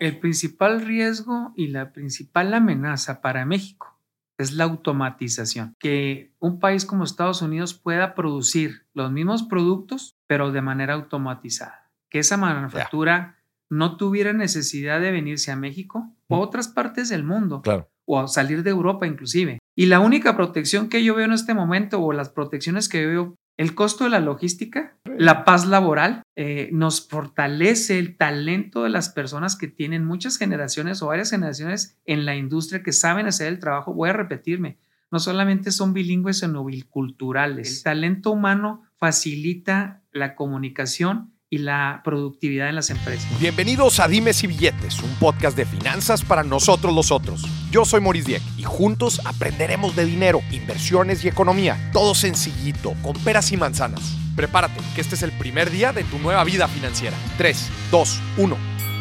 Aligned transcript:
El 0.00 0.18
principal 0.18 0.80
riesgo 0.80 1.52
y 1.56 1.68
la 1.68 1.92
principal 1.92 2.54
amenaza 2.54 3.20
para 3.20 3.44
México 3.44 3.98
es 4.38 4.54
la 4.54 4.64
automatización. 4.64 5.76
Que 5.78 6.32
un 6.38 6.58
país 6.58 6.86
como 6.86 7.04
Estados 7.04 7.42
Unidos 7.42 7.74
pueda 7.74 8.14
producir 8.14 8.86
los 8.94 9.12
mismos 9.12 9.42
productos, 9.42 10.16
pero 10.26 10.52
de 10.52 10.62
manera 10.62 10.94
automatizada. 10.94 11.90
Que 12.08 12.20
esa 12.20 12.38
manufactura 12.38 13.36
no 13.68 13.98
tuviera 13.98 14.32
necesidad 14.32 15.02
de 15.02 15.10
venirse 15.10 15.52
a 15.52 15.56
México 15.56 16.10
o 16.28 16.36
a 16.36 16.40
otras 16.40 16.68
partes 16.68 17.10
del 17.10 17.22
mundo. 17.22 17.60
Claro. 17.60 17.90
O 18.06 18.18
a 18.18 18.26
salir 18.26 18.62
de 18.62 18.70
Europa 18.70 19.06
inclusive. 19.06 19.58
Y 19.76 19.84
la 19.84 20.00
única 20.00 20.34
protección 20.34 20.88
que 20.88 21.04
yo 21.04 21.14
veo 21.14 21.26
en 21.26 21.34
este 21.34 21.52
momento 21.52 22.00
o 22.00 22.14
las 22.14 22.30
protecciones 22.30 22.88
que 22.88 23.06
veo 23.06 23.36
el 23.60 23.74
costo 23.74 24.04
de 24.04 24.10
la 24.10 24.20
logística, 24.20 24.96
la 25.04 25.44
paz 25.44 25.66
laboral, 25.66 26.22
eh, 26.34 26.70
nos 26.72 27.06
fortalece 27.06 27.98
el 27.98 28.16
talento 28.16 28.84
de 28.84 28.88
las 28.88 29.10
personas 29.10 29.54
que 29.54 29.68
tienen 29.68 30.02
muchas 30.02 30.38
generaciones 30.38 31.02
o 31.02 31.08
varias 31.08 31.28
generaciones 31.28 31.98
en 32.06 32.24
la 32.24 32.36
industria 32.36 32.82
que 32.82 32.94
saben 32.94 33.26
hacer 33.26 33.48
el 33.48 33.58
trabajo. 33.58 33.92
Voy 33.92 34.08
a 34.08 34.14
repetirme, 34.14 34.78
no 35.10 35.18
solamente 35.18 35.72
son 35.72 35.92
bilingües, 35.92 36.38
sino 36.38 36.64
biculturales. 36.64 37.76
El 37.76 37.82
talento 37.82 38.30
humano 38.30 38.82
facilita 38.96 40.00
la 40.10 40.36
comunicación 40.36 41.34
y 41.52 41.58
la 41.58 42.00
productividad 42.04 42.68
en 42.68 42.76
las 42.76 42.90
empresas. 42.90 43.28
Bienvenidos 43.40 43.98
a 43.98 44.06
Dimes 44.06 44.44
y 44.44 44.46
Billetes, 44.46 45.02
un 45.02 45.12
podcast 45.16 45.56
de 45.56 45.66
finanzas 45.66 46.24
para 46.24 46.44
nosotros 46.44 46.94
los 46.94 47.10
otros. 47.10 47.44
Yo 47.72 47.84
soy 47.84 48.00
Maurice 48.00 48.28
Dieck 48.28 48.42
y 48.56 48.62
juntos 48.62 49.20
aprenderemos 49.24 49.96
de 49.96 50.04
dinero, 50.04 50.42
inversiones 50.52 51.24
y 51.24 51.28
economía. 51.28 51.90
Todo 51.92 52.14
sencillito, 52.14 52.94
con 53.02 53.14
peras 53.24 53.50
y 53.50 53.56
manzanas. 53.56 54.16
Prepárate, 54.36 54.80
que 54.94 55.00
este 55.00 55.16
es 55.16 55.22
el 55.24 55.32
primer 55.32 55.70
día 55.70 55.92
de 55.92 56.04
tu 56.04 56.20
nueva 56.20 56.44
vida 56.44 56.68
financiera. 56.68 57.16
3, 57.36 57.68
2, 57.90 58.20
1. 58.38 58.56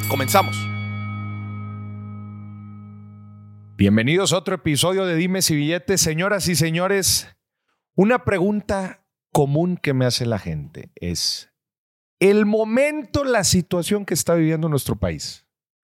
Comenzamos. 0.09 0.57
Bienvenidos 3.77 4.33
a 4.33 4.37
otro 4.37 4.55
episodio 4.55 5.05
de 5.05 5.15
Dimes 5.15 5.51
y 5.51 5.55
Billetes. 5.55 6.01
Señoras 6.01 6.47
y 6.47 6.55
señores, 6.55 7.27
una 7.93 8.25
pregunta 8.25 9.05
común 9.31 9.77
que 9.77 9.93
me 9.93 10.05
hace 10.05 10.25
la 10.25 10.39
gente 10.39 10.91
es 10.95 11.49
el 12.19 12.45
momento, 12.45 13.23
la 13.23 13.43
situación 13.43 14.05
que 14.05 14.13
está 14.13 14.35
viviendo 14.35 14.67
nuestro 14.67 14.97
país, 14.97 15.45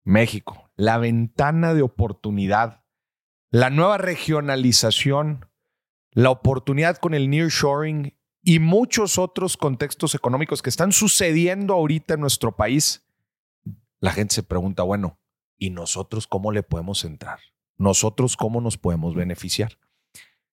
México, 0.04 0.70
la 0.76 0.98
ventana 0.98 1.72
de 1.72 1.82
oportunidad, 1.82 2.84
la 3.50 3.70
nueva 3.70 3.98
regionalización, 3.98 5.48
la 6.10 6.30
oportunidad 6.30 6.96
con 6.96 7.14
el 7.14 7.30
nearshoring 7.30 8.16
y 8.42 8.58
muchos 8.58 9.18
otros 9.18 9.56
contextos 9.56 10.14
económicos 10.14 10.62
que 10.62 10.70
están 10.70 10.92
sucediendo 10.92 11.74
ahorita 11.74 12.14
en 12.14 12.20
nuestro 12.20 12.56
país, 12.56 13.04
la 14.00 14.12
gente 14.12 14.34
se 14.34 14.42
pregunta, 14.42 14.82
bueno, 14.82 15.18
¿y 15.56 15.70
nosotros 15.70 16.26
cómo 16.26 16.52
le 16.52 16.62
podemos 16.62 17.04
entrar? 17.04 17.38
¿Nosotros 17.76 18.36
cómo 18.36 18.60
nos 18.60 18.78
podemos 18.78 19.14
beneficiar? 19.14 19.78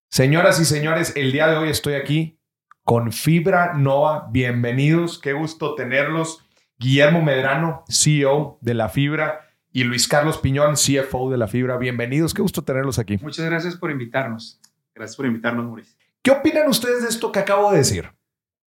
Señoras 0.10 0.60
y 0.60 0.66
señores, 0.66 1.14
el 1.16 1.32
día 1.32 1.48
de 1.48 1.58
hoy 1.58 1.70
estoy 1.70 1.96
aquí 1.96 2.40
con 2.84 3.12
Fibra 3.12 3.74
Nova. 3.74 4.28
Bienvenidos, 4.32 5.20
qué 5.20 5.34
gusto 5.34 5.76
tenerlos. 5.76 6.46
Guillermo 6.78 7.22
Medrano, 7.22 7.86
CEO 7.88 8.58
de 8.62 8.74
la 8.74 8.90
Fibra, 8.90 9.42
y 9.72 9.86
Luis 9.86 10.08
Carlos 10.08 10.38
Piñón, 10.38 10.76
CFO 10.76 11.32
de 11.32 11.38
la 11.38 11.48
Fibra. 11.48 11.78
Bienvenidos, 11.78 12.34
qué 12.34 12.42
gusto 12.42 12.64
tenerlos 12.64 13.00
aquí. 13.00 13.18
Muchas 13.22 13.46
gracias 13.46 13.78
por 13.78 13.90
invitarnos. 13.90 14.60
Gracias 14.94 15.16
por 15.16 15.26
invitarnos, 15.26 15.66
Mauricio. 15.66 15.98
¿Qué 16.22 16.32
opinan 16.32 16.68
ustedes 16.68 17.04
de 17.04 17.10
esto 17.10 17.32
que 17.32 17.40
acabo 17.40 17.72
de 17.72 17.78
decir? 17.78 18.10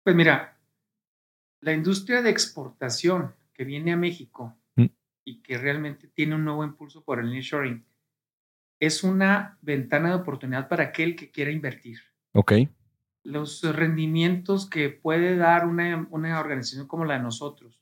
Pues 0.02 0.16
mira, 0.16 0.58
la 1.60 1.72
industria 1.72 2.22
de 2.22 2.30
exportación 2.30 3.34
que 3.52 3.64
viene 3.64 3.92
a 3.92 3.96
México 3.96 4.56
mm. 4.76 4.86
y 5.24 5.42
que 5.42 5.58
realmente 5.58 6.08
tiene 6.08 6.34
un 6.34 6.44
nuevo 6.44 6.64
impulso 6.64 7.04
por 7.04 7.20
el 7.20 7.30
nearshoring 7.30 7.84
es 8.80 9.04
una 9.04 9.58
ventana 9.60 10.10
de 10.10 10.14
oportunidad 10.14 10.68
para 10.68 10.84
aquel 10.84 11.14
que 11.14 11.30
quiera 11.30 11.50
invertir. 11.50 11.98
Ok 12.32 12.52
los 13.24 13.62
rendimientos 13.62 14.68
que 14.68 14.88
puede 14.88 15.36
dar 15.36 15.66
una, 15.66 16.06
una 16.10 16.40
organización 16.40 16.86
como 16.86 17.04
la 17.04 17.14
de 17.14 17.22
nosotros 17.22 17.80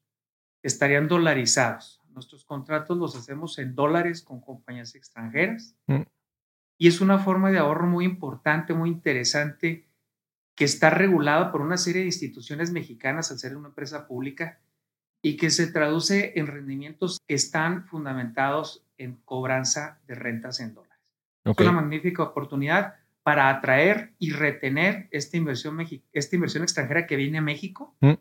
estarían 0.63 1.09
dolarizados. 1.09 2.03
Nuestros 2.09 2.45
contratos 2.45 2.97
los 2.99 3.15
hacemos 3.15 3.59
en 3.59 3.75
dólares 3.75 4.23
con 4.23 4.41
compañías 4.41 4.95
extranjeras 4.95 5.77
mm. 5.87 6.03
y 6.79 6.89
es 6.89 7.01
una 7.01 7.19
forma 7.19 7.51
de 7.51 7.59
ahorro 7.59 7.87
muy 7.87 8.05
importante, 8.05 8.75
muy 8.75 8.91
interesante, 8.91 9.87
que 10.57 10.65
está 10.65 10.91
regulada 10.91 11.53
por 11.53 11.61
una 11.61 11.77
serie 11.77 12.01
de 12.01 12.07
instituciones 12.07 12.73
mexicanas 12.73 13.31
al 13.31 13.39
ser 13.39 13.57
una 13.57 13.69
empresa 13.69 14.09
pública 14.09 14.59
y 15.23 15.37
que 15.37 15.51
se 15.51 15.67
traduce 15.67 16.33
en 16.37 16.47
rendimientos 16.47 17.19
que 17.27 17.35
están 17.35 17.85
fundamentados 17.87 18.83
en 18.97 19.17
cobranza 19.25 20.01
de 20.07 20.15
rentas 20.15 20.61
en 20.61 20.75
dólares. 20.75 20.97
Es 21.45 21.59
una 21.59 21.73
magnífica 21.73 22.23
oportunidad 22.23 22.97
para 23.27 23.51
atraer 23.51 24.15
y 24.21 24.31
retener 24.31 25.09
esta 25.11 25.37
inversión, 25.37 25.85
esta 26.13 26.37
inversión 26.37 26.63
extranjera 26.63 27.09
que 27.09 27.17
viene 27.17 27.39
a 27.39 27.43
México 27.43 27.97
mm. 27.99 28.13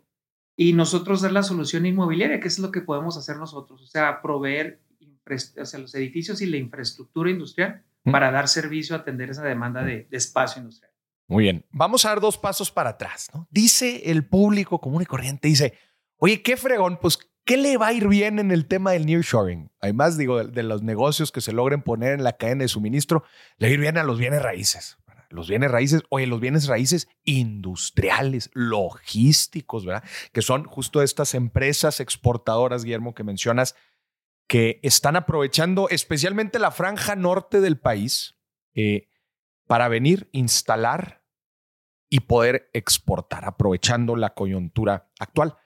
y 0.56 0.72
nosotros 0.72 1.20
dar 1.20 1.30
la 1.30 1.44
solución 1.44 1.86
inmobiliaria, 1.86 2.40
que 2.40 2.48
es 2.48 2.58
lo 2.58 2.72
que 2.72 2.80
podemos 2.80 3.16
hacer 3.16 3.36
nosotros, 3.36 3.80
o 3.82 3.86
sea, 3.86 4.20
proveer 4.20 4.80
o 4.98 5.78
los 5.78 5.94
edificios 5.94 6.42
y 6.42 6.46
la 6.46 6.56
infraestructura 6.56 7.30
industrial 7.30 7.84
mm. 8.02 8.10
para 8.10 8.32
dar 8.32 8.48
servicio, 8.48 8.96
atender 8.96 9.30
esa 9.30 9.44
demanda 9.44 9.84
de, 9.84 10.08
espacio 10.10 10.58
industrial. 10.60 10.90
Muy 11.28 11.44
bien, 11.44 11.64
vamos 11.70 12.04
a 12.04 12.08
dar 12.08 12.20
dos 12.20 12.36
pasos 12.36 12.72
para 12.72 12.90
atrás. 12.90 13.28
¿no? 13.32 13.46
Dice 13.48 14.10
el 14.10 14.26
público 14.26 14.80
común 14.80 15.02
y 15.02 15.06
corriente, 15.06 15.46
dice, 15.46 15.74
oye, 16.16 16.42
qué 16.42 16.56
fregón, 16.56 16.98
pues 17.00 17.16
¿Qué 17.46 17.56
le 17.56 17.76
va 17.76 17.86
a 17.86 17.92
ir 17.92 18.08
bien 18.08 18.40
en 18.40 18.50
el 18.50 18.66
tema 18.66 18.90
del 18.90 19.06
nearshoring? 19.06 19.70
Además, 19.80 20.18
digo, 20.18 20.42
de, 20.42 20.62
los 20.64 20.82
negocios 20.82 21.30
que 21.30 21.40
se 21.40 21.52
logren 21.52 21.80
poner 21.80 22.14
en 22.14 22.24
la 22.24 22.36
cadena 22.36 22.64
de 22.64 22.68
suministro, 22.68 23.22
le 23.58 23.68
va 23.68 23.70
a 23.70 23.74
ir 23.74 23.80
bien 23.80 23.98
a 23.98 24.02
los 24.02 24.18
bienes 24.18 24.42
raíces. 24.42 24.98
Los 25.30 25.48
bienes 25.48 25.70
raíces, 25.70 26.02
oye, 26.08 26.26
los 26.26 26.40
bienes 26.40 26.66
raíces 26.66 27.08
industriales, 27.22 28.50
logísticos, 28.52 29.86
¿verdad? 29.86 30.02
Que 30.32 30.42
son 30.42 30.64
justo 30.64 31.02
estas 31.02 31.34
empresas 31.34 32.00
exportadoras, 32.00 32.82
Guillermo, 32.82 33.14
que 33.14 33.22
mencionas, 33.22 33.76
que 34.48 34.80
están 34.82 35.14
aprovechando 35.14 35.88
especialmente 35.88 36.58
la 36.58 36.72
franja 36.72 37.14
norte 37.14 37.60
del 37.60 37.78
país 37.78 38.36
eh, 38.74 39.08
para 39.68 39.86
venir, 39.86 40.28
instalar 40.32 41.22
y 42.08 42.20
poder 42.20 42.70
exportar, 42.72 43.44
aprovechando 43.44 44.16
la 44.16 44.34
coyuntura 44.34 45.10
actual 45.20 45.56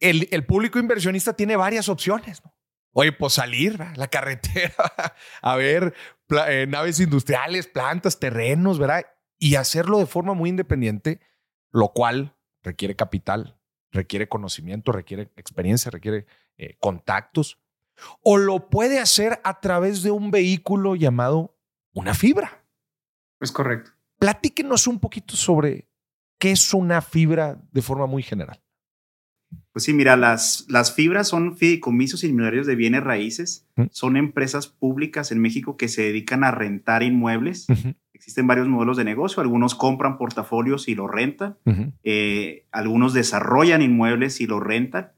el, 0.00 0.46
público 0.46 0.78
inversionista 0.78 1.34
tiene 1.34 1.56
varias 1.56 1.88
opciones. 1.88 2.42
Oye, 2.92 3.12
pues 3.12 3.34
salir 3.34 3.80
a 3.82 3.94
la 3.96 4.08
carretera, 4.08 4.74
a 5.42 5.56
ver 5.56 5.94
eh, 6.48 6.66
naves 6.68 7.00
industriales, 7.00 7.66
plantas, 7.66 8.18
terrenos, 8.18 8.78
¿verdad? 8.78 9.06
Y 9.38 9.56
hacerlo 9.56 9.98
de 9.98 10.06
forma 10.06 10.34
muy 10.34 10.50
independiente, 10.50 11.20
lo 11.70 11.92
cual 11.92 12.36
requiere 12.62 12.96
capital, 12.96 13.58
requiere 13.92 14.28
conocimiento, 14.28 14.92
requiere 14.92 15.30
experiencia, 15.36 15.90
requiere 15.90 16.26
eh, 16.56 16.76
contactos. 16.80 17.58
O 18.22 18.36
lo 18.36 18.68
puede 18.68 18.98
hacer 18.98 19.40
a 19.44 19.60
través 19.60 20.02
de 20.02 20.10
un 20.10 20.30
vehículo 20.30 20.96
llamado 20.96 21.56
una 21.92 22.14
fibra. 22.14 22.64
Es 23.40 23.52
correcto. 23.52 23.90
Platíquenos 24.18 24.86
un 24.86 25.00
poquito 25.00 25.36
sobre 25.36 25.88
qué 26.38 26.52
es 26.52 26.74
una 26.74 27.02
fibra 27.02 27.58
de 27.72 27.82
forma 27.82 28.06
muy 28.06 28.22
general. 28.22 28.62
Pues 29.76 29.84
sí, 29.84 29.92
mira, 29.92 30.16
las, 30.16 30.64
las 30.70 30.94
fibras 30.94 31.28
son 31.28 31.54
fideicomisos 31.54 32.24
inmobiliarios 32.24 32.66
de 32.66 32.76
bienes 32.76 33.04
raíces. 33.04 33.66
Son 33.90 34.16
empresas 34.16 34.68
públicas 34.68 35.32
en 35.32 35.38
México 35.38 35.76
que 35.76 35.88
se 35.88 36.00
dedican 36.00 36.44
a 36.44 36.50
rentar 36.50 37.02
inmuebles. 37.02 37.66
Existen 38.14 38.46
varios 38.46 38.68
modelos 38.68 38.96
de 38.96 39.04
negocio. 39.04 39.42
Algunos 39.42 39.74
compran 39.74 40.16
portafolios 40.16 40.88
y 40.88 40.94
lo 40.94 41.08
rentan. 41.08 41.58
Eh, 42.04 42.64
algunos 42.72 43.12
desarrollan 43.12 43.82
inmuebles 43.82 44.40
y 44.40 44.46
lo 44.46 44.60
rentan. 44.60 45.12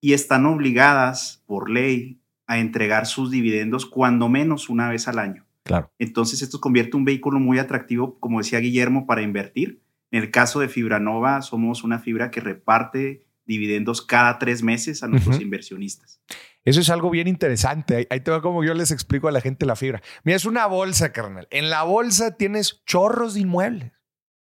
Y 0.00 0.14
están 0.14 0.46
obligadas 0.46 1.42
por 1.44 1.68
ley 1.68 2.18
a 2.46 2.60
entregar 2.60 3.04
sus 3.04 3.30
dividendos 3.30 3.84
cuando 3.84 4.30
menos 4.30 4.70
una 4.70 4.88
vez 4.88 5.06
al 5.06 5.18
año. 5.18 5.44
Claro. 5.64 5.92
Entonces 5.98 6.40
esto 6.40 6.62
convierte 6.62 6.96
un 6.96 7.04
vehículo 7.04 7.40
muy 7.40 7.58
atractivo, 7.58 8.18
como 8.20 8.38
decía 8.38 8.58
Guillermo, 8.60 9.06
para 9.06 9.20
invertir. 9.20 9.82
En 10.10 10.22
el 10.22 10.30
caso 10.30 10.60
de 10.60 10.70
Fibranova, 10.70 11.42
somos 11.42 11.84
una 11.84 11.98
fibra 11.98 12.30
que 12.30 12.40
reparte 12.40 13.27
dividendos 13.48 14.02
cada 14.02 14.38
tres 14.38 14.62
meses 14.62 15.02
a 15.02 15.08
nuestros 15.08 15.40
inversionistas. 15.40 16.20
Eso 16.64 16.80
es 16.80 16.90
algo 16.90 17.08
bien 17.08 17.26
interesante. 17.26 18.06
Ahí 18.10 18.20
te 18.20 18.30
va 18.30 18.42
como 18.42 18.62
yo 18.62 18.74
les 18.74 18.90
explico 18.90 19.26
a 19.26 19.32
la 19.32 19.40
gente 19.40 19.64
la 19.64 19.74
fibra. 19.74 20.02
Mira, 20.22 20.36
es 20.36 20.44
una 20.44 20.66
bolsa, 20.66 21.12
carnal. 21.12 21.48
En 21.50 21.70
la 21.70 21.82
bolsa 21.82 22.36
tienes 22.36 22.84
chorros 22.84 23.34
de 23.34 23.40
inmuebles, 23.40 23.92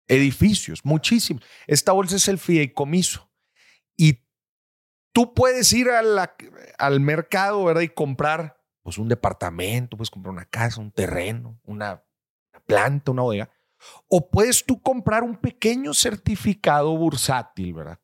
edificios, 0.06 0.84
muchísimos. 0.84 1.43
Esta 1.66 1.90
bolsa 1.90 2.16
es 2.16 2.28
el 2.28 2.38
fideicomiso. 2.38 3.28
Y 3.96 4.20
tú 5.12 5.34
puedes 5.34 5.72
ir 5.72 5.88
al 5.90 7.00
mercado, 7.00 7.64
¿verdad? 7.64 7.82
Y 7.82 7.88
comprar 7.88 8.56
pues, 8.84 8.98
un 8.98 9.08
departamento, 9.08 9.96
puedes 9.96 10.10
comprar 10.10 10.32
una 10.32 10.46
casa, 10.46 10.81
un 10.81 10.93
terreno, 10.93 11.60
una 11.64 12.05
planta, 12.66 13.10
una 13.10 13.22
bodega. 13.22 13.50
O 14.06 14.31
puedes 14.31 14.64
tú 14.64 14.81
comprar 14.81 15.25
un 15.25 15.37
pequeño 15.37 15.93
certificado 15.93 16.96
bursátil, 16.96 17.75
¿verdad? 17.75 17.98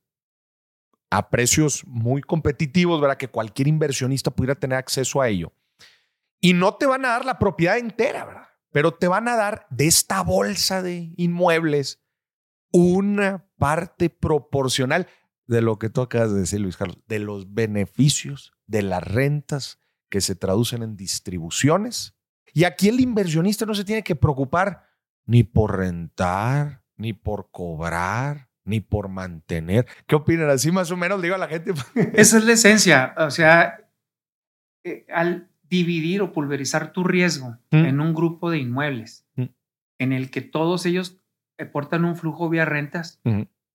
A 1.11 1.31
precios 1.31 1.87
muy 1.87 2.23
competitivos, 2.23 3.01
¿verdad? 3.01 3.17
Que 3.17 3.29
cualquier 3.29 3.69
inversionista 3.69 4.31
pudiera 4.31 4.55
tener 4.55 4.79
acceso 4.79 5.21
a 5.21 5.29
ello. 5.29 5.53
Y 6.41 6.53
no 6.53 6.75
te 6.75 6.87
van 6.87 7.05
a 7.05 7.09
dar 7.09 7.25
la 7.25 7.39
propiedad 7.39 7.79
entera, 7.79 8.25
¿verdad? 8.25 8.49
Pero 8.71 8.95
te 8.95 9.09
van 9.09 9.29
a 9.29 9.37
dar 9.37 9.67
de 9.71 9.87
esta 9.87 10.23
bolsa 10.23 10.83
de 10.83 11.13
inmuebles 11.17 12.03
una 12.71 13.47
parte 13.57 14.11
proporcional 14.11 15.09
de 15.47 15.63
lo 15.63 15.79
que 15.79 15.89
tú 15.89 16.03
acabas 16.03 16.33
de 16.33 16.41
decir, 16.41 16.61
Luis 16.61 16.77
Carlos, 16.77 16.99
de 17.09 17.19
los 17.19 17.55
beneficios 17.55 18.53
de 18.67 18.83
las 18.83 19.03
rentas 19.03 19.81
que 20.11 20.21
se 20.21 20.35
traducen 20.35 20.83
en 20.83 20.97
distribuciones. 20.97 22.15
Y 22.53 22.65
aquí 22.65 22.89
el 22.89 23.01
inversionista 23.01 23.67
no 23.67 23.75
se 23.75 23.85
tiene 23.85 24.03
que 24.03 24.17
preocupar 24.17 24.85
ni 25.25 25.43
por 25.43 25.79
rentar, 25.79 26.85
ni 26.97 27.15
por 27.15 27.51
cobrar, 27.51 28.48
ni 28.69 28.81
por 28.81 29.09
mantener. 29.09 29.87
¿Qué 30.07 30.15
opinan? 30.15 30.51
Así 30.51 30.71
más 30.71 30.91
o 30.91 30.97
menos 30.97 31.21
digo 31.23 31.35
a 31.35 31.39
la 31.39 31.49
gente. 31.49 31.73
Esa 32.15 32.39
es 32.39 32.45
la 32.45 32.53
esencia. 32.53 33.15
O 33.19 33.31
sea, 33.31 33.81
eh, 34.85 35.07
al 35.13 35.49
dividir 35.69 36.23
o 36.23 36.33
pulverizar 36.33 36.93
tu 36.93 37.05
riesgo 37.05 37.59
Mm. 37.71 37.85
en 37.85 38.01
un 38.01 38.15
grupo 38.15 38.51
de 38.51 38.59
inmuebles 38.59 39.27
Mm. 39.37 39.45
en 39.99 40.13
el 40.13 40.31
que 40.31 40.41
todos 40.41 40.87
ellos 40.87 41.19
aportan 41.59 42.05
un 42.05 42.17
flujo 42.17 42.49
vía 42.49 42.65
rentas, 42.65 43.21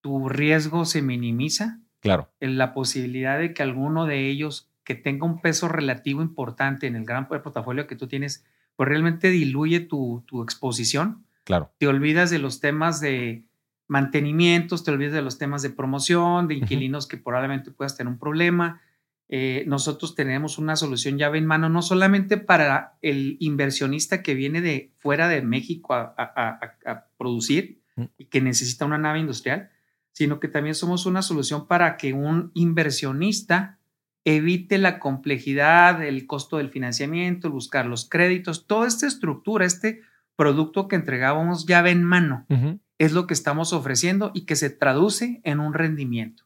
tu 0.02 0.30
riesgo 0.30 0.86
se 0.86 1.02
minimiza. 1.02 1.80
Claro. 2.00 2.32
En 2.40 2.58
la 2.58 2.74
posibilidad 2.74 3.38
de 3.40 3.54
que 3.54 3.62
alguno 3.64 4.06
de 4.06 4.30
ellos 4.30 4.70
que 4.84 4.96
tenga 4.96 5.26
un 5.26 5.40
peso 5.42 5.68
relativo 5.70 6.22
importante 6.22 6.88
en 6.88 6.96
el 6.96 7.06
gran 7.06 7.28
portafolio 7.28 7.88
que 7.88 7.96
tú 7.96 8.08
tienes, 8.08 8.46
pues 8.76 8.90
realmente 8.90 9.30
diluye 9.30 9.80
tu, 9.82 10.24
tu 10.28 10.42
exposición. 10.44 11.26
Claro. 11.46 11.72
Te 11.78 11.88
olvidas 11.88 12.30
de 12.32 12.40
los 12.40 12.60
temas 12.60 13.00
de 13.02 13.44
mantenimientos, 13.88 14.84
te 14.84 14.92
olvidas 14.92 15.14
de 15.14 15.22
los 15.22 15.38
temas 15.38 15.62
de 15.62 15.70
promoción, 15.70 16.48
de 16.48 16.56
inquilinos 16.56 17.08
que 17.08 17.18
probablemente 17.18 17.72
puedas 17.72 17.96
tener 17.98 18.12
un 18.12 18.20
problema. 18.20 18.82
Eh, 19.30 19.64
nosotros 19.68 20.16
tenemos 20.16 20.58
una 20.58 20.76
solución 20.76 21.18
llave 21.18 21.38
en 21.38 21.46
mano, 21.46 21.70
no 21.70 21.82
solamente 21.82 22.38
para 22.38 22.98
el 23.02 23.38
inversionista 23.40 24.22
que 24.22 24.36
viene 24.36 24.62
de 24.62 24.92
fuera 25.00 25.28
de 25.28 25.42
México 25.42 25.94
a, 25.94 26.14
a- 26.18 26.50
a- 26.86 26.92
a 26.92 27.06
producir 27.18 27.82
Mm. 27.96 28.04
y 28.18 28.26
que 28.26 28.42
necesita 28.42 28.86
una 28.86 28.98
nave 28.98 29.20
industrial, 29.20 29.70
sino 30.12 30.40
que 30.40 30.48
también 30.48 30.74
somos 30.76 31.06
una 31.06 31.22
solución 31.22 31.68
para 31.68 31.96
que 31.98 32.12
un 32.14 32.52
inversionista 32.56 33.78
evite 34.26 34.78
la 34.78 35.00
complejidad, 35.00 36.04
el 36.04 36.26
costo 36.26 36.58
del 36.58 36.70
financiamiento, 36.70 37.52
buscar 37.52 37.86
los 37.86 38.08
créditos, 38.10 38.66
toda 38.68 38.88
esta 38.88 39.06
estructura, 39.08 39.66
este 39.66 40.02
producto 40.36 40.88
que 40.88 40.96
entregábamos 40.96 41.66
llave 41.68 41.92
en 41.92 42.04
mano, 42.04 42.46
Ujú. 42.50 42.80
Es 42.98 43.12
lo 43.12 43.28
que 43.28 43.34
estamos 43.34 43.74
ofreciendo 43.74 44.32
y 44.34 44.46
que 44.46 44.56
se 44.56 44.70
traduce 44.70 45.42
en 45.44 45.60
un 45.60 45.74
rendimiento. 45.74 46.46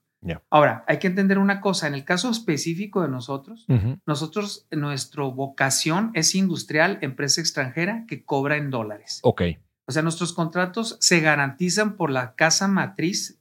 Ahora, 0.50 0.84
hay 0.88 0.98
que 0.98 1.08
entender 1.08 1.38
una 1.38 1.62
cosa, 1.62 1.88
en 1.88 1.94
el 1.94 2.04
caso 2.04 2.30
específico 2.30 3.02
de 3.02 3.08
nosotros, 3.08 3.66
nosotros, 4.06 4.68
nuestra 4.72 5.24
vocación 5.24 6.12
es 6.16 6.36
industrial, 6.36 6.98
empresa 7.02 7.40
extranjera 7.40 8.06
que 8.08 8.26
cobra 8.26 8.58
en 8.58 8.70
dólares. 8.70 9.20
Ok. 9.24 9.44
O 9.86 9.92
sea, 9.92 10.02
nuestros 10.02 10.34
contratos 10.34 10.98
se 11.00 11.22
garantizan 11.22 11.96
por 11.96 12.10
la 12.12 12.36
casa 12.36 12.68
matriz 12.68 13.40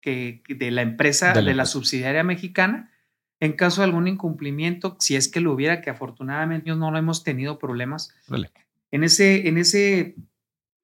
que, 0.00 0.42
de 0.48 0.70
la 0.70 0.82
empresa, 0.82 1.32
De 1.32 1.42
de 1.42 1.54
la 1.54 1.66
subsidiaria 1.66 2.24
mexicana. 2.24 2.90
En 3.40 3.52
caso 3.52 3.82
de 3.82 3.86
algún 3.86 4.08
incumplimiento, 4.08 4.96
si 4.98 5.14
es 5.14 5.28
que 5.28 5.40
lo 5.40 5.52
hubiera, 5.52 5.80
que 5.80 5.90
afortunadamente 5.90 6.74
no 6.74 6.90
lo 6.90 6.98
hemos 6.98 7.22
tenido 7.22 7.58
problemas, 7.58 8.14
en 8.90 9.04
ese, 9.04 9.46
en 9.48 9.58
ese 9.58 10.16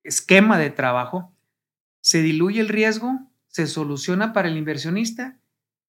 esquema 0.03 0.59
de 0.59 0.71
trabajo, 0.71 1.34
se 2.05 2.21
diluye 2.21 2.61
el 2.61 2.69
riesgo, 2.69 3.19
se 3.49 3.67
soluciona 3.67 4.35
para 4.35 4.49
el 4.49 4.59
inversionista 4.59 5.41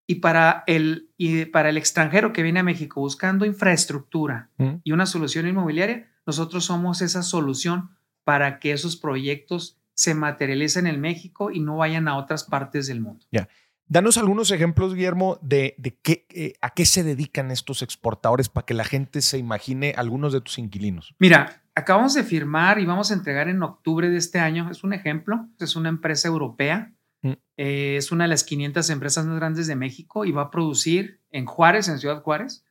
y 0.08 0.16
para 0.16 0.64
el, 0.66 1.10
y 1.18 1.44
para 1.46 1.70
el 1.70 1.78
extranjero 1.78 2.32
que 2.32 2.42
viene 2.42 2.62
a 2.62 2.64
México 2.64 3.02
buscando 3.02 3.46
infraestructura 3.46 4.50
y 4.84 4.94
una 4.94 5.06
solución 5.06 5.46
inmobiliaria, 5.46 6.10
nosotros 6.26 6.64
somos 6.64 7.02
esa 7.02 7.22
solución 7.22 7.90
para 8.24 8.60
que 8.60 8.72
esos 8.72 8.96
proyectos 8.96 9.78
se 9.94 10.16
materialicen 10.16 10.88
en 10.88 11.02
México 11.02 11.52
y 11.52 11.60
no 11.60 11.78
vayan 11.78 12.08
a 12.08 12.16
otras 12.16 12.46
partes 12.46 12.88
del 12.88 13.02
mundo. 13.02 13.26
Danos 13.88 14.18
algunos 14.18 14.52
ejemplos, 14.52 14.96
Guillermo, 14.96 15.38
de, 15.42 15.76
de 15.78 16.00
qué, 16.02 16.26
eh, 16.30 16.54
a 16.62 16.70
qué 16.70 16.86
se 16.86 17.04
dedican 17.04 17.52
estos 17.52 17.82
exportadores 17.82 18.48
para 18.48 18.66
que 18.66 18.74
la 18.74 18.86
gente 18.86 19.22
se 19.22 19.38
imagine 19.38 19.94
algunos 19.98 20.32
de 20.32 20.42
tus 20.42 20.58
inquilinos. 20.60 21.14
Mira, 21.20 21.65
acabamos 21.76 22.14
de 22.14 22.24
firmar 22.24 22.80
y 22.80 22.86
vamos 22.86 23.12
a 23.12 23.14
entregar 23.14 23.50
en 23.50 23.62
octubre 23.62 24.10
de 24.10 24.18
este 24.18 24.40
año. 24.40 24.72
Es 24.72 24.84
un 24.84 24.94
ejemplo. 24.94 25.48
Es 25.60 25.76
una 25.76 25.90
empresa 25.90 26.28
europea. 26.28 26.94
Mm. 27.22 27.34
Eh, 27.58 27.98
es 27.98 28.12
una 28.12 28.24
de 28.24 28.30
las 28.30 28.44
500 28.44 28.90
empresas 28.90 29.26
más 29.26 29.36
grandes 29.36 29.68
de 29.68 29.76
México 29.76 30.26
y 30.26 30.32
va 30.32 30.44
a 30.44 30.52
producir 30.52 31.22
en 31.32 31.46
Juárez, 31.46 31.90
en 31.90 32.00
Ciudad 32.00 32.24
Juárez, 32.24 32.66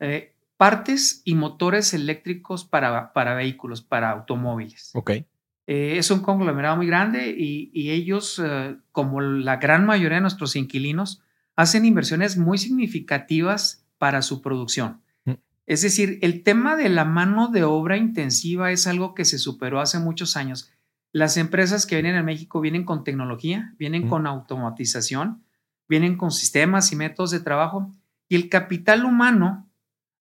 eh, 0.00 0.34
partes 0.56 1.22
y 1.24 1.34
motores 1.34 1.92
eléctricos 1.92 2.64
para, 2.64 3.12
para 3.12 3.34
vehículos, 3.34 3.82
para 3.82 4.10
automóviles. 4.10 4.90
Ok. 4.94 5.10
Eh, 5.10 5.98
es 5.98 6.10
un 6.10 6.20
conglomerado 6.20 6.76
muy 6.76 6.86
grande 6.86 7.34
y, 7.36 7.70
y 7.72 7.90
ellos, 7.90 8.42
como 8.90 9.20
la 9.20 9.56
gran 9.58 9.86
mayoría 9.86 10.16
de 10.16 10.22
nuestros 10.22 10.56
inquilinos, 10.56 11.22
hacen 11.54 11.84
inversiones 11.84 12.36
muy 12.36 12.58
significativas 12.58 13.86
para 13.98 14.22
su 14.22 14.42
producción. 14.42 15.01
Es 15.72 15.80
decir, 15.80 16.18
el 16.20 16.42
tema 16.42 16.76
de 16.76 16.90
la 16.90 17.06
mano 17.06 17.48
de 17.48 17.64
obra 17.64 17.96
intensiva 17.96 18.72
es 18.72 18.86
algo 18.86 19.14
que 19.14 19.24
se 19.24 19.38
superó 19.38 19.80
hace 19.80 19.98
muchos 19.98 20.36
años. 20.36 20.70
Las 21.12 21.38
empresas 21.38 21.86
que 21.86 21.94
vienen 21.94 22.16
a 22.16 22.22
México 22.22 22.60
vienen 22.60 22.84
con 22.84 23.04
tecnología, 23.04 23.74
vienen 23.78 24.06
con 24.06 24.26
automatización, 24.26 25.46
vienen 25.88 26.18
con 26.18 26.30
sistemas 26.30 26.92
y 26.92 26.96
métodos 26.96 27.30
de 27.30 27.40
trabajo 27.40 27.90
y 28.28 28.36
el 28.36 28.50
capital 28.50 29.06
humano 29.06 29.66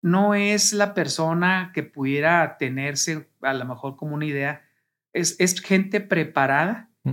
no 0.02 0.36
es 0.36 0.72
la 0.72 0.94
persona 0.94 1.72
que 1.74 1.84
pudiera 1.84 2.56
tenerse 2.58 3.30
a 3.42 3.54
lo 3.54 3.66
mejor 3.66 3.98
como 3.98 4.16
una 4.16 4.28
idea, 4.28 4.62
es, 5.12 5.36
es 5.38 5.60
gente 5.60 6.00
preparada. 6.00 6.90
Mm. 7.04 7.12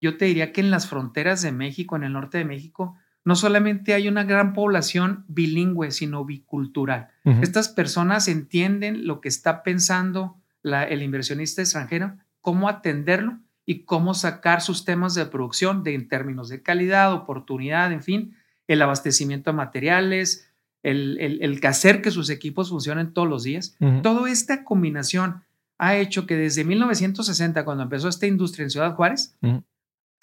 Yo 0.00 0.16
te 0.16 0.24
diría 0.24 0.50
que 0.54 0.62
en 0.62 0.70
las 0.70 0.88
fronteras 0.88 1.42
de 1.42 1.52
México, 1.52 1.94
en 1.94 2.04
el 2.04 2.14
norte 2.14 2.38
de 2.38 2.46
México, 2.46 2.96
no 3.26 3.34
solamente 3.36 3.92
hay 3.92 4.08
una 4.08 4.24
gran 4.24 4.54
población 4.54 5.24
bilingüe, 5.28 5.90
sino 5.90 6.24
bicultural. 6.24 7.08
Estas 7.42 7.68
personas 7.68 8.28
entienden 8.28 9.06
lo 9.06 9.20
que 9.20 9.28
está 9.28 9.62
pensando 9.62 10.36
la- 10.62 10.84
el 10.84 11.02
inversionista 11.02 11.60
extranjero, 11.60 12.16
cómo 12.40 12.68
atenderlo 12.68 13.38
y 13.66 13.80
cómo 13.84 14.14
sacar 14.14 14.60
sus 14.62 14.84
temas 14.84 15.14
de 15.14 15.26
producción 15.26 15.82
de, 15.82 15.94
en 15.94 16.08
términos 16.08 16.48
de 16.48 16.62
calidad, 16.62 17.12
oportunidad, 17.12 17.92
en 17.92 18.02
fin, 18.02 18.36
el 18.68 18.80
abastecimiento 18.80 19.50
de 19.50 19.56
materiales, 19.56 20.48
el, 20.84 21.18
el, 21.20 21.42
el 21.42 21.66
hacer 21.66 22.00
que 22.02 22.12
sus 22.12 22.30
equipos 22.30 22.70
funcionen 22.70 23.12
todos 23.12 23.28
los 23.28 23.42
días. 23.42 23.76
Ujú. 23.80 24.02
Toda 24.02 24.30
esta 24.30 24.62
combinación 24.62 25.42
ha 25.78 25.96
hecho 25.96 26.26
que 26.26 26.36
desde 26.36 26.62
1960, 26.64 27.64
cuando 27.64 27.82
empezó 27.82 28.08
esta 28.08 28.26
industria 28.28 28.62
en 28.64 28.70
Ciudad 28.70 28.94
Juárez. 28.94 29.36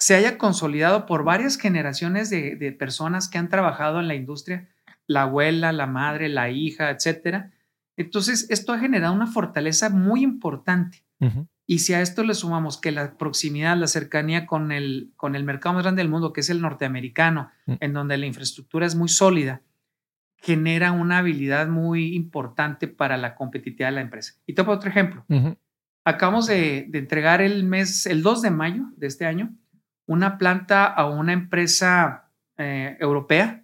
Se 0.04 0.14
haya 0.14 0.36
consolidado 0.36 1.06
por 1.06 1.24
varias 1.24 1.56
generaciones 1.56 2.28
de, 2.28 2.56
de 2.56 2.72
personas 2.72 3.26
que 3.30 3.38
han 3.38 3.48
trabajado 3.48 4.00
en 4.00 4.06
la 4.06 4.14
industria, 4.14 4.68
la 5.06 5.22
abuela, 5.22 5.72
la 5.72 5.86
madre, 5.86 6.28
la 6.28 6.50
hija, 6.50 6.90
etcétera. 6.90 7.52
Entonces, 7.96 8.46
esto 8.50 8.74
ha 8.74 8.78
generado 8.78 9.14
una 9.14 9.26
fortaleza 9.26 9.88
muy 9.88 10.22
importante. 10.22 11.02
Y 11.66 11.78
si 11.78 11.94
a 11.94 12.02
esto 12.02 12.22
le 12.22 12.34
sumamos 12.34 12.78
que 12.78 12.92
la 12.92 13.16
proximidad, 13.16 13.78
la 13.78 13.86
cercanía 13.86 14.44
con 14.44 14.72
el, 14.72 15.14
con 15.16 15.34
el 15.36 15.44
mercado 15.44 15.76
más 15.76 15.84
grande 15.84 16.02
del 16.02 16.10
mundo, 16.10 16.34
que 16.34 16.42
es 16.42 16.50
el 16.50 16.60
norteamericano, 16.60 17.50
Mm. 17.64 17.76
en 17.80 17.92
donde 17.94 18.18
la 18.18 18.26
infraestructura 18.26 18.84
es 18.84 18.94
muy 18.94 19.08
sólida, 19.08 19.62
genera 20.36 20.92
una 20.92 21.16
habilidad 21.16 21.66
muy 21.68 22.14
importante 22.14 22.88
para 22.88 23.16
la 23.16 23.36
competitividad 23.36 23.88
de 23.88 23.94
la 23.94 24.00
empresa. 24.02 24.34
Y 24.44 24.52
te 24.52 24.62
pongo 24.64 24.76
otro 24.76 24.90
ejemplo. 24.90 25.24
Ujú. 25.30 25.56
Acabamos 26.04 26.46
de, 26.46 26.84
de 26.90 26.98
entregar 26.98 27.40
el 27.40 27.64
mes, 27.64 28.04
el 28.04 28.22
2 28.22 28.42
de 28.42 28.50
mayo 28.50 28.82
de 28.98 29.06
este 29.06 29.24
año, 29.24 29.54
una 30.06 30.38
planta 30.38 30.84
a 30.86 31.06
una 31.08 31.32
empresa 31.32 32.30
eh, 32.58 32.96
europea. 33.00 33.62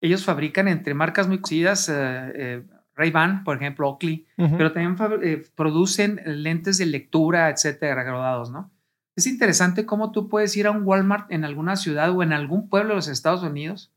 Ellos 0.00 0.24
fabrican 0.24 0.68
entre 0.68 0.94
marcas 0.94 1.28
muy 1.28 1.38
conocidas, 1.38 1.88
eh, 1.88 1.94
eh, 2.34 2.62
Ray-Ban, 2.94 3.44
por 3.44 3.56
ejemplo, 3.56 3.88
Oakley, 3.88 4.26
Ujú. 4.36 4.56
pero 4.58 4.72
también 4.72 4.96
eh, 5.22 5.44
producen 5.54 6.20
lentes 6.24 6.78
de 6.78 6.86
lectura, 6.86 7.48
etcétera, 7.50 8.02
graduados, 8.02 8.50
¿no? 8.50 8.70
Es 9.16 9.26
interesante 9.26 9.84
cómo 9.86 10.10
tú 10.12 10.28
puedes 10.28 10.56
ir 10.56 10.66
a 10.66 10.70
un 10.70 10.84
Walmart 10.84 11.30
en 11.30 11.44
alguna 11.44 11.76
ciudad 11.76 12.10
o 12.10 12.22
en 12.22 12.32
algún 12.32 12.68
pueblo 12.68 12.90
de 12.90 12.94
los 12.96 13.08
Estados 13.08 13.42
Unidos. 13.42 13.92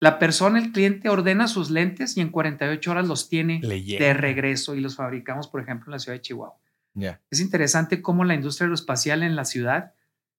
La 0.00 0.18
persona, 0.18 0.58
el 0.58 0.72
cliente, 0.72 1.08
ordena 1.08 1.46
sus 1.48 1.70
lentes 1.70 2.16
y 2.16 2.20
en 2.20 2.30
48 2.30 2.90
horas 2.90 3.08
los 3.08 3.28
tiene 3.28 3.60
Le 3.62 3.82
llega. 3.82 4.04
de 4.04 4.14
regreso 4.14 4.74
y 4.74 4.80
los 4.80 4.96
fabricamos, 4.96 5.48
por 5.48 5.60
ejemplo, 5.62 5.86
en 5.86 5.92
la 5.92 5.98
ciudad 6.00 6.16
de 6.18 6.22
Chihuahua. 6.22 6.56
Ya. 6.94 7.20
Es 7.30 7.40
interesante 7.40 8.02
cómo 8.02 8.24
la 8.24 8.34
industria 8.34 8.66
aeroespacial 8.66 9.22
en 9.22 9.36
la 9.36 9.44
ciudad 9.44 9.94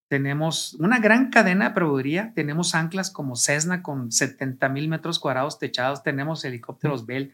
tenemos 0.08 0.74
una 0.76 1.00
gran 1.00 1.30
cadena 1.30 1.70
de 1.70 1.76
proveeduría. 1.76 2.32
Tenemos 2.36 2.76
anclas 2.76 3.10
como 3.12 3.36
Cessna 3.36 3.82
con 3.84 4.12
70 4.12 4.70
mil 4.70 4.88
metros 4.88 5.20
cuadrados 5.20 5.58
techados. 5.60 6.04
Tenemos 6.04 6.46
helicópteros 6.46 7.06
Bell. 7.06 7.34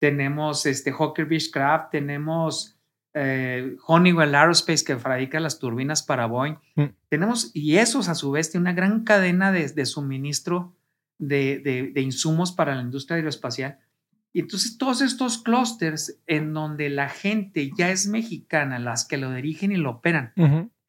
Tenemos 0.00 0.66
este 0.66 0.92
Hawker 0.92 1.26
Beechcraft. 1.26 1.90
Tenemos 1.90 2.78
eh, 3.14 3.76
Honeywell 3.86 4.34
Aerospace 4.34 4.84
que 4.84 4.96
fabrica 4.96 5.40
las 5.40 5.58
turbinas 5.58 6.02
para 6.02 6.26
Boeing. 6.26 6.56
Mm. 6.76 6.84
Tenemos, 7.08 7.50
y 7.54 7.76
esos 7.78 8.08
a 8.08 8.14
su 8.14 8.30
vez 8.30 8.50
tienen 8.50 8.62
una 8.68 8.72
gran 8.74 9.04
cadena 9.04 9.52
de, 9.52 9.68
de 9.68 9.86
suministro 9.86 10.74
de, 11.18 11.58
de- 11.58 11.90
de 11.92 12.00
insumos 12.00 12.52
para 12.52 12.74
la 12.74 12.82
industria 12.82 13.16
aeroespacial. 13.16 13.78
Y 14.32 14.40
entonces 14.40 14.78
todos 14.78 15.00
estos 15.02 15.38
clústeres 15.42 16.20
en 16.28 16.54
donde 16.54 16.88
la 16.88 17.08
gente 17.08 17.70
ya 17.76 17.90
es 17.90 18.06
mexicana, 18.06 18.78
las 18.78 19.04
que 19.04 19.16
lo 19.16 19.32
dirigen 19.32 19.72
y 19.72 19.76
lo 19.76 19.90
operan, 19.90 20.32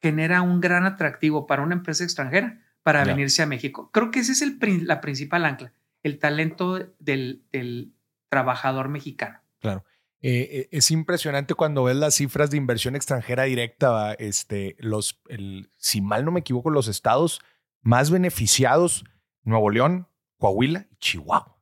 genera 0.01 0.41
un 0.41 0.59
gran 0.61 0.85
atractivo 0.85 1.45
para 1.47 1.61
una 1.61 1.75
empresa 1.75 2.03
extranjera 2.03 2.61
para 2.83 3.03
venirse 3.03 3.43
a 3.43 3.45
México. 3.45 3.91
Creo 3.91 4.09
que 4.11 4.19
esa 4.19 4.31
es 4.31 4.41
el, 4.41 4.57
la 4.87 5.01
principal 5.01 5.45
ancla, 5.45 5.73
el 6.03 6.17
talento 6.17 6.79
del, 6.99 7.43
del 7.51 7.93
trabajador 8.29 8.89
mexicano. 8.89 9.39
Claro. 9.59 9.85
Eh, 10.23 10.47
eh, 10.51 10.69
es 10.71 10.91
impresionante 10.91 11.53
cuando 11.55 11.83
ves 11.83 11.95
las 11.95 12.15
cifras 12.15 12.49
de 12.51 12.57
inversión 12.57 12.95
extranjera 12.95 13.43
directa, 13.43 13.89
va, 13.89 14.13
este, 14.13 14.75
los, 14.79 15.19
el, 15.29 15.69
si 15.77 16.01
mal 16.01 16.25
no 16.25 16.31
me 16.31 16.39
equivoco, 16.41 16.69
los 16.69 16.87
estados 16.87 17.41
más 17.81 18.11
beneficiados, 18.11 19.03
Nuevo 19.43 19.69
León, 19.71 20.07
Coahuila 20.37 20.87
y 20.91 20.95
Chihuahua. 20.97 21.57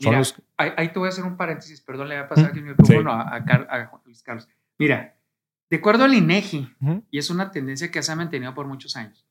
Mira, 0.00 0.18
los- 0.18 0.40
ahí, 0.56 0.70
ahí 0.76 0.92
te 0.92 0.98
voy 0.98 1.06
a 1.06 1.10
hacer 1.10 1.24
un 1.24 1.36
paréntesis, 1.36 1.80
perdón, 1.80 2.08
le 2.08 2.16
voy 2.16 2.24
a 2.24 2.28
pasar 2.28 2.46
aquí 2.50 2.58
el 2.60 2.64
micrófono 2.66 3.10
sí. 3.12 3.16
a, 3.28 3.34
a 3.34 3.44
Car- 3.44 3.66
a 3.70 3.86
Juan 3.86 4.02
Luis 4.04 4.22
Carlos. 4.22 4.48
Mira, 4.78 5.16
de 5.70 5.76
acuerdo 5.76 6.04
al 6.04 6.14
INEGI, 6.14 6.74
Ujú. 6.80 7.04
y 7.10 7.18
es 7.18 7.30
una 7.30 7.50
tendencia 7.50 7.90
que 7.90 8.02
se 8.02 8.12
ha 8.12 8.16
mantenido 8.16 8.54
por 8.54 8.66
muchos 8.66 8.96
años, 8.96 9.26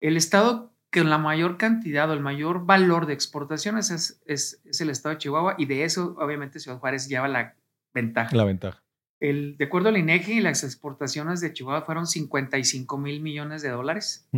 el 0.00 0.16
estado 0.16 0.72
que 0.90 1.02
la 1.04 1.16
mayor 1.16 1.56
cantidad 1.56 2.10
o 2.10 2.12
el 2.12 2.20
mayor 2.20 2.66
valor 2.66 3.06
de 3.06 3.14
exportaciones 3.14 3.90
es, 3.90 4.20
es, 4.26 4.60
es 4.64 4.80
el 4.82 4.90
estado 4.90 5.14
de 5.14 5.18
Chihuahua 5.18 5.54
y 5.56 5.64
de 5.64 5.84
eso 5.84 6.14
obviamente 6.18 6.60
Ciudad 6.60 6.78
Juárez 6.78 7.08
lleva 7.08 7.28
la 7.28 7.56
ventaja. 7.94 8.36
La 8.36 8.44
ventaja. 8.44 8.82
El, 9.18 9.56
de 9.56 9.64
acuerdo 9.64 9.88
al 9.88 9.96
INEGI, 9.96 10.40
las 10.40 10.64
exportaciones 10.64 11.40
de 11.40 11.52
Chihuahua 11.52 11.82
fueron 11.82 12.06
55 12.06 12.98
mil 12.98 13.22
millones 13.22 13.62
de 13.62 13.70
dólares. 13.70 14.28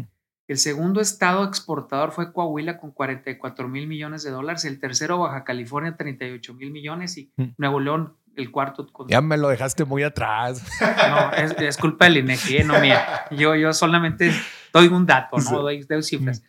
El 0.46 0.58
segundo 0.58 1.00
estado 1.00 1.42
exportador 1.42 2.12
fue 2.12 2.32
Coahuila 2.32 2.78
con 2.78 2.90
44 2.90 3.66
mil 3.66 3.86
millones 3.86 4.22
de 4.22 4.30
dólares. 4.30 4.66
El 4.66 4.78
tercero, 4.78 5.18
Baja 5.18 5.42
California, 5.42 5.96
38 5.96 6.52
mil 6.54 6.70
millones. 6.70 7.16
Y. 7.16 7.32
Nuevo 7.56 7.80
León, 7.80 8.14
el 8.36 8.50
cuarto. 8.50 8.86
Con... 8.92 9.08
Ya 9.08 9.20
me 9.20 9.36
lo 9.36 9.48
dejaste 9.48 9.84
muy 9.84 10.02
atrás. 10.02 10.62
No, 10.80 11.32
es, 11.32 11.52
es 11.58 11.76
culpa 11.76 12.06
del 12.06 12.18
INEGI, 12.18 12.58
eh, 12.58 12.64
no 12.64 12.78
mía. 12.80 13.26
Yo, 13.30 13.54
yo 13.54 13.72
solamente 13.72 14.32
doy 14.72 14.88
un 14.88 15.06
dato. 15.06 15.36
¿no? 15.38 15.62
Doy, 15.62 15.82
doy 15.82 16.02
cifras. 16.02 16.42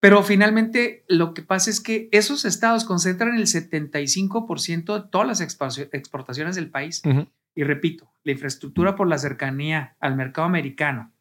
Pero 0.00 0.22
finalmente 0.22 1.04
lo 1.08 1.32
que 1.32 1.42
pasa 1.42 1.70
es 1.70 1.80
que 1.80 2.08
esos 2.12 2.44
estados 2.44 2.84
concentran 2.84 3.36
el 3.36 3.46
75% 3.46 5.02
de 5.02 5.08
todas 5.10 5.26
las 5.26 5.40
exportaci- 5.40 5.88
exportaciones 5.92 6.56
del 6.56 6.70
país. 6.70 7.02
Ujú. 7.04 7.26
Y 7.54 7.62
repito, 7.64 8.12
la 8.24 8.32
infraestructura 8.32 8.96
por 8.96 9.08
la 9.08 9.16
cercanía 9.18 9.96
al 10.00 10.16
mercado 10.16 10.46
americano 10.46 11.12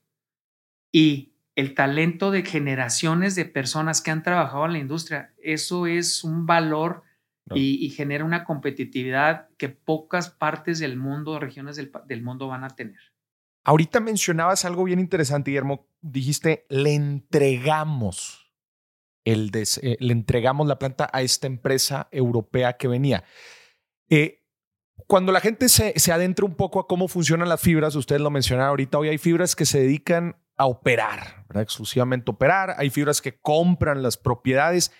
y 0.92 1.34
el 1.56 1.76
talento 1.76 2.32
de 2.32 2.44
generaciones 2.44 3.36
de 3.36 3.46
personas 3.46 4.02
que 4.02 4.12
han 4.12 4.24
trabajado 4.24 4.66
en 4.66 4.74
la 4.74 4.80
industria, 4.80 5.34
eso 5.42 5.86
es 5.86 6.24
un 6.24 6.46
valor 6.46 7.04
No. 7.46 7.58
y, 7.58 7.86
y 7.86 7.90
genera 7.90 8.24
una 8.24 8.46
competitividad 8.46 9.50
que 9.58 9.68
pocas 9.70 10.30
partes 10.30 10.80
del 10.80 10.96
mundo, 10.96 11.40
regiones 11.40 11.76
del, 11.76 11.92
del 12.06 12.24
mundo 12.24 12.48
van 12.48 12.64
a 12.64 12.70
tener. 12.70 13.00
Ahorita 13.66 14.00
mencionabas 14.00 14.64
algo 14.66 14.86
bien 14.86 15.00
interesante, 15.00 15.52
Guillermo. 15.52 15.88
Dijiste, 16.02 16.66
le 16.70 16.94
entregamos 16.94 18.52
el 19.26 19.52
des- 19.52 19.80
eh, 19.84 19.98
le 20.00 20.14
entregamos 20.14 20.68
la 20.68 20.80
planta 20.80 21.10
a 21.12 21.22
esta 21.22 21.48
empresa 21.48 22.08
europea 22.12 22.74
que 22.78 22.88
venía. 22.88 23.24
Eh, 24.10 24.44
cuando 25.08 25.32
la 25.32 25.40
gente 25.40 25.70
se, 25.70 25.98
se 26.00 26.12
adentra 26.12 26.46
un 26.46 26.56
poco 26.56 26.80
a 26.80 26.88
cómo 26.88 27.08
funcionan 27.08 27.50
las 27.50 27.62
fibras, 27.62 27.96
ustedes 27.96 28.22
lo 28.22 28.30
mencionaron 28.32 28.70
ahorita, 28.70 28.98
hoy 28.98 29.10
hay 29.10 29.18
fibras 29.18 29.56
que 29.56 29.66
se 29.66 29.80
dedican 29.80 30.38
a 30.56 30.66
operar, 30.66 31.46
¿verdad? 31.48 31.64
exclusivamente 31.64 32.32
operar, 32.32 32.76
hay 32.78 32.90
fibras 32.90 33.22
que 33.22 33.40
compran 33.40 34.02
las 34.04 34.18
propiedades. 34.18 34.92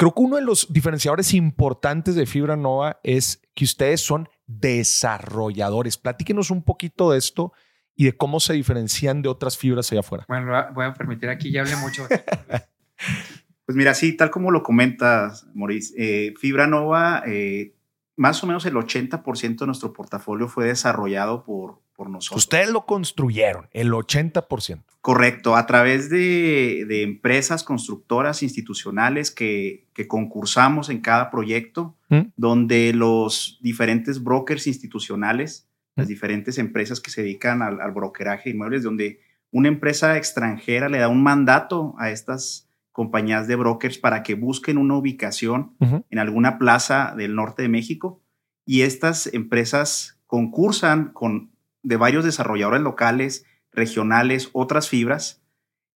Creo 0.00 0.14
que 0.14 0.22
uno 0.22 0.36
de 0.36 0.42
los 0.42 0.72
diferenciadores 0.72 1.34
importantes 1.34 2.14
de 2.14 2.24
Fibra 2.24 2.56
Nova 2.56 3.00
es 3.02 3.42
que 3.54 3.66
ustedes 3.66 4.00
son 4.00 4.30
desarrolladores. 4.46 5.98
Platíquenos 5.98 6.50
un 6.50 6.62
poquito 6.62 7.10
de 7.10 7.18
esto 7.18 7.52
y 7.94 8.06
de 8.06 8.16
cómo 8.16 8.40
se 8.40 8.54
diferencian 8.54 9.20
de 9.20 9.28
otras 9.28 9.58
fibras 9.58 9.92
allá 9.92 10.00
afuera. 10.00 10.24
Bueno, 10.26 10.52
voy 10.72 10.86
a 10.86 10.94
permitir 10.94 11.28
aquí, 11.28 11.52
ya 11.52 11.60
hablé 11.60 11.76
mucho. 11.76 12.06
Pues 13.66 13.76
mira, 13.76 13.94
sí, 13.94 14.16
tal 14.16 14.30
como 14.30 14.50
lo 14.50 14.64
comentas, 14.64 15.46
Maurice, 15.54 15.94
eh, 15.96 16.34
Fibra 16.40 16.66
Nova, 16.66 17.22
eh, 17.26 17.76
más 18.16 18.42
o 18.42 18.48
menos 18.48 18.66
el 18.66 18.74
80% 18.74 19.58
de 19.58 19.66
nuestro 19.66 19.92
portafolio 19.92 20.48
fue 20.48 20.64
desarrollado 20.64 21.44
por, 21.44 21.80
por 22.00 22.08
nosotros. 22.08 22.44
Ustedes 22.44 22.70
lo 22.70 22.86
construyeron, 22.86 23.68
el 23.72 23.92
80%. 23.92 24.84
Correcto, 25.02 25.54
a 25.54 25.66
través 25.66 26.08
de, 26.08 26.86
de 26.88 27.02
empresas 27.02 27.62
constructoras 27.62 28.42
institucionales 28.42 29.30
que, 29.30 29.86
que 29.92 30.08
concursamos 30.08 30.88
en 30.88 31.02
cada 31.02 31.30
proyecto, 31.30 31.98
¿Mm? 32.08 32.20
donde 32.38 32.94
los 32.94 33.58
diferentes 33.60 34.24
brokers 34.24 34.66
institucionales, 34.66 35.68
las 35.94 36.06
¿Mm? 36.06 36.08
diferentes 36.08 36.56
empresas 36.56 37.00
que 37.00 37.10
se 37.10 37.20
dedican 37.20 37.60
al, 37.60 37.82
al 37.82 37.92
brokeraje 37.92 38.44
de 38.48 38.54
inmuebles, 38.54 38.82
donde 38.82 39.20
una 39.50 39.68
empresa 39.68 40.16
extranjera 40.16 40.88
le 40.88 41.00
da 41.00 41.08
un 41.08 41.22
mandato 41.22 41.94
a 41.98 42.10
estas 42.10 42.66
compañías 42.92 43.46
de 43.46 43.56
brokers 43.56 43.98
para 43.98 44.22
que 44.22 44.32
busquen 44.32 44.78
una 44.78 44.96
ubicación 44.96 45.76
en 46.08 46.18
alguna 46.18 46.58
plaza 46.58 47.12
del 47.14 47.34
norte 47.34 47.60
de 47.60 47.68
México 47.68 48.22
y 48.64 48.82
estas 48.82 49.26
empresas 49.34 50.18
concursan 50.26 51.12
con 51.12 51.49
de 51.82 51.96
varios 51.96 52.24
desarrolladores 52.24 52.82
locales, 52.82 53.44
regionales, 53.72 54.50
otras 54.52 54.88
fibras, 54.88 55.42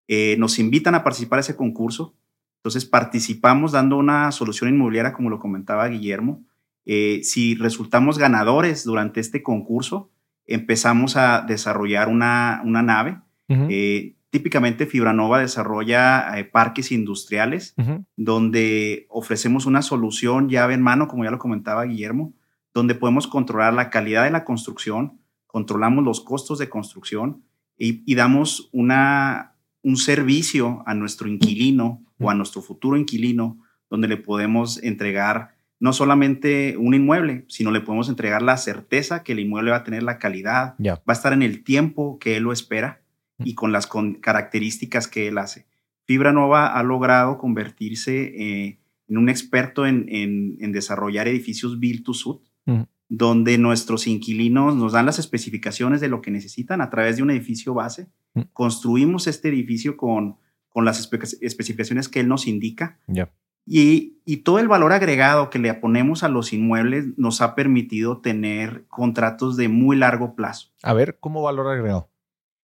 eh, 0.09 0.37
nos 0.39 0.59
invitan 0.59 0.95
a 0.95 1.05
participar 1.05 1.39
a 1.39 1.41
ese 1.41 1.57
concurso. 1.57 2.15
Entonces 2.59 2.85
participamos 2.85 3.73
dando 3.73 3.97
una 3.97 4.33
solución 4.33 4.71
inmobiliaria, 4.71 5.13
como 5.13 5.31
lo 5.31 5.39
comentaba 5.39 5.89
Guillermo. 5.89 6.45
Eh, 6.87 7.21
si 7.23 7.55
resultamos 7.55 8.19
ganadores 8.19 8.85
durante 8.85 9.21
este 9.21 9.43
concurso, 9.43 10.11
empezamos 10.47 11.17
a 11.17 11.43
desarrollar 11.43 12.09
una, 12.09 12.63
una 12.65 12.83
nave. 12.83 13.19
Ujú. 13.49 13.67
Eh, 13.71 14.17
típicamente 14.35 14.87
Fibranova 14.87 15.39
desarrolla 15.39 16.37
eh, 16.37 16.45
parques 16.45 16.91
industriales 16.91 17.77
donde 18.17 19.07
ofrecemos 19.09 19.65
una 19.65 19.81
solución 19.81 20.49
llave 20.49 20.75
en 20.75 20.83
mano, 20.83 21.07
como 21.07 21.23
ya 21.23 21.31
lo 21.31 21.39
comentaba 21.39 21.85
Guillermo, 21.85 22.35
donde 22.75 22.97
podemos 22.97 23.29
controlar 23.29 23.75
la 23.75 23.91
calidad 23.91 24.25
de 24.25 24.33
la 24.33 24.45
construcción, 24.45 25.21
controlamos 25.59 26.03
los 26.05 26.21
costos 26.21 26.59
de 26.59 26.69
construcción 26.69 27.45
y, 27.79 28.03
y 28.11 28.17
damos 28.17 28.69
una, 28.73 29.55
un 29.85 29.97
servicio 29.97 30.83
a 30.85 30.95
nuestro 30.95 31.29
inquilino 31.29 32.03
o 32.19 32.29
a 32.29 32.35
nuestro 32.35 32.61
futuro 32.61 32.97
inquilino, 32.97 33.59
donde 33.89 34.09
le 34.09 34.17
podemos 34.17 34.83
entregar 34.83 35.55
no 35.79 35.93
solamente 35.93 36.77
un 36.77 36.93
inmueble, 36.95 37.45
sino 37.47 37.71
le 37.71 37.81
podemos 37.83 38.09
entregar 38.09 38.43
la 38.43 38.57
certeza 38.57 39.23
que 39.23 39.31
el 39.33 39.39
inmueble 39.39 39.71
va 39.71 39.77
a 39.79 39.85
tener 39.85 40.03
la 40.03 40.19
calidad, 40.19 40.75
Ya. 40.79 40.95
va 40.97 41.03
a 41.07 41.13
estar 41.13 41.33
en 41.33 41.43
el 41.43 41.63
tiempo 41.63 42.19
que 42.19 42.37
él 42.37 42.43
lo 42.43 42.53
espera 42.53 43.03
y 43.39 43.55
con 43.55 43.71
las 43.71 43.87
con- 43.87 44.15
características 44.15 45.07
que 45.07 45.29
él 45.29 45.39
hace. 45.39 45.67
Fibra 46.05 46.33
Nova 46.33 46.67
ha 46.77 46.83
logrado 46.83 47.39
convertirse 47.39 48.15
eh, 48.37 48.79
en 49.09 49.19
un 49.19 49.29
experto 49.29 49.87
en, 49.87 50.07
en- 50.09 50.57
en 50.61 50.73
desarrollar 50.73 51.29
edificios 51.29 51.79
build 51.79 52.03
to 52.03 52.13
suit, 52.13 52.41
Ujú. 52.67 52.87
Donde 53.17 53.59
nuestros 53.59 54.07
inquilinos 54.07 54.75
nos 54.77 54.93
dan 54.93 55.07
las 55.07 55.19
especificaciones 55.19 56.01
de 56.01 56.09
lo 56.09 56.21
que 56.21 56.31
necesitan 56.31 56.81
a 56.81 56.91
través 56.91 57.17
de 57.17 57.23
un 57.23 57.31
edificio 57.31 57.75
base. 57.75 58.09
Ujú. 58.35 58.47
Construimos 58.53 59.27
este 59.27 59.49
edificio 59.49 59.97
con, 59.97 60.37
con 60.69 60.85
las 60.85 60.99
espe- 61.01 61.39
especificaciones 61.41 62.09
que 62.09 62.21
él 62.21 62.29
nos 62.29 62.47
indica. 62.47 62.99
Ya. 63.07 63.31
Y, 63.67 64.19
y 64.27 64.39
todo 64.39 64.59
el 64.59 64.69
valor 64.69 64.93
agregado 64.93 65.49
que 65.49 65.59
le 65.59 65.73
ponemos 65.75 66.23
a 66.23 66.29
los 66.29 66.53
inmuebles 66.53 67.07
nos 67.17 67.41
ha 67.41 67.55
permitido 67.55 68.21
tener 68.21 68.85
contratos 68.89 69.57
de 69.57 69.69
muy 69.69 69.97
largo 69.97 70.35
plazo. 70.35 70.69
A 70.83 70.93
ver, 70.93 71.17
¿cómo 71.21 71.43
valor 71.43 71.69
agregado? 71.69 72.11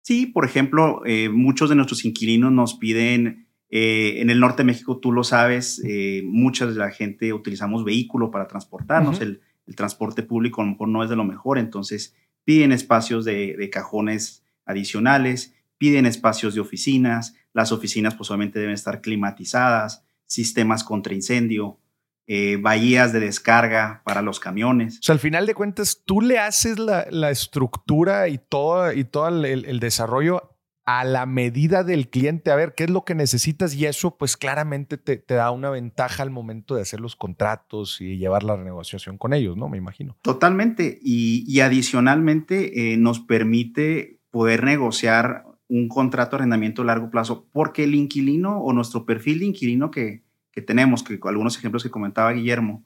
Sí, 0.02 0.26
por 0.26 0.44
ejemplo, 0.44 1.00
eh, 1.06 1.30
muchos 1.30 1.68
de 1.70 1.76
nuestros 1.76 2.04
inquilinos 2.04 2.52
nos 2.52 2.74
piden, 2.74 3.48
eh, 3.70 4.20
en 4.20 4.30
el 4.30 4.38
norte 4.38 4.58
de 4.58 4.66
México, 4.66 4.98
tú 4.98 5.10
lo 5.10 5.24
sabes, 5.24 5.82
eh, 5.84 6.22
mucha 6.26 6.66
de 6.66 6.74
la 6.74 6.90
gente 6.90 7.32
utilizamos 7.32 7.84
vehículo 7.84 8.30
para 8.30 8.46
transportarnos, 8.46 9.20
el, 9.20 9.40
el 9.66 9.76
transporte 9.76 10.22
público 10.22 10.60
a 10.60 10.64
lo 10.64 10.72
mejor 10.72 10.88
no 10.88 11.02
es 11.02 11.10
de 11.10 11.16
lo 11.16 11.24
mejor, 11.24 11.58
entonces 11.58 12.14
piden 12.44 12.72
espacios 12.72 13.24
de, 13.24 13.70
cajones 13.72 14.44
adicionales, 14.66 15.54
piden 15.78 16.06
espacios 16.06 16.54
de 16.54 16.60
oficinas, 16.60 17.34
las 17.52 17.72
oficinas 17.72 18.14
pues 18.14 18.30
obviamente 18.30 18.58
deben 18.58 18.74
estar 18.74 19.00
climatizadas, 19.00 20.04
sistemas 20.26 20.84
contra 20.84 21.14
incendio, 21.14 21.78
eh, 22.26 22.56
bahías 22.60 23.12
de 23.12 23.20
descarga 23.20 24.02
para 24.04 24.22
los 24.22 24.40
camiones. 24.40 24.98
O 24.98 25.02
sea, 25.02 25.12
al 25.14 25.18
final 25.18 25.46
de 25.46 25.54
cuentas, 25.54 26.02
tú 26.06 26.20
le 26.22 26.38
haces 26.38 26.78
la, 26.78 27.06
la 27.10 27.30
estructura 27.30 28.28
y 28.28 28.38
todo, 28.38 28.92
y 28.92 29.04
todo 29.04 29.28
el- 29.28 29.64
el 29.66 29.80
desarrollo 29.80 30.53
a 30.86 31.04
la 31.04 31.24
medida 31.24 31.82
del 31.82 32.08
cliente, 32.08 32.50
a 32.50 32.56
ver 32.56 32.74
qué 32.74 32.84
es 32.84 32.90
lo 32.90 33.04
que 33.04 33.14
necesitas 33.14 33.74
y 33.74 33.86
eso 33.86 34.16
pues 34.18 34.36
claramente 34.36 34.98
te, 34.98 35.16
te, 35.16 35.34
da 35.34 35.50
una 35.50 35.70
ventaja 35.70 36.22
al 36.22 36.30
momento 36.30 36.74
de 36.74 36.82
hacer 36.82 37.00
los 37.00 37.16
contratos 37.16 38.00
y 38.00 38.18
llevar 38.18 38.42
la 38.42 38.56
renegociación 38.56 39.16
con 39.16 39.32
ellos, 39.32 39.56
¿no? 39.56 39.68
Me 39.68 39.78
imagino. 39.78 40.16
Totalmente. 40.22 40.98
Y, 41.02 41.44
y 41.46 41.60
adicionalmente 41.60 42.92
eh, 42.92 42.96
nos 42.98 43.20
permite 43.20 44.20
poder 44.30 44.64
negociar 44.64 45.44
un 45.68 45.88
contrato 45.88 46.36
de 46.36 46.42
arrendamiento 46.42 46.82
a 46.82 46.86
largo 46.86 47.10
plazo 47.10 47.48
porque 47.52 47.84
el 47.84 47.94
inquilino 47.94 48.60
o 48.60 48.72
nuestro 48.72 49.06
perfil 49.06 49.38
de 49.38 49.46
inquilino 49.46 49.90
que, 49.90 50.22
que 50.50 50.60
tenemos, 50.60 51.02
que 51.02 51.18
algunos 51.24 51.56
ejemplos 51.56 51.82
que 51.82 51.90
comentaba 51.90 52.32
Guillermo, 52.32 52.84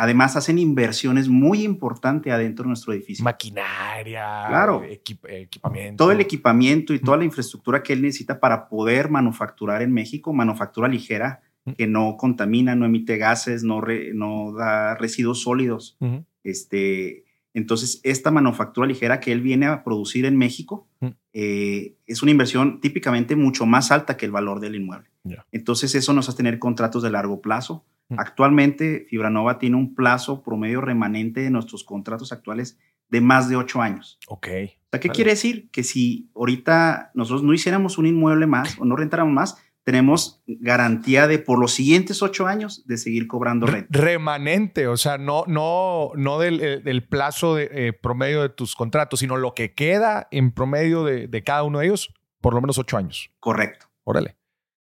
Además, 0.00 0.36
hacen 0.36 0.58
inversiones 0.58 1.28
muy 1.28 1.62
importantes 1.62 2.32
adentro 2.32 2.64
de 2.64 2.68
nuestro 2.68 2.92
edificio. 2.92 3.22
Maquinaria, 3.24 4.44
claro. 4.48 4.82
equipamiento. 4.82 5.96
Todo 5.96 6.12
el 6.12 6.20
equipamiento 6.20 6.94
y 6.94 6.98
toda 6.98 7.18
la 7.18 7.24
infraestructura 7.24 7.82
que 7.82 7.92
él 7.92 8.02
necesita 8.02 8.40
para 8.40 8.68
poder 8.68 9.10
manufacturar 9.10 9.82
en 9.82 9.92
México, 9.92 10.32
manufactura 10.32 10.88
ligera, 10.88 11.42
que 11.76 11.86
no 11.86 12.16
contamina, 12.16 12.74
no 12.74 12.86
emite 12.86 13.18
gases, 13.18 13.62
no, 13.62 13.82
no 14.14 14.52
da 14.54 14.94
residuos 14.94 15.42
sólidos. 15.42 15.98
este, 16.42 17.24
entonces, 17.52 18.00
esta 18.04 18.30
manufactura 18.30 18.86
ligera 18.86 19.20
que 19.20 19.32
él 19.32 19.40
viene 19.40 19.66
a 19.66 19.82
producir 19.82 20.24
en 20.24 20.36
México 20.36 20.88
eh, 21.32 21.96
es 22.06 22.22
una 22.22 22.30
inversión 22.30 22.80
típicamente 22.80 23.36
mucho 23.36 23.66
más 23.66 23.90
alta 23.90 24.16
que 24.16 24.26
el 24.26 24.32
valor 24.32 24.60
del 24.60 24.76
inmueble. 24.76 25.10
Entonces, 25.52 25.94
eso 25.94 26.12
nos 26.12 26.28
hace 26.28 26.38
tener 26.38 26.58
contratos 26.58 27.02
de 27.02 27.10
largo 27.10 27.40
plazo 27.40 27.84
Actualmente, 28.16 29.06
Fibranova 29.08 29.58
tiene 29.58 29.76
un 29.76 29.94
plazo 29.94 30.42
promedio 30.42 30.80
remanente 30.80 31.40
de 31.40 31.50
nuestros 31.50 31.84
contratos 31.84 32.32
actuales 32.32 32.78
de 33.08 33.20
más 33.20 33.48
de 33.48 33.56
ocho 33.56 33.82
años. 33.82 34.18
Ok. 34.28 34.48
O 34.48 34.88
sea, 34.90 35.00
¿qué 35.00 35.08
quiere 35.08 35.32
decir? 35.32 35.70
Que 35.70 35.82
si 35.82 36.30
ahorita 36.34 37.10
nosotros 37.14 37.42
no 37.42 37.52
hiciéramos 37.52 37.98
un 37.98 38.06
inmueble 38.06 38.46
más 38.46 38.78
o 38.78 38.84
no 38.84 38.96
rentáramos 38.96 39.32
más, 39.32 39.56
tenemos 39.84 40.42
garantía 40.46 41.26
de 41.26 41.38
por 41.38 41.58
los 41.58 41.72
siguientes 41.72 42.22
ocho 42.22 42.46
años 42.46 42.86
de 42.86 42.96
seguir 42.96 43.26
cobrando 43.26 43.66
renta. 43.66 43.88
Remanente, 43.98 44.86
o 44.86 44.96
sea, 44.96 45.18
no, 45.18 45.44
no, 45.46 46.12
no 46.16 46.38
del, 46.38 47.06
plazo 47.08 47.54
de, 47.54 47.68
eh, 47.72 47.92
promedio 47.92 48.42
de 48.42 48.50
tus 48.50 48.74
contratos, 48.74 49.20
sino 49.20 49.36
lo 49.36 49.54
que 49.54 49.74
queda 49.74 50.28
en 50.30 50.52
promedio 50.52 51.04
de, 51.04 51.28
de 51.28 51.42
cada 51.42 51.62
uno 51.62 51.78
de 51.78 51.86
ellos, 51.86 52.14
por 52.40 52.54
lo 52.54 52.60
menos 52.60 52.78
ocho 52.78 52.96
años. 52.96 53.30
Correcto. 53.40 53.86
Órale. 54.04 54.39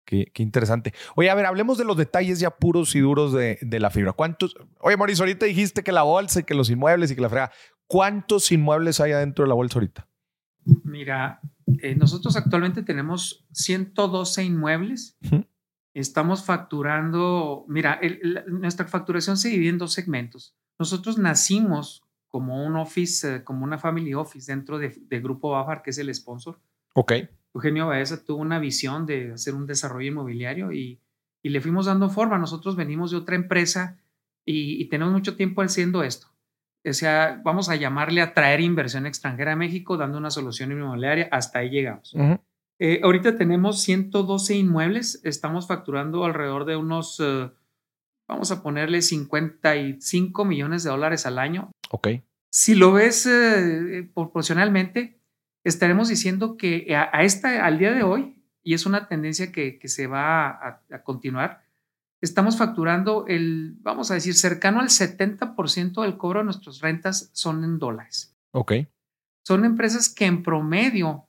Qué, 0.08 0.32
interesante. 0.36 0.94
Oye, 1.16 1.28
a 1.28 1.34
ver, 1.34 1.44
hablemos 1.44 1.76
de 1.76 1.84
los 1.84 1.94
detalles 1.94 2.40
ya 2.40 2.48
puros 2.48 2.94
y 2.94 3.00
duros 3.00 3.34
de, 3.34 3.58
la 3.78 3.90
fibra. 3.90 4.14
¿Cuántos? 4.14 4.56
Oye, 4.80 4.96
Mauricio, 4.96 5.24
ahorita 5.24 5.44
dijiste 5.44 5.82
que 5.82 5.92
la 5.92 6.02
bolsa 6.02 6.40
y 6.40 6.44
que 6.44 6.54
los 6.54 6.70
inmuebles 6.70 7.10
y 7.10 7.14
que 7.14 7.20
la 7.20 7.28
frega. 7.28 7.52
¿Cuántos 7.86 8.50
inmuebles 8.50 9.00
hay 9.00 9.12
adentro 9.12 9.44
de 9.44 9.50
la 9.50 9.54
bolsa 9.54 9.78
ahorita? 9.78 10.08
Mira, 10.82 11.42
eh, 11.82 11.94
nosotros 11.94 12.36
actualmente 12.36 12.82
tenemos 12.82 13.44
112 13.52 14.44
inmuebles. 14.44 15.18
Estamos 15.92 16.42
facturando, 16.42 17.66
mira, 17.68 18.00
nuestra 18.46 18.86
facturación 18.86 19.36
se 19.36 19.50
divide 19.50 19.68
en 19.68 19.78
dos 19.78 19.92
segmentos. 19.92 20.56
Nosotros 20.78 21.18
nacimos 21.18 22.02
como 22.28 22.64
un 22.64 22.76
office, 22.76 23.36
eh, 23.36 23.44
como 23.44 23.62
una 23.62 23.76
family 23.76 24.14
office 24.14 24.50
dentro 24.50 24.78
de, 24.78 24.88
de 24.98 25.20
Grupo 25.20 25.50
Bafar, 25.50 25.82
que 25.82 25.90
es 25.90 25.98
el 25.98 26.14
sponsor. 26.14 26.58
Ok. 26.94 27.12
Eugenio 27.58 27.88
Baeza 27.88 28.24
tuvo 28.24 28.40
una 28.40 28.60
visión 28.60 29.04
de 29.04 29.32
hacer 29.32 29.54
un 29.54 29.66
desarrollo 29.66 30.08
inmobiliario 30.08 30.72
y, 30.72 31.00
le 31.42 31.60
fuimos 31.62 31.86
dando 31.86 32.10
forma. 32.10 32.36
Nosotros 32.36 32.76
venimos 32.76 33.10
de 33.10 33.16
otra 33.16 33.34
empresa 33.34 33.98
y, 34.44 34.84
tenemos 34.88 35.12
mucho 35.12 35.34
tiempo 35.34 35.62
haciendo 35.62 36.02
esto. 36.02 36.28
O 36.86 36.92
sea, 36.92 37.40
vamos 37.44 37.68
a 37.68 37.76
llamarle 37.76 38.20
a 38.20 38.34
traer 38.34 38.60
inversión 38.60 39.06
extranjera 39.06 39.52
a 39.52 39.56
México, 39.56 39.96
dando 39.96 40.18
una 40.18 40.30
solución 40.30 40.72
inmobiliaria. 40.72 41.28
Hasta 41.32 41.60
ahí 41.60 41.70
llegamos. 41.70 42.14
Eh, 42.78 43.00
ahorita 43.02 43.36
tenemos 43.36 43.80
112 43.80 44.54
inmuebles. 44.56 45.20
Estamos 45.24 45.66
facturando 45.66 46.24
alrededor 46.24 46.64
de 46.64 46.76
unos, 46.76 47.18
eh, 47.18 47.50
vamos 48.28 48.52
a 48.52 48.62
ponerle 48.62 49.02
55 49.02 50.44
millones 50.44 50.84
de 50.84 50.90
dólares 50.90 51.26
al 51.26 51.38
año. 51.38 51.70
Ok. 51.90 52.08
Si 52.50 52.74
lo 52.74 52.92
ves 52.92 53.26
eh, 53.26 54.08
proporcionalmente, 54.14 55.17
estaremos 55.64 56.08
diciendo 56.08 56.56
que 56.56 56.94
a, 56.94 57.22
esta, 57.22 57.64
al 57.64 57.78
día 57.78 57.92
de 57.92 58.02
hoy, 58.02 58.42
y 58.62 58.74
es 58.74 58.86
una 58.86 59.08
tendencia 59.08 59.52
que, 59.52 59.80
se 59.84 60.06
va 60.06 60.48
a, 60.48 61.02
continuar, 61.02 61.62
estamos 62.20 62.58
facturando 62.58 63.26
el, 63.26 63.76
vamos 63.80 64.10
a 64.10 64.14
decir, 64.14 64.34
cercano 64.34 64.80
al 64.80 64.88
70% 64.88 66.02
del 66.02 66.16
cobro 66.16 66.40
de 66.40 66.44
nuestras 66.44 66.80
rentas 66.80 67.30
son 67.32 67.64
en 67.64 67.78
dólares. 67.78 68.34
Ok. 68.52 68.72
Son 69.46 69.64
empresas 69.64 70.08
que 70.12 70.26
en 70.26 70.42
promedio 70.42 71.26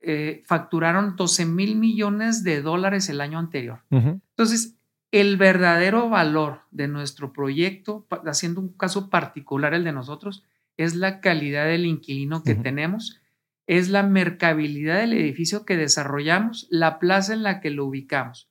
eh, 0.00 0.42
facturaron 0.46 1.16
12 1.16 1.46
mil 1.46 1.76
millones 1.76 2.42
de 2.42 2.62
dólares 2.62 3.08
el 3.08 3.20
año 3.20 3.38
anterior. 3.38 3.82
Entonces, 3.90 4.76
el 5.12 5.36
verdadero 5.36 6.08
valor 6.08 6.62
de 6.70 6.88
nuestro 6.88 7.32
proyecto, 7.32 8.06
haciendo 8.24 8.60
un 8.60 8.70
caso 8.70 9.10
particular 9.10 9.74
el 9.74 9.84
de 9.84 9.92
nosotros, 9.92 10.42
es 10.76 10.94
la 10.94 11.20
calidad 11.20 11.66
del 11.66 11.86
inquilino 11.86 12.42
que 12.42 12.54
tenemos, 12.54 13.20
es 13.66 13.88
la 13.88 14.02
mercabilidad 14.02 14.98
del 14.98 15.12
edificio 15.12 15.64
que 15.64 15.76
desarrollamos, 15.76 16.66
la 16.70 16.98
plaza 16.98 17.32
en 17.32 17.42
la 17.42 17.60
que 17.60 17.70
lo 17.70 17.86
ubicamos. 17.86 18.50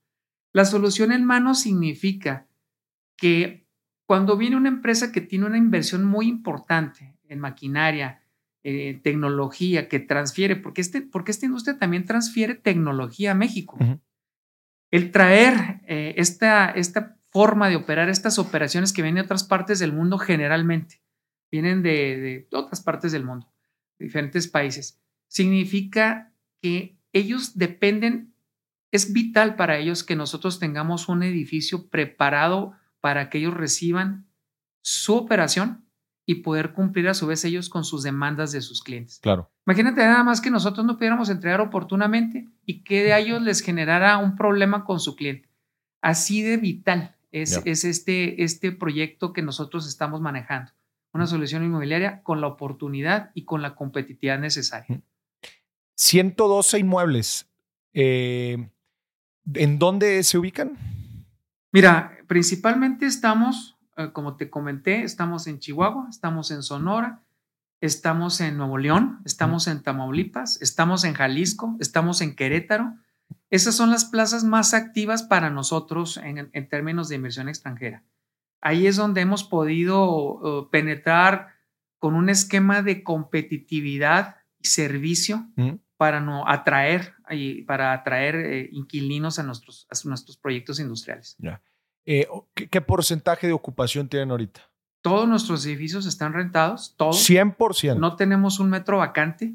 La 0.53 0.65
solución 0.65 1.11
en 1.11 1.25
mano 1.25 1.53
significa 1.53 2.47
que 3.17 3.67
cuando 4.05 4.37
viene 4.37 4.57
una 4.57 4.69
empresa 4.69 5.11
que 5.11 5.21
tiene 5.21 5.45
una 5.45 5.57
inversión 5.57 6.03
muy 6.03 6.27
importante 6.27 7.15
en 7.27 7.39
maquinaria, 7.39 8.21
en 8.63 9.01
tecnología, 9.01 9.87
que 9.87 9.99
transfiere, 9.99 10.55
porque, 10.55 10.81
este, 10.81 11.01
porque 11.01 11.31
esta 11.31 11.45
industria 11.45 11.77
también 11.77 12.05
transfiere 12.05 12.55
tecnología 12.55 13.31
a 13.31 13.35
México. 13.35 13.77
El 14.91 15.11
traer 15.11 15.81
eh, 15.87 16.13
esta, 16.17 16.69
esta 16.71 17.17
forma 17.31 17.69
de 17.69 17.77
operar 17.77 18.09
estas 18.09 18.37
operaciones 18.37 18.91
que 18.91 19.01
vienen 19.01 19.21
de 19.21 19.25
otras 19.25 19.45
partes 19.45 19.79
del 19.79 19.93
mundo 19.93 20.17
generalmente, 20.17 21.00
vienen 21.51 21.83
de, 21.83 22.47
otras 22.51 22.81
partes 22.81 23.11
del 23.11 23.25
mundo, 23.25 23.51
diferentes 23.99 24.47
países. 24.47 24.99
Significa 25.27 26.33
que 26.61 26.97
ellos 27.13 27.57
dependen, 27.57 28.33
es 28.91 29.13
vital 29.13 29.55
para 29.55 29.77
ellos 29.77 30.03
que 30.03 30.15
nosotros 30.15 30.59
tengamos 30.59 31.09
un 31.09 31.23
edificio 31.23 31.89
preparado 31.89 32.73
para 33.01 33.29
que 33.29 33.39
ellos 33.39 33.53
reciban 33.53 34.27
su 34.81 35.15
operación 35.15 35.85
y 36.25 36.35
poder 36.35 36.73
cumplir 36.73 37.09
a 37.09 37.13
su 37.13 37.27
vez 37.27 37.43
ellos 37.43 37.67
con 37.67 37.83
sus 37.83 38.03
demandas 38.03 38.51
de 38.51 38.61
sus 38.61 38.81
clientes. 38.81 39.19
Claro. 39.19 39.51
Imagínate 39.65 40.01
nada 40.01 40.23
más 40.23 40.39
que 40.39 40.51
nosotros 40.51 40.85
no 40.85 40.97
pudiéramos 40.97 41.29
entregar 41.29 41.61
oportunamente 41.61 42.47
y 42.65 42.83
que 42.83 43.03
de 43.03 43.17
ellos 43.19 43.41
les 43.41 43.61
generara 43.61 44.17
un 44.17 44.35
problema 44.35 44.85
con 44.85 44.99
su 44.99 45.15
cliente. 45.15 45.49
Así 46.01 46.41
de 46.41 46.57
vital 46.57 47.15
es, 47.31 47.61
es 47.65 47.83
este, 47.83 48.43
este 48.43 48.71
proyecto 48.71 49.33
que 49.33 49.41
nosotros 49.41 49.87
estamos 49.87 50.21
manejando 50.21 50.71
una 51.13 51.27
solución 51.27 51.63
inmobiliaria 51.63 52.23
con 52.23 52.41
la 52.41 52.47
oportunidad 52.47 53.31
y 53.33 53.45
con 53.45 53.61
la 53.61 53.75
competitividad 53.75 54.39
necesaria. 54.39 55.01
112 55.95 56.79
inmuebles. 56.79 57.49
Eh, 57.93 58.69
¿En 59.53 59.79
dónde 59.79 60.23
se 60.23 60.37
ubican? 60.37 60.77
Mira, 61.71 62.17
principalmente 62.27 63.05
estamos, 63.05 63.77
eh, 63.97 64.11
como 64.13 64.35
te 64.35 64.49
comenté, 64.49 65.03
estamos 65.03 65.47
en 65.47 65.59
Chihuahua, 65.59 66.07
estamos 66.09 66.51
en 66.51 66.63
Sonora, 66.63 67.21
estamos 67.81 68.39
en 68.41 68.57
Nuevo 68.57 68.77
León, 68.77 69.19
estamos 69.25 69.67
en 69.67 69.81
Tamaulipas, 69.83 70.61
estamos 70.61 71.03
en 71.03 71.13
Jalisco, 71.13 71.75
estamos 71.79 72.21
en 72.21 72.35
Querétaro. 72.35 72.93
Esas 73.49 73.75
son 73.75 73.89
las 73.91 74.05
plazas 74.05 74.43
más 74.43 74.73
activas 74.73 75.23
para 75.23 75.49
nosotros 75.49 76.17
en 76.17 76.69
términos 76.69 77.09
de 77.09 77.15
inversión 77.15 77.49
extranjera 77.49 78.03
ahí 78.61 78.87
es 78.87 78.95
donde 78.95 79.21
hemos 79.21 79.43
podido 79.43 80.05
uh, 80.05 80.69
penetrar 80.69 81.49
con 81.99 82.15
un 82.15 82.29
esquema 82.29 82.81
de 82.81 83.03
competitividad 83.03 84.37
y 84.59 84.67
servicio 84.67 85.47
para 85.97 86.19
no 86.19 86.47
atraer 86.47 87.13
para 87.65 87.93
atraer 87.93 88.35
eh, 88.35 88.69
inquilinos 88.71 89.39
a 89.39 89.43
nuestros, 89.43 89.87
a 89.89 90.07
nuestros 90.07 90.37
proyectos 90.37 90.79
industriales. 90.79 91.37
Eh, 92.05 92.27
¿qué, 92.53 92.81
porcentaje 92.81 93.47
de 93.47 93.53
ocupación 93.53 94.07
tienen 94.07 94.31
ahorita? 94.31 94.61
Todos 95.01 95.27
nuestros 95.27 95.65
edificios 95.65 96.05
están 96.05 96.33
rentados, 96.33 96.95
todos. 96.97 97.27
100%. 97.29 97.97
No 97.97 98.15
tenemos 98.15 98.59
un 98.59 98.69
metro 98.69 98.97
vacante 98.97 99.53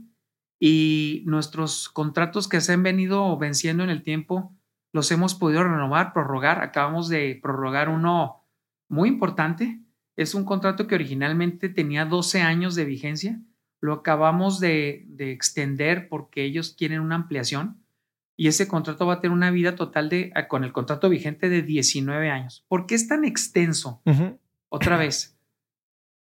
y 0.59 1.23
nuestros 1.27 1.88
contratos 1.88 2.49
que 2.49 2.61
se 2.61 2.73
han 2.73 2.83
venido 2.83 3.37
venciendo 3.37 3.85
en 3.85 3.90
el 3.90 4.03
tiempo 4.03 4.53
los 4.92 5.11
hemos 5.12 5.35
podido 5.35 5.62
renovar, 5.62 6.14
prorrogar. 6.14 6.62
Acabamos 6.62 7.09
de 7.09 7.38
prorrogar 7.42 7.90
uno 7.90 8.45
muy 8.88 9.09
importante. 9.09 9.81
Es 10.16 10.35
un 10.35 10.44
contrato 10.44 10.87
que 10.87 10.94
originalmente 10.94 11.68
tenía 11.68 12.05
12 12.05 12.42
años 12.42 12.75
de 12.75 12.85
vigencia. 12.85 13.40
Lo 13.81 13.92
acabamos 13.92 14.61
de, 14.61 15.07
extender 15.18 16.09
porque 16.09 16.44
ellos 16.44 16.75
quieren 16.77 17.01
una 17.01 17.16
ampliación 17.16 17.83
y 18.37 18.49
ese 18.49 18.68
contrato 18.68 19.07
va 19.07 19.14
a 19.14 19.20
tener 19.20 19.35
una 19.35 19.51
vida 19.51 19.77
total 19.77 20.09
de, 20.09 20.31
ah, 20.35 20.49
con 20.49 20.64
el 20.64 20.72
contrato 20.72 21.09
vigente 21.09 21.49
de 21.49 21.62
19 21.62 22.31
años. 22.31 22.64
¿Por 22.68 22.87
qué 22.87 22.94
es 22.94 23.09
tan 23.09 23.25
extenso? 23.25 24.03
Otra 24.68 24.96
vez, 24.99 25.38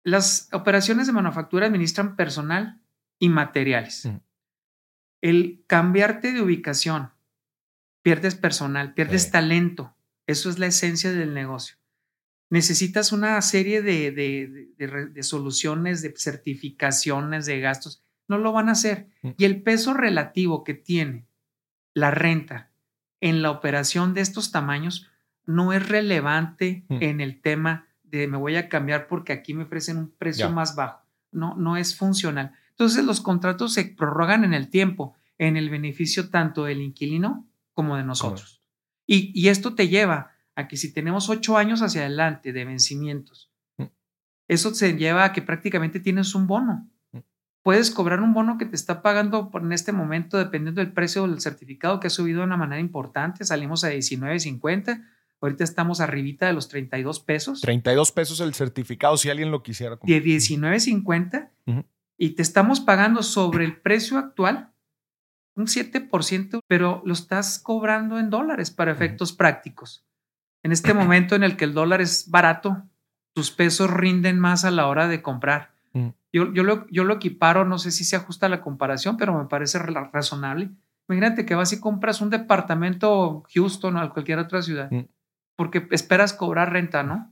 las 0.03 0.49
operaciones 0.53 1.07
de 1.07 1.13
manufactura 1.13 1.67
administran 1.67 2.15
personal 2.15 2.81
y 3.19 3.29
materiales. 3.29 4.09
el 5.21 5.63
cambiarte 5.67 6.31
de 6.31 6.41
ubicación, 6.41 7.11
pierdes 8.03 8.35
personal, 8.35 8.93
pierdes 8.93 9.31
talento. 9.31 9.95
Eso 10.27 10.49
es 10.49 10.59
la 10.59 10.67
esencia 10.67 11.11
del 11.11 11.33
negocio. 11.33 11.77
Necesitas 12.49 13.11
una 13.11 13.41
serie 13.41 13.81
de, 13.81 14.11
de, 14.11 15.23
soluciones, 15.23 16.01
de 16.01 16.13
certificaciones, 16.15 17.45
de 17.45 17.59
gastos. 17.59 18.03
No 18.27 18.37
lo 18.37 18.53
van 18.53 18.69
a 18.69 18.73
hacer. 18.73 19.09
Mm. 19.21 19.29
Y 19.37 19.45
el 19.45 19.61
peso 19.61 19.93
relativo 19.93 20.63
que 20.63 20.73
tiene 20.73 21.27
la 21.93 22.11
renta 22.11 22.71
en 23.19 23.41
la 23.41 23.51
operación 23.51 24.13
de 24.13 24.21
estos 24.21 24.51
tamaños 24.51 25.09
no 25.45 25.73
es 25.73 25.87
relevante 25.87 26.85
mm. 26.87 26.97
en 27.01 27.21
el 27.21 27.41
tema 27.41 27.87
de 28.03 28.27
me 28.27 28.37
voy 28.37 28.55
a 28.55 28.69
cambiar 28.69 29.07
porque 29.07 29.33
aquí 29.33 29.53
me 29.53 29.63
ofrecen 29.63 29.97
un 29.97 30.11
precio 30.11 30.49
más 30.49 30.75
bajo. 30.75 31.01
No, 31.31 31.55
no 31.55 31.75
es 31.75 31.97
funcional. 31.97 32.53
Entonces 32.69 33.03
los 33.03 33.21
contratos 33.21 33.73
se 33.73 33.83
prorrogan 33.85 34.43
en 34.43 34.53
el 34.53 34.69
tiempo, 34.69 35.15
en 35.37 35.57
el 35.57 35.69
beneficio 35.69 36.29
tanto 36.29 36.65
del 36.65 36.81
inquilino 36.81 37.45
como 37.73 37.97
de 37.97 38.03
nosotros. 38.03 38.61
Y, 39.05 39.31
y, 39.33 39.49
esto 39.49 39.73
te 39.73 39.87
lleva 39.87 40.31
a 40.57 40.67
que 40.67 40.75
si 40.75 40.91
tenemos 40.91 41.29
ocho 41.29 41.55
años 41.55 41.81
hacia 41.81 42.01
adelante 42.01 42.51
de 42.51 42.65
vencimientos, 42.65 43.49
mm. 43.77 43.85
eso 44.49 44.75
se 44.75 44.97
lleva 44.97 45.23
a 45.23 45.31
que 45.31 45.41
prácticamente 45.41 46.01
tienes 46.01 46.35
un 46.35 46.47
bono. 46.47 46.89
Mm. 47.13 47.19
Puedes 47.63 47.91
cobrar 47.91 48.19
un 48.19 48.33
bono 48.33 48.57
que 48.57 48.65
te 48.65 48.75
está 48.75 49.01
pagando 49.01 49.49
por 49.49 49.61
en 49.61 49.71
este 49.71 49.93
momento, 49.93 50.37
dependiendo 50.37 50.81
del 50.81 50.91
precio 50.91 51.25
del 51.25 51.39
certificado, 51.39 52.01
que 52.01 52.07
ha 52.07 52.09
subido 52.09 52.39
de 52.39 52.45
una 52.45 52.57
manera 52.57 52.81
importante. 52.81 53.45
Salimos 53.45 53.85
a 53.85 53.91
19.50 53.91 55.05
Ahorita 55.39 55.63
estamos 55.63 55.99
arribita 56.01 56.47
de 56.47 56.53
los 56.53 56.67
32 56.67 57.19
pesos. 57.19 57.61
32 57.61 58.11
pesos 58.11 58.39
el 58.39 58.53
certificado 58.53 59.17
si 59.17 59.29
alguien 59.29 59.51
lo 59.51 59.61
quisiera 59.61 59.97
comprar. 59.97 60.21
De 60.21 60.27
19.50 60.27 61.51
y 62.17 62.31
te 62.31 62.41
estamos 62.41 62.79
pagando 62.79 63.21
sobre 63.21 63.63
el 63.63 63.79
precio 63.79 64.17
actual 64.17 64.71
un 65.55 65.65
7%, 65.65 66.59
pero 66.67 67.01
lo 67.05 67.13
estás 67.13 67.59
cobrando 67.59 68.19
en 68.19 68.29
dólares 68.29 68.71
para 68.71 68.91
efectos 68.91 69.33
prácticos. 69.33 70.06
En 70.67 70.73
este 70.73 70.93
momento 70.93 71.35
en 71.35 71.43
el 71.43 71.55
que 71.55 71.63
el 71.65 71.73
dólar 71.73 72.01
es 72.01 72.29
barato, 72.29 72.83
tus 73.33 73.51
pesos 73.51 73.89
rinden 73.89 74.37
más 74.37 74.65
a 74.65 74.71
la 74.71 74.87
hora 74.87 75.07
de 75.07 75.21
comprar. 75.21 75.71
Yo, 76.33 76.53
yo, 76.53 76.63
lo, 76.63 76.85
yo 76.89 77.05
lo 77.05 77.15
equiparo, 77.15 77.63
no 77.65 77.79
sé 77.79 77.89
si 77.89 78.03
se 78.03 78.17
ajusta 78.17 78.45
a 78.45 78.49
la 78.49 78.61
comparación, 78.61 79.15
pero 79.15 79.35
me 79.35 79.45
parece 79.45 79.79
razonable. 79.79 80.69
Imagínate 81.07 81.45
que 81.45 81.55
vas 81.55 81.71
y 81.71 81.79
compras 81.79 82.21
un 82.21 82.29
departamento 82.29 83.43
Houston 83.55 83.95
o 83.95 84.13
cualquier 84.13 84.39
otra 84.39 84.61
ciudad 84.61 84.91
porque 85.57 85.87
esperas 85.91 86.33
cobrar 86.33 86.71
renta, 86.71 87.03
¿no? 87.03 87.29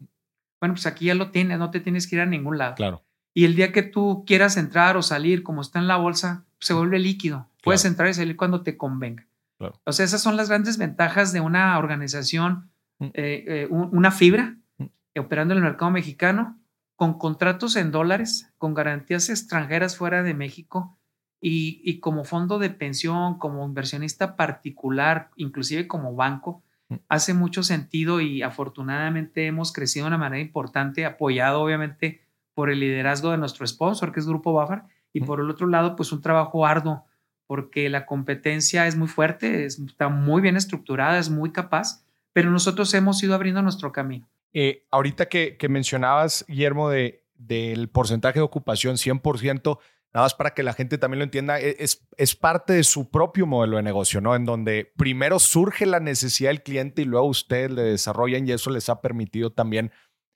Bueno, 0.59 0.73
pues 0.73 0.85
aquí 0.87 1.05
ya 1.05 1.15
lo 1.15 1.31
tienes, 1.31 1.59
no 1.59 1.69
te 1.71 1.79
tienes 1.79 2.07
que 2.07 2.15
ir 2.15 2.21
a 2.21 2.25
ningún 2.25 2.57
lado. 2.57 2.75
Claro. 2.75 3.03
Y 3.33 3.45
el 3.45 3.55
día 3.55 3.71
que 3.71 3.83
tú 3.83 4.23
quieras 4.25 4.57
entrar 4.57 4.97
o 4.97 5.03
salir, 5.03 5.43
como 5.43 5.61
está 5.61 5.79
en 5.79 5.87
la 5.87 5.97
bolsa, 5.97 6.45
se 6.59 6.73
vuelve 6.73 6.99
líquido. 6.99 7.47
Puedes 7.63 7.85
entrar 7.85 8.09
y 8.09 8.13
salir 8.13 8.35
cuando 8.35 8.61
te 8.63 8.77
convenga. 8.77 9.27
Claro. 9.57 9.79
O 9.85 9.91
sea, 9.91 10.05
esas 10.05 10.21
son 10.21 10.35
las 10.37 10.49
grandes 10.49 10.77
ventajas 10.77 11.33
de 11.33 11.39
una 11.39 11.77
organización, 11.77 12.53
mm. 12.53 12.69
Eh, 12.99 13.11
eh, 13.13 13.67
una 13.69 14.11
fibra, 14.11 14.57
mm. 14.77 14.85
operando 15.19 15.53
en 15.53 15.59
el 15.59 15.63
mercado 15.63 15.91
mexicano, 15.91 16.59
con 16.95 17.17
contratos 17.17 17.75
en 17.75 17.91
dólares, 17.91 18.51
con 18.57 18.73
garantías 18.73 19.29
extranjeras 19.29 19.97
fuera 19.97 20.23
de 20.23 20.33
México 20.33 20.97
y, 21.41 21.81
y 21.83 21.99
como 21.99 22.23
fondo 22.23 22.57
de 22.57 22.69
pensión, 22.69 23.37
como 23.37 23.65
inversionista 23.65 24.35
particular, 24.35 25.29
inclusive 25.35 25.87
como 25.87 26.15
banco, 26.15 26.63
hace 27.09 27.33
mucho 27.33 27.63
sentido 27.63 28.21
y 28.21 28.41
afortunadamente 28.41 29.47
hemos 29.47 29.73
crecido 29.73 30.05
de 30.05 30.09
una 30.09 30.17
manera 30.17 30.41
importante, 30.41 31.05
apoyado 31.05 31.61
obviamente 31.61 32.21
por 32.53 32.69
el 32.69 32.79
liderazgo 32.79 33.31
de 33.31 33.37
nuestro 33.37 33.67
sponsor, 33.67 34.11
que 34.11 34.19
es 34.19 34.27
Grupo 34.27 34.53
Bafar, 34.53 34.85
y 35.11 35.21
por 35.21 35.39
el 35.39 35.49
otro 35.49 35.67
lado, 35.67 35.95
pues 35.95 36.11
un 36.11 36.21
trabajo 36.21 36.65
arduo, 36.65 37.05
porque 37.47 37.89
la 37.89 38.05
competencia 38.05 38.87
es 38.87 38.95
muy 38.95 39.07
fuerte, 39.07 39.65
está 39.65 40.09
muy 40.09 40.41
bien 40.41 40.57
estructurada, 40.57 41.19
es 41.19 41.29
muy 41.29 41.51
capaz, 41.51 42.04
pero 42.35 42.51
nosotros 42.51 42.93
hemos 42.93 43.23
ido 43.23 43.33
abriendo 43.33 43.61
nuestro 43.61 43.93
camino. 43.93 44.27
Eh, 44.51 44.85
ahorita 44.91 45.29
que, 45.29 45.57
mencionabas, 45.69 46.43
Guillermo, 46.49 46.89
de, 46.89 47.23
del 47.35 47.87
porcentaje 47.87 48.39
de 48.39 48.43
ocupación 48.43 48.97
100%, 48.97 49.79
nada 50.13 50.25
más 50.25 50.33
para 50.33 50.53
que 50.53 50.61
la 50.61 50.73
gente 50.73 50.97
también 50.97 51.19
lo 51.19 51.23
entienda, 51.23 51.61
e, 51.61 51.77
es, 51.79 52.35
parte 52.35 52.73
de 52.73 52.83
su 52.83 53.09
propio 53.09 53.47
modelo 53.47 53.77
de 53.77 53.83
negocio, 53.83 54.19
¿no? 54.19 54.35
En 54.35 54.43
donde 54.43 54.91
primero 54.97 55.39
surge 55.39 55.85
la 55.85 56.01
necesidad 56.01 56.49
del 56.49 56.61
cliente 56.61 57.03
y 57.03 57.05
luego 57.05 57.25
ustedes 57.25 57.71
le 57.71 57.83
desarrollan 57.83 58.45
y 58.45 58.51
eso 58.51 58.69
les 58.69 58.89
ha 58.89 58.99
permitido 58.99 59.53
también 59.53 59.93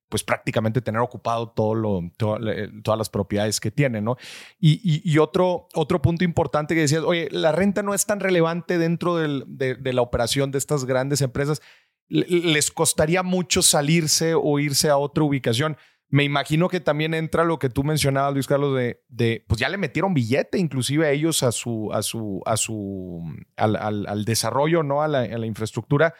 pues 0.07 0.23
prácticamente 0.23 0.81
tener 0.81 1.01
ocupado 1.01 1.49
todo 1.49 1.75
lo, 1.75 2.01
todas 2.17 2.97
las 2.97 3.09
propiedades 3.09 3.59
que 3.59 3.71
tienen, 3.71 4.03
¿no? 4.03 4.17
Y, 4.59 5.17
otro, 5.19 5.67
otro 5.75 6.01
punto 6.01 6.23
importante 6.23 6.75
que 6.75 6.81
decías, 6.81 7.03
oye, 7.03 7.27
la 7.31 7.51
renta 7.51 7.83
no 7.83 7.93
es 7.93 8.05
tan 8.05 8.19
relevante 8.19 8.77
dentro 8.77 9.17
de, 9.17 9.45
de, 9.75 9.93
la 9.93 10.01
operación 10.01 10.49
de 10.51 10.57
estas 10.57 10.85
grandes 10.85 11.21
empresas. 11.21 11.61
Les 12.09 12.71
costaría 12.71 13.21
mucho 13.23 13.61
salirse 13.61 14.33
o 14.33 14.59
irse 14.59 14.89
a 14.89 14.97
otra 14.97 15.23
ubicación. 15.23 15.77
Me 16.11 16.23
imagino 16.23 16.69
que 16.69 16.79
también 16.79 17.13
entra 17.13 17.43
lo 17.43 17.59
que 17.59 17.69
tú 17.69 17.83
mencionabas, 17.83 18.33
Luis 18.33 18.47
Carlos, 18.47 18.75
de, 18.75 19.03
de 19.09 19.45
pues 19.47 19.59
ya 19.59 19.69
le 19.69 19.77
metieron 19.77 20.15
billete 20.15 20.57
inclusive 20.57 21.05
a 21.05 21.11
ellos 21.11 21.43
a 21.43 21.51
su, 21.51 21.93
a 21.93 22.01
su, 22.01 22.41
a 22.47 22.57
su, 22.57 23.23
al, 23.55 23.75
al, 23.75 24.25
desarrollo, 24.25 24.81
¿no? 24.81 25.03
A 25.03 25.07
la, 25.07 25.19
a 25.19 25.37
la, 25.37 25.45
infraestructura. 25.45 26.15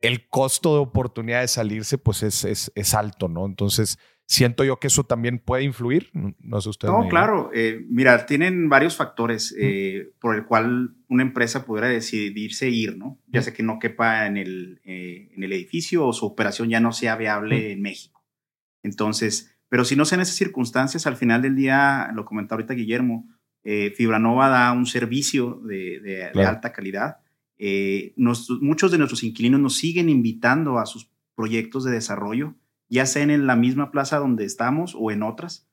El 0.00 0.28
costo 0.28 0.74
de 0.74 0.80
oportunidad 0.80 1.42
de 1.42 1.48
salirse, 1.48 1.96
pues 1.96 2.24
es, 2.24 2.44
es, 2.44 2.72
es, 2.74 2.94
alto, 2.94 3.28
¿no? 3.28 3.46
Entonces, 3.46 3.98
siento 4.30 4.62
yo 4.62 4.78
que 4.78 4.86
eso 4.86 5.02
también 5.02 5.40
puede 5.40 5.64
influir. 5.64 6.10
No 6.12 6.60
sé 6.60 6.68
ustedes. 6.68 6.94
No, 6.94 7.08
claro. 7.08 7.50
Eh, 7.52 7.84
mira, 7.88 8.26
tienen 8.26 8.68
varios 8.68 8.94
factores 8.96 9.52
eh, 9.58 10.12
por 10.20 10.36
el 10.36 10.44
cual 10.46 10.94
una 11.08 11.24
empresa 11.24 11.64
pudiera 11.64 11.88
decidirse 11.88 12.68
ir, 12.68 12.96
¿no? 12.96 13.18
Ya 13.26 13.42
sea 13.42 13.52
que 13.52 13.64
no 13.64 13.80
quepa 13.80 14.26
en 14.28 14.36
el, 14.36 14.80
eh, 14.84 15.32
en 15.34 15.42
el 15.42 15.52
edificio 15.52 16.06
o 16.06 16.12
su 16.12 16.26
operación 16.26 16.68
ya 16.68 16.78
no 16.78 16.92
sea 16.92 17.16
viable 17.16 17.72
en 17.72 17.82
México. 17.82 18.24
Entonces, 18.84 19.52
pero 19.68 19.84
si 19.84 19.96
no 19.96 20.04
sean 20.04 20.20
esas 20.20 20.36
circunstancias, 20.36 21.08
al 21.08 21.16
final 21.16 21.42
del 21.42 21.56
día, 21.56 22.12
lo 22.14 22.24
comentaba 22.24 22.60
ahorita 22.60 22.74
Guillermo, 22.74 23.28
eh, 23.64 23.92
Fibranova 23.96 24.48
da 24.48 24.70
un 24.72 24.86
servicio 24.86 25.60
de, 25.64 26.30
alta 26.36 26.72
calidad. 26.72 27.16
Eh, 27.58 28.14
muchos 28.16 28.92
de 28.92 28.98
nuestros 28.98 29.24
inquilinos 29.24 29.60
nos 29.60 29.76
siguen 29.76 30.08
invitando 30.08 30.78
a 30.78 30.86
sus 30.86 31.10
proyectos 31.34 31.82
de 31.82 31.90
desarrollo, 31.90 32.54
ya 32.90 33.06
sea 33.06 33.22
en 33.22 33.46
la 33.46 33.56
misma 33.56 33.90
plaza 33.90 34.18
donde 34.18 34.44
estamos 34.44 34.94
o 34.98 35.10
en 35.10 35.22
otras. 35.22 35.66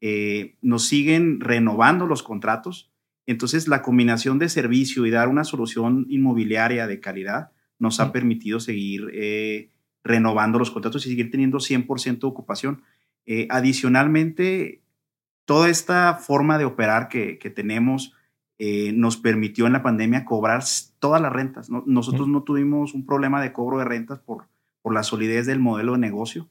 Eh, 0.00 0.56
nos 0.60 0.86
siguen 0.86 1.40
renovando 1.40 2.06
los 2.06 2.22
contratos. 2.22 2.92
Entonces, 3.26 3.68
la 3.68 3.80
combinación 3.80 4.38
de 4.38 4.50
servicio 4.50 5.06
y 5.06 5.10
dar 5.10 5.28
una 5.28 5.44
solución 5.44 6.04
inmobiliaria 6.10 6.86
de 6.86 7.00
calidad 7.00 7.52
nos 7.78 8.00
ha 8.00 8.12
permitido 8.12 8.60
seguir 8.60 9.10
renovando 10.04 10.58
los 10.58 10.70
contratos 10.70 11.06
y 11.06 11.08
seguir 11.08 11.30
teniendo 11.30 11.58
100% 11.58 12.20
de 12.20 12.26
ocupación. 12.26 12.82
Eh, 13.26 13.48
adicionalmente, 13.50 14.82
toda 15.46 15.70
esta 15.70 16.14
forma 16.14 16.58
de 16.58 16.66
operar 16.66 17.08
que, 17.08 17.36
tenemos 17.54 18.12
eh, 18.58 18.92
nos 18.92 19.16
permitió 19.16 19.66
en 19.66 19.72
la 19.72 19.82
pandemia 19.82 20.26
cobrar 20.26 20.62
todas 20.98 21.20
las 21.20 21.32
rentas. 21.32 21.70
Nosotros 21.70 22.28
no 22.28 22.42
tuvimos 22.42 22.94
un 22.94 23.06
problema 23.06 23.42
de 23.42 23.52
cobro 23.52 23.78
de 23.78 23.84
rentas 23.84 24.20
por, 24.20 24.46
por 24.84 24.92
la 24.92 25.02
solidez 25.02 25.46
del 25.46 25.60
modelo 25.60 25.92
de 25.92 25.98
negocio. 25.98 26.50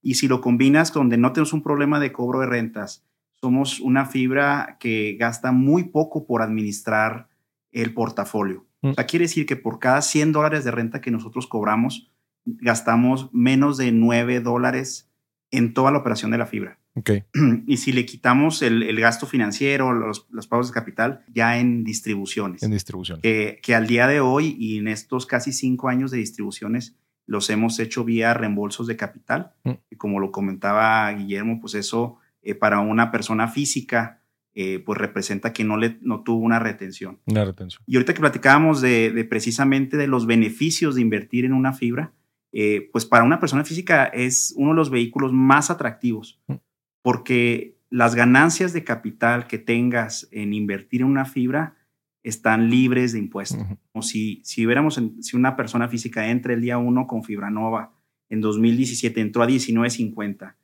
Y 0.00 0.14
si 0.14 0.28
lo 0.28 0.40
combinas 0.40 0.92
donde 0.92 1.16
no 1.16 1.32
tenemos 1.32 1.52
un 1.52 1.64
problema 1.64 1.98
de 1.98 2.12
cobro 2.12 2.38
de 2.38 2.46
rentas, 2.46 3.04
somos 3.40 3.80
una 3.80 4.06
fibra 4.06 4.76
que 4.78 5.16
gasta 5.18 5.50
muy 5.50 5.84
poco 5.84 6.24
por 6.24 6.42
administrar 6.42 7.28
el 7.72 7.92
portafolio. 7.92 8.66
O 8.82 8.94
sea, 8.94 9.06
quiere 9.06 9.24
decir 9.24 9.46
que 9.46 9.56
por 9.56 9.80
cada 9.80 10.00
100 10.00 10.30
dólares 10.30 10.62
de 10.62 10.70
renta 10.70 11.00
que 11.00 11.10
nosotros 11.10 11.48
cobramos, 11.48 12.12
gastamos 12.44 13.30
menos 13.32 13.78
de 13.78 13.90
9 13.90 14.38
dólares 14.38 15.10
en 15.50 15.74
toda 15.74 15.90
la 15.90 15.98
operación 15.98 16.30
de 16.30 16.38
la 16.38 16.46
fibra. 16.46 16.78
Okay. 16.94 17.24
Y 17.66 17.78
si 17.78 17.90
le 17.90 18.06
quitamos 18.06 18.62
el, 18.62 19.00
gasto 19.00 19.26
financiero, 19.26 19.92
los, 19.92 20.28
los, 20.30 20.46
pagos 20.46 20.68
de 20.68 20.74
capital, 20.74 21.24
ya 21.34 21.58
en 21.58 21.82
distribuciones. 21.82 22.62
En 22.62 22.70
distribución. 22.70 23.20
Que, 23.20 23.58
que 23.60 23.74
al 23.74 23.88
día 23.88 24.06
de 24.06 24.20
hoy 24.20 24.54
y 24.56 24.78
en 24.78 24.86
estos 24.86 25.26
casi 25.26 25.52
cinco 25.52 25.88
años 25.88 26.12
de 26.12 26.18
distribuciones, 26.18 26.94
los 27.26 27.50
hemos 27.50 27.78
hecho 27.78 28.04
vía 28.04 28.34
reembolsos 28.34 28.86
de 28.86 28.96
capital. 28.96 29.52
Mm. 29.64 29.72
Y 29.90 29.96
como 29.96 30.20
lo 30.20 30.32
comentaba 30.32 31.10
Guillermo, 31.12 31.60
pues 31.60 31.74
eso 31.74 32.18
eh, 32.42 32.54
para 32.54 32.80
una 32.80 33.10
persona 33.10 33.48
física, 33.48 34.22
eh, 34.54 34.82
pues 34.84 34.98
representa 34.98 35.52
que 35.52 35.64
no, 35.64 35.76
le, 35.76 35.98
no 36.02 36.22
tuvo 36.22 36.44
una 36.44 36.58
retención. 36.58 37.20
Una 37.26 37.44
retención. 37.44 37.82
Y 37.86 37.96
ahorita 37.96 38.14
que 38.14 38.20
platicábamos 38.20 38.80
de, 38.80 39.10
de 39.10 39.24
precisamente 39.24 39.96
de 39.96 40.06
los 40.06 40.26
beneficios 40.26 40.94
de 40.94 41.00
invertir 41.00 41.44
en 41.44 41.54
una 41.54 41.72
fibra, 41.72 42.12
eh, 42.52 42.90
pues 42.92 43.06
para 43.06 43.24
una 43.24 43.40
persona 43.40 43.64
física 43.64 44.04
es 44.04 44.52
uno 44.56 44.70
de 44.70 44.76
los 44.76 44.90
vehículos 44.90 45.32
más 45.32 45.70
atractivos, 45.70 46.38
mm. 46.48 46.56
porque 47.00 47.78
las 47.88 48.14
ganancias 48.14 48.72
de 48.72 48.84
capital 48.84 49.46
que 49.46 49.58
tengas 49.58 50.28
en 50.32 50.52
invertir 50.52 51.00
en 51.00 51.06
una 51.08 51.24
fibra 51.24 51.76
están 52.22 52.70
libres 52.70 53.12
de 53.12 53.18
impuestos. 53.18 53.64
Como 53.92 54.02
si, 54.02 54.40
si, 54.44 54.64
hubiéramos, 54.64 55.00
si 55.20 55.36
una 55.36 55.56
persona 55.56 55.88
física 55.88 56.30
entra 56.30 56.54
el 56.54 56.60
día 56.60 56.78
1 56.78 57.06
con 57.06 57.24
Fibra 57.24 57.50
Nova, 57.50 57.92
en 58.28 58.40
2017 58.40 59.20
entró 59.20 59.42
a 59.42 59.48
19.50 59.48 60.54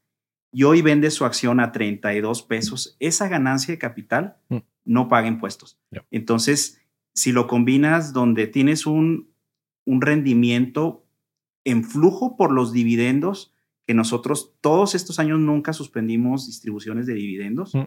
y 0.52 0.62
hoy 0.62 0.82
vende 0.82 1.10
su 1.10 1.24
acción 1.24 1.60
a 1.60 1.72
32 1.72 2.42
pesos, 2.42 2.96
esa 3.00 3.28
ganancia 3.28 3.72
de 3.72 3.78
capital 3.78 4.38
mm. 4.48 4.58
no 4.84 5.08
paga 5.08 5.28
impuestos. 5.28 5.78
Entonces, 6.10 6.80
si 7.14 7.32
lo 7.32 7.46
combinas 7.46 8.12
donde 8.12 8.46
tienes 8.46 8.86
un, 8.86 9.30
un 9.84 10.00
rendimiento 10.00 11.04
en 11.64 11.84
flujo 11.84 12.36
por 12.36 12.52
los 12.52 12.72
dividendos, 12.72 13.52
que 13.86 13.94
nosotros 13.94 14.54
todos 14.60 14.94
estos 14.94 15.18
años 15.18 15.38
nunca 15.38 15.72
suspendimos 15.72 16.46
distribuciones 16.46 17.06
de 17.06 17.14
dividendos, 17.14 17.74
mm. 17.74 17.84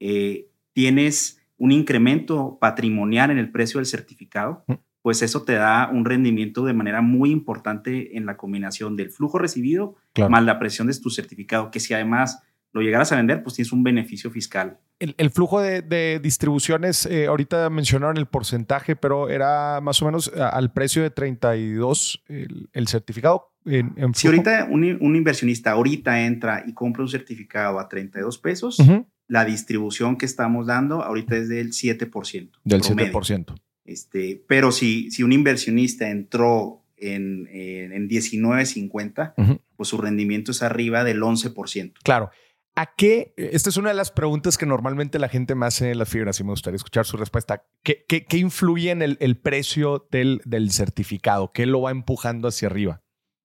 eh, 0.00 0.50
tienes 0.72 1.39
un 1.60 1.72
incremento 1.72 2.56
patrimonial 2.58 3.30
en 3.30 3.36
el 3.36 3.52
precio 3.52 3.78
del 3.78 3.86
certificado, 3.86 4.64
mm. 4.66 4.74
pues 5.02 5.20
eso 5.20 5.42
te 5.42 5.52
da 5.52 5.90
un 5.92 6.06
rendimiento 6.06 6.64
de 6.64 6.72
manera 6.72 7.02
muy 7.02 7.30
importante 7.30 8.16
en 8.16 8.24
la 8.24 8.38
combinación 8.38 8.96
del 8.96 9.10
flujo 9.10 9.38
recibido 9.38 9.94
más 10.28 10.42
la 10.42 10.58
presión 10.58 10.86
de 10.86 10.98
tu 10.98 11.10
certificado, 11.10 11.70
que 11.70 11.78
si 11.78 11.92
además 11.92 12.42
lo 12.72 12.80
llegaras 12.80 13.12
a 13.12 13.16
vender, 13.16 13.42
pues 13.42 13.56
tienes 13.56 13.72
un 13.72 13.82
beneficio 13.82 14.30
fiscal. 14.30 14.78
El, 15.00 15.30
flujo 15.30 15.60
de, 15.60 16.20
distribuciones, 16.22 17.04
eh, 17.06 17.26
ahorita 17.26 17.68
mencionaron 17.68 18.16
el 18.16 18.26
porcentaje, 18.26 18.96
pero 18.96 19.28
era 19.28 19.80
más 19.82 20.00
o 20.02 20.06
menos 20.06 20.30
al 20.34 20.72
precio 20.72 21.02
de 21.02 21.10
32 21.10 22.24
el, 22.72 22.88
certificado. 22.88 23.52
En, 23.64 24.14
si 24.14 24.28
ahorita 24.28 24.66
un, 24.70 24.84
inversionista 24.84 25.72
ahorita 25.72 26.22
entra 26.22 26.64
y 26.66 26.72
compra 26.72 27.02
un 27.02 27.08
certificado 27.08 27.78
a 27.78 27.88
32 27.88 28.38
pesos, 28.38 28.78
la 29.30 29.44
distribución 29.44 30.18
que 30.18 30.26
estamos 30.26 30.66
dando 30.66 31.04
ahorita 31.04 31.36
es 31.36 31.48
del 31.48 31.70
7%. 31.70 32.50
Del 32.64 32.82
7%. 32.82 33.54
Este, 33.84 34.44
pero 34.48 34.72
si, 34.72 35.10
si 35.12 35.22
un 35.22 35.30
inversionista 35.30 36.10
entró 36.10 36.82
en, 36.96 37.46
en, 37.48 38.08
19.50, 38.08 39.60
pues 39.76 39.88
su 39.88 39.98
rendimiento 39.98 40.50
es 40.50 40.62
arriba 40.62 41.04
del 41.04 41.22
11%. 41.22 41.92
Claro. 42.02 42.30
¿A 42.74 42.92
qué? 42.96 43.32
Esta 43.36 43.70
es 43.70 43.76
una 43.76 43.90
de 43.90 43.94
las 43.94 44.10
preguntas 44.10 44.58
que 44.58 44.66
normalmente 44.66 45.20
la 45.20 45.28
gente 45.28 45.54
me 45.54 45.66
hace 45.66 45.92
en 45.92 45.98
las 45.98 46.08
fibras 46.08 46.40
y 46.40 46.44
me 46.44 46.50
gustaría 46.50 46.76
escuchar 46.76 47.06
su 47.06 47.16
respuesta. 47.16 47.64
¿Qué, 47.84 48.04
qué, 48.08 48.36
influye 48.36 48.90
en 48.90 49.02
el, 49.02 49.36
precio 49.38 50.08
del, 50.10 50.40
del, 50.44 50.72
certificado? 50.72 51.52
¿Qué 51.52 51.66
lo 51.66 51.82
va 51.82 51.92
empujando 51.92 52.48
hacia 52.48 52.66
arriba? 52.66 53.02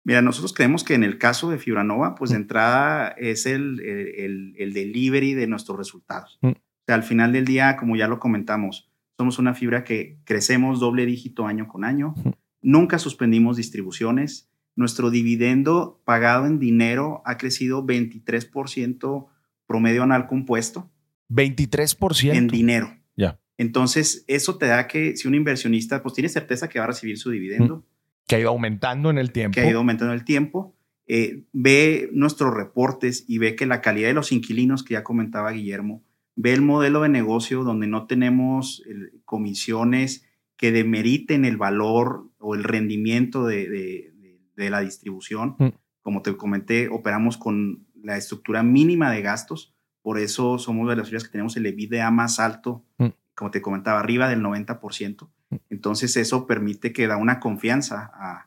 Mira, 0.05 0.23
nosotros 0.23 0.53
creemos 0.53 0.85
que 0.85 0.95
en 0.95 1.05
el 1.05 1.19
caso 1.19 1.51
de 1.51 1.59
Fibranova, 1.59 2.15
pues 2.15 2.31
de 2.31 2.37
entrada 2.37 3.09
es 3.09 3.47
el, 3.47 3.81
el, 3.81 4.55
el, 4.59 4.73
delivery 4.73 5.35
de 5.35 5.47
nuestros 5.47 5.79
resultados. 5.79 6.39
O 6.43 6.55
sea, 6.87 6.97
al 6.97 7.05
final 7.05 7.33
del 7.33 7.45
día, 7.45 7.77
como 7.77 7.95
ya 7.95 8.09
lo 8.09 8.19
comentamos, 8.19 8.91
somos 9.17 9.39
una 9.39 9.55
fibra 9.55 9.85
que 9.85 10.19
crecemos 10.25 10.81
doble 10.81 11.07
dígito 11.07 11.47
año 11.47 11.69
con 11.69 11.85
año. 11.85 12.15
Nunca 12.61 12.99
suspendimos 12.99 13.57
distribuciones 13.57 14.53
nuestro 14.75 15.11
dividendo 15.11 16.01
pagado 16.05 16.47
en 16.47 16.59
dinero 16.59 17.23
ha 17.25 17.37
crecido 17.37 17.85
23% 17.85 19.27
promedio 19.67 20.03
anual 20.03 20.27
compuesto. 20.27 20.91
23%. 21.31 22.35
En 22.35 22.49
dinero. 22.49 22.97
Ya. 23.17 23.39
Entonces, 23.59 24.25
eso 24.29 24.57
te 24.57 24.67
da 24.67 24.87
que 24.87 25.17
si 25.17 25.29
un 25.29 25.35
inversionista 25.35 26.03
pues 26.03 26.15
tiene 26.15 26.29
certeza 26.29 26.69
que 26.69 26.79
va 26.79 26.87
a 26.87 26.89
recibir 26.89 27.19
su 27.19 27.31
dividendo. 27.31 27.87
Que 28.27 28.37
ha 28.37 28.41
ido 28.41 28.51
aumentando 28.51 29.11
en 29.11 29.19
el 29.19 29.33
tiempo. 29.33 29.55
Que 29.55 29.61
ha 29.61 29.71
ido 29.71 29.79
aumentando 29.79 30.13
en 30.13 30.19
el 30.19 30.25
tiempo. 30.25 30.77
Eh, 31.07 31.45
ve 31.53 32.09
nuestros 32.13 32.55
reportes 32.55 33.25
y 33.29 33.39
ve 33.39 33.57
que 33.57 33.67
la 33.67 33.81
calidad 33.81 34.09
de 34.09 34.15
los 34.15 34.33
inquilinos 34.33 34.83
que 34.83 34.95
ya 34.95 35.05
comentaba 35.05 35.53
Guillermo, 35.53 36.05
ve 36.37 36.53
el 36.53 36.63
modelo 36.63 37.03
de 37.03 37.09
negocio 37.09 37.65
donde 37.65 37.87
no 37.87 38.07
tenemos 38.07 38.83
comisiones 39.25 40.25
que 40.57 40.73
demeriten 40.73 41.45
el 41.45 41.57
valor 41.57 42.31
o 42.39 42.55
el 42.55 42.65
rendimiento 42.65 43.47
de, 43.47 44.13
de 44.57 44.71
la 44.71 44.81
distribución. 44.81 45.57
Mm. 45.59 45.69
Como 46.03 46.23
te 46.23 46.37
comenté, 46.37 46.89
operamos 46.89 47.37
con 47.37 47.87
la 47.95 48.17
estructura 48.17 48.63
mínima 48.63 49.11
de 49.11 49.23
gastos, 49.23 49.75
por 50.03 50.19
eso 50.19 50.59
somos 50.59 50.89
de 50.89 50.97
las 50.97 51.09
ciudades 51.09 51.25
que 51.25 51.33
tenemos 51.33 51.57
el 51.57 51.67
EBITDA 51.67 52.11
más 52.11 52.41
alto, 52.41 52.85
mm. 52.99 53.09
como 53.35 53.51
te 53.51 53.63
comentaba, 53.63 54.01
arriba 54.01 54.29
del 54.29 54.43
90%. 54.43 55.31
Entonces 55.71 56.17
eso 56.17 56.47
permite 56.47 56.93
que 56.93 57.07
da 57.07 57.17
una 57.17 57.41
confianza 57.41 58.11
a, 58.15 58.47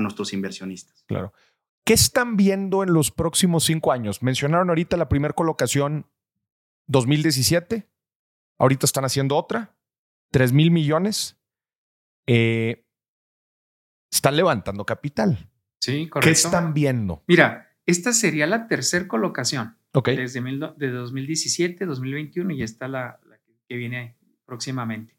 nuestros 0.00 0.32
inversionistas. 0.32 1.04
Claro. 1.06 1.34
¿Qué 1.84 1.92
están 1.92 2.38
viendo 2.38 2.82
en 2.82 2.94
los 2.94 3.10
próximos 3.10 3.64
cinco 3.64 3.92
años? 3.92 4.22
Mencionaron 4.22 4.70
ahorita 4.70 4.96
la 4.96 5.08
primera 5.10 5.34
colocación 5.34 6.06
2017. 6.86 7.86
Ahorita 8.58 8.86
están 8.86 9.04
haciendo 9.04 9.36
otra. 9.36 9.76
3 10.30 10.52
mil 10.52 10.70
millones. 10.70 11.36
Eh, 12.26 12.86
están 14.10 14.36
levantando 14.36 14.86
capital. 14.86 15.50
Sí, 15.80 16.08
correcto. 16.08 16.26
¿Qué 16.26 16.32
están 16.32 16.72
viendo? 16.72 17.22
Mira, 17.26 17.76
esta 17.84 18.12
sería 18.12 18.46
la 18.46 18.66
tercera 18.66 19.06
colocación. 19.06 19.76
Ok. 19.92 20.08
Desde 20.08 20.40
de 20.40 20.90
2017, 20.90 21.86
2021 21.86 22.52
y 22.54 22.62
está 22.62 22.88
la, 22.88 23.20
la 23.24 23.38
que 23.68 23.76
viene 23.76 24.16
próximamente. 24.44 25.15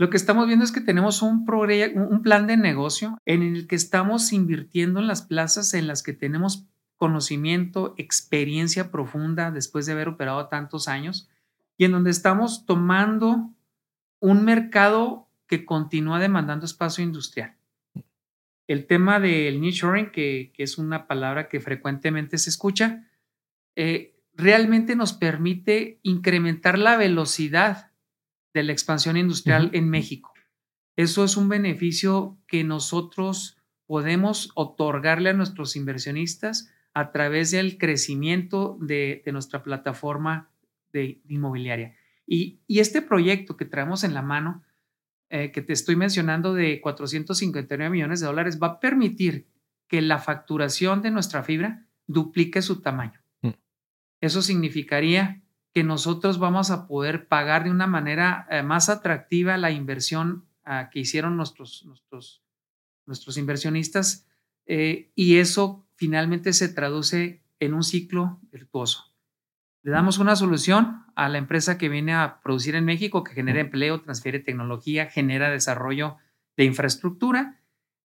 Lo 0.00 0.08
que 0.08 0.16
estamos 0.16 0.46
viendo 0.46 0.64
es 0.64 0.72
que 0.72 0.80
tenemos 0.80 1.20
un, 1.20 1.44
plan 1.44 2.46
de 2.46 2.56
negocio 2.56 3.18
en 3.26 3.42
el 3.42 3.66
que 3.66 3.76
estamos 3.76 4.32
invirtiendo 4.32 4.98
en 4.98 5.06
las 5.06 5.20
plazas 5.20 5.74
en 5.74 5.86
las 5.86 6.02
que 6.02 6.14
tenemos 6.14 6.64
conocimiento, 6.96 7.92
experiencia 7.98 8.90
profunda 8.90 9.50
después 9.50 9.84
de 9.84 9.92
haber 9.92 10.08
operado 10.08 10.48
tantos 10.48 10.88
años 10.88 11.28
y 11.76 11.84
en 11.84 11.92
donde 11.92 12.08
estamos 12.08 12.64
tomando 12.64 13.50
un 14.20 14.42
mercado 14.42 15.28
que 15.46 15.66
continúa 15.66 16.18
demandando 16.18 16.64
espacio 16.64 17.04
industrial. 17.04 17.56
El 18.68 18.86
tema 18.86 19.20
del 19.20 19.60
nearshoring, 19.60 20.12
que, 20.12 20.50
que 20.54 20.62
es 20.62 20.78
una 20.78 21.06
palabra 21.08 21.46
que 21.46 21.60
frecuentemente 21.60 22.38
se 22.38 22.48
escucha, 22.48 23.06
eh, 23.76 24.16
realmente 24.32 24.96
nos 24.96 25.12
permite 25.12 26.00
incrementar 26.02 26.78
la 26.78 26.96
velocidad 26.96 27.89
de 28.52 28.62
la 28.62 28.72
expansión 28.72 29.16
industrial 29.16 29.70
en 29.72 29.88
México. 29.88 30.32
Eso 30.96 31.24
es 31.24 31.36
un 31.36 31.48
beneficio 31.48 32.38
que 32.46 32.64
nosotros 32.64 33.56
podemos 33.86 34.50
otorgarle 34.54 35.30
a 35.30 35.34
nuestros 35.34 35.76
inversionistas 35.76 36.72
a 36.92 37.12
través 37.12 37.50
del 37.52 37.78
crecimiento 37.78 38.78
de, 38.80 39.22
nuestra 39.32 39.62
plataforma 39.62 40.50
de, 40.92 41.20
inmobiliaria. 41.28 41.96
Y, 42.26 42.60
y, 42.66 42.80
este 42.80 43.02
proyecto 43.02 43.56
que 43.56 43.64
traemos 43.64 44.04
en 44.04 44.14
la 44.14 44.22
mano 44.22 44.62
eh, 45.32 45.52
que 45.52 45.62
te 45.62 45.72
estoy 45.72 45.94
mencionando 45.94 46.54
de 46.54 46.80
459 46.80 47.90
millones 47.90 48.20
de 48.20 48.26
dólares 48.26 48.58
va 48.60 48.66
a 48.66 48.80
permitir 48.80 49.46
que 49.86 50.02
la 50.02 50.18
facturación 50.18 51.02
de 51.02 51.12
nuestra 51.12 51.44
fibra 51.44 51.86
duplique 52.08 52.62
su 52.62 52.80
tamaño. 52.80 53.20
Mm. 53.42 53.50
Eso 54.20 54.42
significaría 54.42 55.42
que 55.72 55.84
nosotros 55.84 56.38
vamos 56.38 56.70
a 56.70 56.86
poder 56.86 57.28
pagar 57.28 57.64
de 57.64 57.70
una 57.70 57.86
manera 57.86 58.46
eh, 58.50 58.62
más 58.62 58.88
atractiva 58.88 59.56
la 59.56 59.70
inversión 59.70 60.46
ah, 60.64 60.90
que 60.90 61.00
hicieron 61.00 61.36
nuestros, 61.36 61.84
nuestros, 61.86 62.42
nuestros 63.06 63.36
inversionistas 63.36 64.26
eh, 64.66 65.12
y 65.14 65.36
eso 65.36 65.86
finalmente 65.94 66.52
se 66.52 66.68
traduce 66.68 67.42
en 67.60 67.74
un 67.74 67.84
ciclo 67.84 68.40
virtuoso. 68.50 69.14
Le 69.82 69.92
damos 69.92 70.18
una 70.18 70.36
solución 70.36 71.04
a 71.14 71.28
la 71.28 71.38
empresa 71.38 71.78
que 71.78 71.88
viene 71.88 72.14
a 72.14 72.40
producir 72.42 72.74
en 72.74 72.84
México, 72.84 73.24
que 73.24 73.32
genera 73.32 73.60
empleo, 73.60 74.00
transfiere 74.00 74.40
tecnología, 74.40 75.06
genera 75.06 75.50
desarrollo 75.50 76.16
de 76.56 76.64
infraestructura 76.64 77.60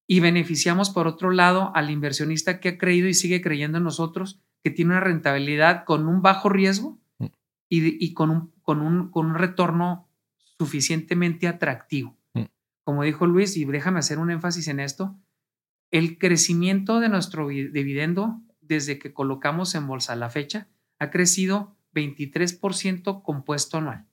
y 0.08 0.20
beneficiamos 0.20 0.90
por 0.90 1.08
otro 1.08 1.32
lado 1.32 1.72
al 1.76 1.90
inversionista 1.90 2.60
que 2.60 2.70
ha 2.70 2.78
creído 2.78 3.08
y 3.08 3.14
sigue 3.14 3.42
creyendo 3.42 3.80
en 3.80 3.84
nosotros, 3.84 4.40
que 4.64 4.70
tiene 4.70 4.92
una 4.92 5.02
rentabilidad 5.02 5.84
con 5.84 6.08
un 6.08 6.22
bajo 6.22 6.50
riesgo 6.50 7.00
y, 7.68 8.14
con, 8.14 8.30
un, 8.30 8.54
con, 8.62 8.82
un, 8.82 9.10
con 9.10 9.26
un 9.26 9.36
retorno 9.36 10.10
suficientemente 10.58 11.48
atractivo. 11.48 12.18
Mm. 12.34 12.44
Como 12.84 13.04
dijo 13.04 13.26
Luis, 13.26 13.58
y 13.58 13.66
déjame 13.66 14.00
hacer 14.00 14.20
un 14.20 14.32
énfasis 14.32 14.68
en 14.68 14.80
esto, 14.80 15.18
el 15.92 16.18
crecimiento 16.18 17.00
de 17.00 17.10
nuestro 17.10 17.48
dividendo 17.48 18.42
desde 18.62 19.00
que 19.00 19.14
colocamos 19.14 19.76
en 19.76 19.88
bolsa 19.88 20.16
la 20.16 20.30
fecha 20.30 20.68
ha 21.00 21.10
crecido 21.10 21.78
23% 21.94 23.22
compuesto 23.24 23.78
anual. 23.78 24.08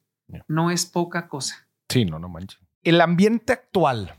No 0.49 0.71
es 0.71 0.87
poca 0.87 1.29
cosa. 1.29 1.69
Sí, 1.89 2.05
no, 2.05 2.19
no 2.19 2.29
manches. 2.29 2.61
El 2.83 3.01
ambiente 3.01 3.53
actual, 3.53 4.15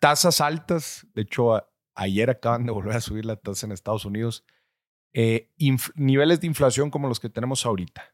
tasas 0.00 0.40
altas, 0.40 1.06
de 1.14 1.22
hecho, 1.22 1.62
ayer 1.94 2.30
acaban 2.30 2.66
de 2.66 2.72
volver 2.72 2.96
a 2.96 3.00
subir 3.00 3.24
la 3.24 3.36
tasa 3.36 3.66
en 3.66 3.72
Estados 3.72 4.04
Unidos, 4.04 4.44
eh, 5.12 5.52
niveles 5.94 6.40
de 6.40 6.48
inflación 6.48 6.90
como 6.90 7.08
los 7.08 7.20
que 7.20 7.28
tenemos 7.28 7.64
ahorita. 7.64 8.13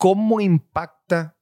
¿Cómo 0.00 0.40
impacta 0.40 1.36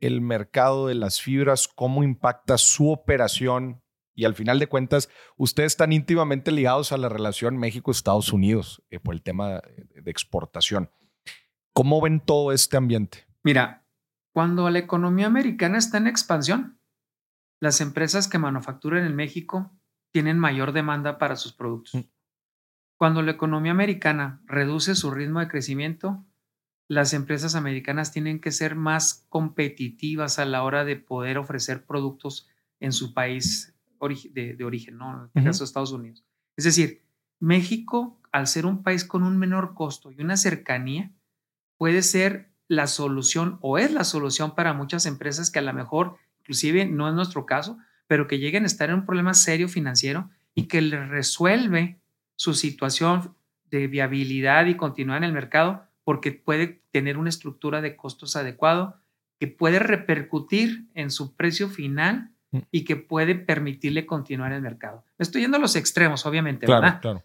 el 0.00 0.22
mercado 0.22 0.86
de 0.86 0.94
las 0.94 1.20
fibras? 1.20 1.68
¿Cómo 1.68 2.02
impacta 2.02 2.56
su 2.56 2.90
operación 2.90 3.82
y 4.14 4.24
al 4.24 4.34
final 4.34 4.58
de 4.58 4.68
cuentas, 4.68 5.10
ustedes 5.36 5.72
están 5.72 5.92
íntimamente 5.92 6.50
ligados 6.50 6.92
a 6.92 6.96
la 6.96 7.10
relación 7.10 7.58
México-Estados 7.58 8.32
Unidos 8.32 8.82
eh, 8.88 9.00
por 9.00 9.14
el 9.14 9.22
tema 9.22 9.60
de 9.94 10.10
exportación. 10.10 10.90
¿Cómo 11.74 12.00
ven 12.00 12.20
todo 12.20 12.52
este 12.52 12.78
ambiente? 12.78 13.26
Mira, 13.42 13.86
cuando 14.32 14.70
la 14.70 14.78
economía 14.78 15.26
americana 15.26 15.76
está 15.76 15.98
en 15.98 16.06
expansión, 16.06 16.80
las 17.60 17.82
empresas 17.82 18.28
que 18.28 18.38
manufacturan 18.38 19.04
en 19.04 19.14
México 19.14 19.78
tienen 20.10 20.38
mayor 20.38 20.72
demanda 20.72 21.18
para 21.18 21.36
sus 21.36 21.52
productos. 21.52 21.94
Mm. 21.94 22.10
Cuando 22.98 23.20
la 23.20 23.32
economía 23.32 23.72
americana 23.72 24.42
reduce 24.46 24.94
su 24.94 25.10
ritmo 25.10 25.40
de 25.40 25.48
crecimiento, 25.48 26.26
las 26.90 27.14
empresas 27.14 27.54
americanas 27.54 28.10
tienen 28.10 28.40
que 28.40 28.50
ser 28.50 28.74
más 28.74 29.24
competitivas 29.28 30.40
a 30.40 30.44
la 30.44 30.64
hora 30.64 30.84
de 30.84 30.96
poder 30.96 31.38
ofrecer 31.38 31.84
productos 31.84 32.48
en 32.80 32.90
su 32.90 33.14
país 33.14 33.72
de, 34.32 34.58
origen, 34.64 34.98
¿no? 34.98 35.20
En 35.20 35.24
este 35.26 35.44
caso 35.44 35.62
Estados 35.62 35.92
Unidos. 35.92 36.24
Es 36.56 36.64
decir, 36.64 37.04
México, 37.38 38.18
al 38.32 38.48
ser 38.48 38.66
un 38.66 38.82
país 38.82 39.04
con 39.04 39.22
un 39.22 39.38
menor 39.38 39.74
costo 39.74 40.10
y 40.10 40.20
una 40.20 40.36
cercanía, 40.36 41.12
puede 41.76 42.02
ser 42.02 42.50
la 42.66 42.88
solución 42.88 43.58
o 43.60 43.78
es 43.78 43.92
la 43.92 44.02
solución 44.02 44.56
para 44.56 44.72
muchas 44.72 45.06
empresas 45.06 45.52
que 45.52 45.60
a 45.60 45.62
lo 45.62 45.72
mejor, 45.72 46.16
inclusive 46.40 46.86
no 46.86 47.08
es 47.08 47.14
nuestro 47.14 47.46
caso, 47.46 47.78
pero 48.08 48.26
que 48.26 48.40
lleguen 48.40 48.64
a 48.64 48.66
estar 48.66 48.90
en 48.90 48.96
un 48.96 49.06
problema 49.06 49.34
serio 49.34 49.68
financiero 49.68 50.28
y 50.56 50.64
que 50.64 50.80
le 50.80 51.06
resuelve 51.06 52.00
su 52.34 52.52
situación 52.52 53.36
de 53.70 53.86
viabilidad 53.86 54.66
y 54.66 54.74
continuar 54.74 55.18
en 55.18 55.24
el 55.24 55.32
mercado 55.32 55.88
porque 56.10 56.32
puede 56.32 56.82
tener 56.90 57.18
una 57.18 57.28
estructura 57.28 57.80
de 57.80 57.94
costos 57.94 58.34
adecuado 58.34 59.00
que 59.38 59.46
puede 59.46 59.78
repercutir 59.78 60.90
en 60.94 61.12
su 61.12 61.36
precio 61.36 61.68
final 61.68 62.32
mm. 62.50 62.58
y 62.72 62.82
que 62.82 62.96
puede 62.96 63.36
permitirle 63.36 64.06
continuar 64.06 64.50
en 64.50 64.56
el 64.56 64.62
mercado. 64.62 65.04
Estoy 65.18 65.42
yendo 65.42 65.58
a 65.58 65.60
los 65.60 65.76
extremos, 65.76 66.26
obviamente, 66.26 66.66
¿verdad? 66.66 67.00
Claro. 67.00 67.24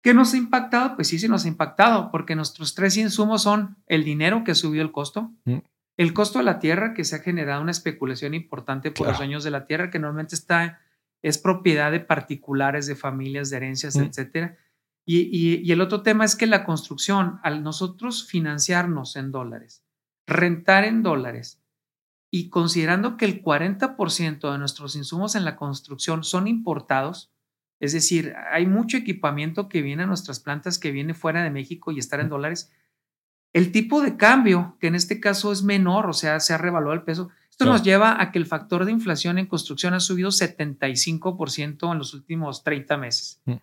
¿Qué 0.00 0.14
nos 0.14 0.32
ha 0.32 0.36
impactado? 0.36 0.94
Pues 0.94 1.08
sí, 1.08 1.18
sí 1.18 1.26
nos 1.26 1.44
ha 1.44 1.48
impactado, 1.48 2.12
porque 2.12 2.36
nuestros 2.36 2.76
tres 2.76 2.96
insumos 2.98 3.42
son 3.42 3.78
el 3.88 4.04
dinero 4.04 4.44
que 4.44 4.54
subió 4.54 4.80
el 4.82 4.92
costo, 4.92 5.32
mm. 5.44 5.58
el 5.96 6.12
costo 6.14 6.38
de 6.38 6.44
la 6.44 6.60
tierra, 6.60 6.94
que 6.94 7.02
se 7.02 7.16
ha 7.16 7.18
generado 7.18 7.60
una 7.60 7.72
especulación 7.72 8.34
importante 8.34 8.92
por 8.92 9.08
los 9.08 9.18
dueños 9.18 9.42
de 9.42 9.50
la 9.50 9.66
tierra, 9.66 9.90
que 9.90 9.98
normalmente 9.98 10.36
está, 10.36 10.78
es 11.20 11.36
propiedad 11.38 11.90
de 11.90 11.98
particulares, 11.98 12.86
de 12.86 12.94
familias, 12.94 13.50
de 13.50 13.56
herencias, 13.56 13.96
mm. 13.96 14.02
etcétera. 14.02 14.56
Y, 15.06 15.64
y, 15.66 15.72
el 15.72 15.80
otro 15.80 16.02
tema 16.02 16.24
es 16.24 16.36
que 16.36 16.46
la 16.46 16.64
construcción, 16.64 17.40
al 17.42 17.62
nosotros 17.62 18.26
financiarnos 18.26 19.16
en 19.16 19.32
dólares, 19.32 19.82
rentar 20.26 20.84
en 20.84 21.02
dólares 21.02 21.60
y 22.30 22.48
considerando 22.48 23.16
que 23.16 23.24
el 23.24 23.42
40% 23.42 24.52
de 24.52 24.58
nuestros 24.58 24.94
insumos 24.94 25.34
en 25.34 25.44
la 25.44 25.56
construcción 25.56 26.22
son 26.22 26.46
importados, 26.46 27.32
es 27.80 27.92
decir, 27.92 28.34
hay 28.52 28.66
mucho 28.66 28.98
equipamiento 28.98 29.68
que 29.68 29.82
viene 29.82 30.04
a 30.04 30.06
nuestras 30.06 30.38
plantas 30.38 30.78
que 30.78 30.92
viene 30.92 31.14
fuera 31.14 31.42
de 31.42 31.50
México 31.50 31.90
y 31.90 31.98
estar 31.98 32.20
en 32.20 32.28
dólares. 32.28 32.70
El 33.52 33.72
tipo 33.72 34.00
de 34.02 34.16
cambio, 34.16 34.76
que 34.78 34.86
en 34.86 34.94
este 34.94 35.18
caso 35.18 35.50
es 35.50 35.62
menor, 35.62 36.06
o 36.08 36.12
sea, 36.12 36.38
se 36.38 36.54
ha 36.54 36.58
revaluado 36.58 36.94
el 36.94 37.02
peso, 37.02 37.30
esto 37.50 37.64
nos 37.64 37.82
lleva 37.82 38.22
a 38.22 38.32
que 38.32 38.38
el 38.38 38.46
factor 38.46 38.84
de 38.84 38.92
inflación 38.92 39.38
en 39.38 39.46
construcción 39.46 39.92
ha 39.92 40.00
subido 40.00 40.30
75% 40.30 41.92
en 41.92 41.98
los 41.98 42.14
últimos 42.14 42.62
30 42.62 42.96
meses. 42.96 43.42
Mm. 43.44 43.54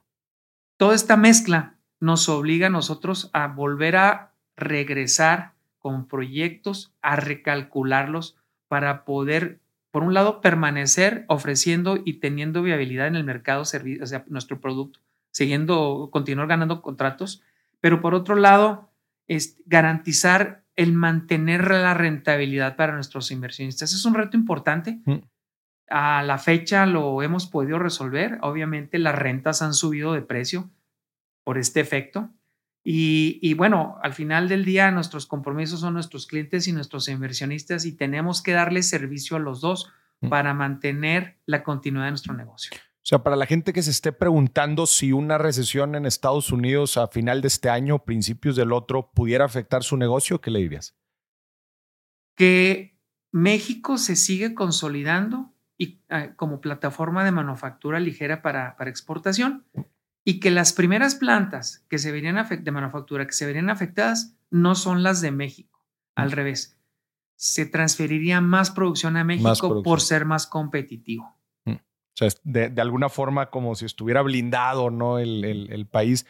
Toda 0.77 0.95
esta 0.95 1.17
mezcla 1.17 1.75
nos 1.99 2.29
obliga 2.29 2.67
a 2.67 2.71
nosotros 2.71 3.29
a 3.33 3.47
volver 3.47 3.95
a 3.95 4.33
regresar 4.55 5.53
con 5.79 6.07
proyectos, 6.07 6.93
a 7.01 7.15
recalcularlos 7.15 8.37
para 8.67 9.05
poder 9.05 9.59
por 9.97 10.03
un 10.03 10.13
lado, 10.13 10.41
permanecer 10.41 11.25
ofreciendo 11.27 11.97
y 12.03 12.19
teniendo 12.19 12.61
viabilidad 12.61 13.07
en 13.07 13.15
el 13.15 13.23
mercado, 13.23 13.61
o 13.61 13.65
sea, 13.65 13.81
nuestro 14.27 14.61
producto, 14.61 14.99
siguiendo, 15.31 16.09
continuar 16.11 16.47
ganando 16.47 16.83
contratos, 16.83 17.41
pero 17.79 17.99
por 17.99 18.13
otro 18.13 18.35
lado, 18.35 18.91
es 19.27 19.57
garantizar 19.65 20.63
el 20.75 20.93
mantener 20.93 21.71
la 21.71 21.95
rentabilidad 21.95 22.75
para 22.75 22.93
nuestros 22.93 23.31
inversionistas. 23.31 23.91
Es 23.91 24.05
un 24.05 24.13
reto 24.13 24.37
importante. 24.37 24.99
A 25.89 26.23
la 26.23 26.37
fecha 26.37 26.85
lo 26.85 27.21
hemos 27.21 27.47
podido 27.47 27.79
resolver. 27.79 28.39
Obviamente 28.41 28.99
las 28.99 29.15
rentas 29.15 29.61
han 29.61 29.73
subido 29.73 30.13
de 30.13 30.21
precio 30.21 30.69
por 31.43 31.57
este 31.57 31.79
efecto. 31.79 32.29
Y, 32.83 33.39
y, 33.41 33.53
bueno, 33.53 33.97
al 34.01 34.13
final 34.13 34.47
del 34.47 34.63
día 34.63 34.91
nuestros 34.91 35.25
compromisos 35.25 35.81
son 35.81 35.93
nuestros 35.93 36.25
clientes 36.25 36.67
y 36.67 36.71
nuestros 36.71 37.09
inversionistas 37.09 37.85
y 37.85 37.91
tenemos 37.91 38.41
que 38.41 38.53
darle 38.53 38.81
servicio 38.81 39.35
a 39.35 39.41
los 39.41 39.59
dos 39.59 39.91
mm. 40.21 40.29
para 40.29 40.53
mantener 40.53 41.37
la 41.45 41.63
continuidad 41.63 42.05
de 42.05 42.11
nuestro 42.11 42.33
negocio. 42.33 42.71
O 43.07 43.09
sea, 43.09 43.23
para 43.23 43.37
la 43.37 43.45
gente 43.45 43.71
que 43.71 43.81
se 43.83 43.91
esté 43.91 44.11
preguntando 44.11 44.85
si 44.85 45.13
una 45.13 45.37
recesión 45.37 45.95
en 45.95 46.05
Estados 46.05 46.51
Unidos 46.51 46.97
a 46.97 47.07
final 47.07 47.39
de 47.39 47.47
este 47.47 47.69
año, 47.69 48.03
principios 48.03 48.57
del 48.57 48.73
otro, 48.73 49.11
pudiera 49.13 49.45
afectar 49.45 49.81
su 49.83 49.95
negocio, 49.95 50.41
¿qué 50.41 50.51
le 50.51 50.59
dirías? 50.59 50.93
Que 52.35 52.99
México 53.31 53.97
se 53.97 54.17
sigue 54.17 54.53
consolidando 54.53 55.53
y, 55.77 56.01
ah, 56.09 56.33
como 56.35 56.61
plataforma 56.61 57.23
de 57.23 57.31
manufactura 57.31 57.99
ligera 57.99 58.41
para, 58.41 58.75
para 58.77 58.89
exportación 58.89 59.65
mm 59.73 59.81
y 60.27 60.41
que 60.41 60.51
las 60.51 60.73
primeras 60.73 61.15
plantas 61.15 61.85
que 61.89 61.99
se 61.99 62.11
verían 62.11 62.45
de 62.49 62.71
manufactura 62.71 63.25
que 63.25 63.31
se 63.31 63.45
verían 63.45 63.69
afectadas 63.69 64.35
no 64.49 64.75
son 64.75 65.01
las 65.01 65.21
de 65.21 65.31
México, 65.31 65.85
al 66.15 66.33
revés. 66.33 66.77
Se 67.37 67.65
transferiría 67.65 68.41
más 68.41 68.69
producción 68.69 69.15
a 69.15 69.23
México 69.23 69.81
por 69.83 70.01
ser 70.01 70.25
más 70.25 70.45
competitivo. 70.45 71.33
Mm. 71.63 71.75
O 71.75 71.79
sea, 72.13 72.27
de, 72.43 72.67
de, 72.67 72.81
alguna 72.81 73.07
forma 73.07 73.49
como 73.49 73.73
si 73.75 73.85
estuviera 73.85 74.21
blindado, 74.21 74.91
¿no? 74.91 75.17
El, 75.17 75.45
el, 75.45 75.85
país. 75.87 76.25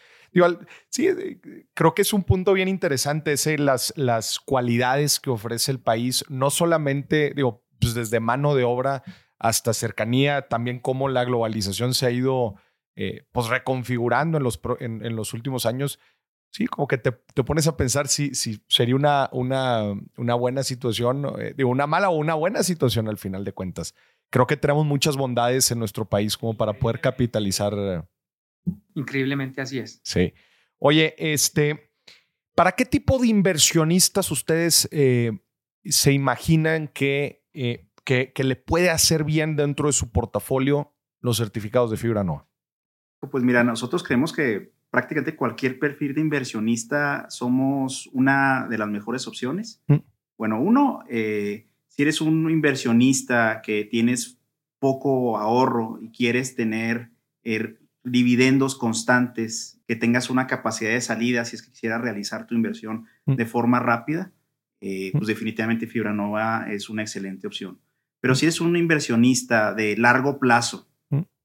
sí, 0.89 1.07
eh, 1.07 1.39
creo 1.73 1.95
que 1.95 2.03
es 2.03 2.13
un 2.13 2.21
punto 2.21 2.53
bien 2.53 2.67
interesante 2.67 3.33
ese, 3.33 3.57
las, 3.57 3.93
las 3.97 4.39
cualidades 4.39 5.19
que 5.19 5.31
ofrece 5.31 5.71
el 5.71 5.79
país, 5.79 6.23
no 6.29 6.51
solamente, 6.51 7.33
digo, 7.35 7.63
pues 7.79 7.95
desde 7.95 8.19
mano 8.19 8.53
de 8.53 8.63
obra 8.63 9.01
hasta 9.39 9.73
cercanía, 9.73 10.47
también 10.47 10.79
cómo 10.79 11.09
la 11.09 11.23
globalización 11.25 11.93
se 11.93 12.05
ha 12.05 12.11
ido 12.11 12.55
eh, 12.95 13.25
pues 13.31 13.47
reconfigurando 13.47 14.37
en 14.37 14.43
los, 14.43 14.59
en, 14.79 15.15
los 15.15 15.33
últimos 15.33 15.65
años, 15.65 15.99
sí, 16.51 16.65
como 16.65 16.87
que 16.87 16.97
te, 16.97 17.11
te, 17.11 17.43
pones 17.43 17.67
a 17.67 17.77
pensar 17.77 18.07
si, 18.07 18.33
si 18.33 18.63
sería 18.67 18.95
una, 18.95 19.29
una, 19.31 19.93
una 20.17 20.33
buena 20.33 20.63
situación, 20.63 21.25
eh, 21.39 21.53
de 21.55 21.63
una 21.63 21.85
mala 21.85 22.09
o 22.09 22.15
una 22.15 22.33
buena 22.33 22.63
situación 22.63 23.07
al 23.07 23.17
final 23.17 23.43
de 23.43 23.53
cuentas. 23.53 23.93
Creo 24.31 24.47
que 24.47 24.57
tenemos 24.57 24.85
muchas 24.85 25.15
bondades 25.15 25.69
en 25.71 25.79
nuestro 25.79 26.05
país 26.05 26.35
como 26.37 26.57
para 26.57 26.73
poder 26.73 26.99
capitalizar. 26.99 28.07
Increíblemente 28.95 29.61
así 29.61 29.79
es. 29.79 30.01
Sí. 30.03 30.33
Oye, 30.79 31.15
este, 31.17 31.91
¿para 32.55 32.71
qué 32.71 32.85
tipo 32.85 33.19
de 33.19 33.27
inversionistas 33.27 34.31
ustedes 34.31 34.89
eh, 34.91 35.31
se 35.85 36.11
imaginan 36.11 36.87
que, 36.87 37.45
que, 38.07 38.31
que, 38.31 38.45
le 38.45 38.55
puede 38.55 38.89
hacer 38.89 39.25
bien 39.25 39.57
dentro 39.57 39.87
de 39.87 39.91
su 39.91 40.13
portafolio 40.13 40.93
los 41.19 41.35
certificados 41.35 41.91
de 41.91 41.97
fibra 41.97 42.23
NOA? 42.23 42.47
Pues 43.29 43.43
mira, 43.43 43.65
nosotros 43.65 44.01
creemos 44.01 44.31
que 44.31 44.71
prácticamente 44.89 45.35
cualquier 45.35 45.77
perfil 45.77 46.15
de 46.15 46.21
inversionista 46.21 47.25
somos 47.29 48.09
una 48.13 48.65
de 48.69 48.77
las 48.77 48.87
mejores 48.87 49.27
opciones. 49.27 49.83
Mm. 49.87 49.97
Bueno, 50.37 50.61
uno, 50.61 51.03
eh, 51.09 51.67
si 51.89 52.03
eres 52.03 52.21
un 52.21 52.49
inversionista 52.49 53.61
que 53.61 53.83
tienes 53.83 54.39
poco 54.79 55.37
ahorro 55.37 55.99
y 56.01 56.09
quieres 56.11 56.55
tener 56.55 57.11
er, 57.43 57.81
dividendos 58.05 58.75
constantes, 58.75 59.81
que 59.85 59.97
tengas 59.97 60.29
una 60.29 60.47
capacidad 60.47 60.91
de 60.91 61.01
salida 61.01 61.43
si 61.43 61.57
es 61.57 61.61
que 61.61 61.71
quisieras 61.71 62.01
realizar 62.01 62.47
tu 62.47 62.55
inversión 62.55 63.05
mm. 63.25 63.35
de 63.35 63.45
forma 63.45 63.79
rápida, 63.79 64.31
eh, 64.79 65.11
pues 65.11 65.27
definitivamente 65.27 65.87
Fibra 65.87 66.13
Nova 66.13 66.67
es 66.71 66.87
una 66.87 67.01
excelente 67.01 67.47
opción. 67.47 67.81
Pero 68.19 68.35
si 68.35 68.45
eres 68.45 68.61
un 68.61 68.75
inversionista 68.75 69.73
de 69.73 69.95
largo 69.97 70.39
plazo, 70.39 70.87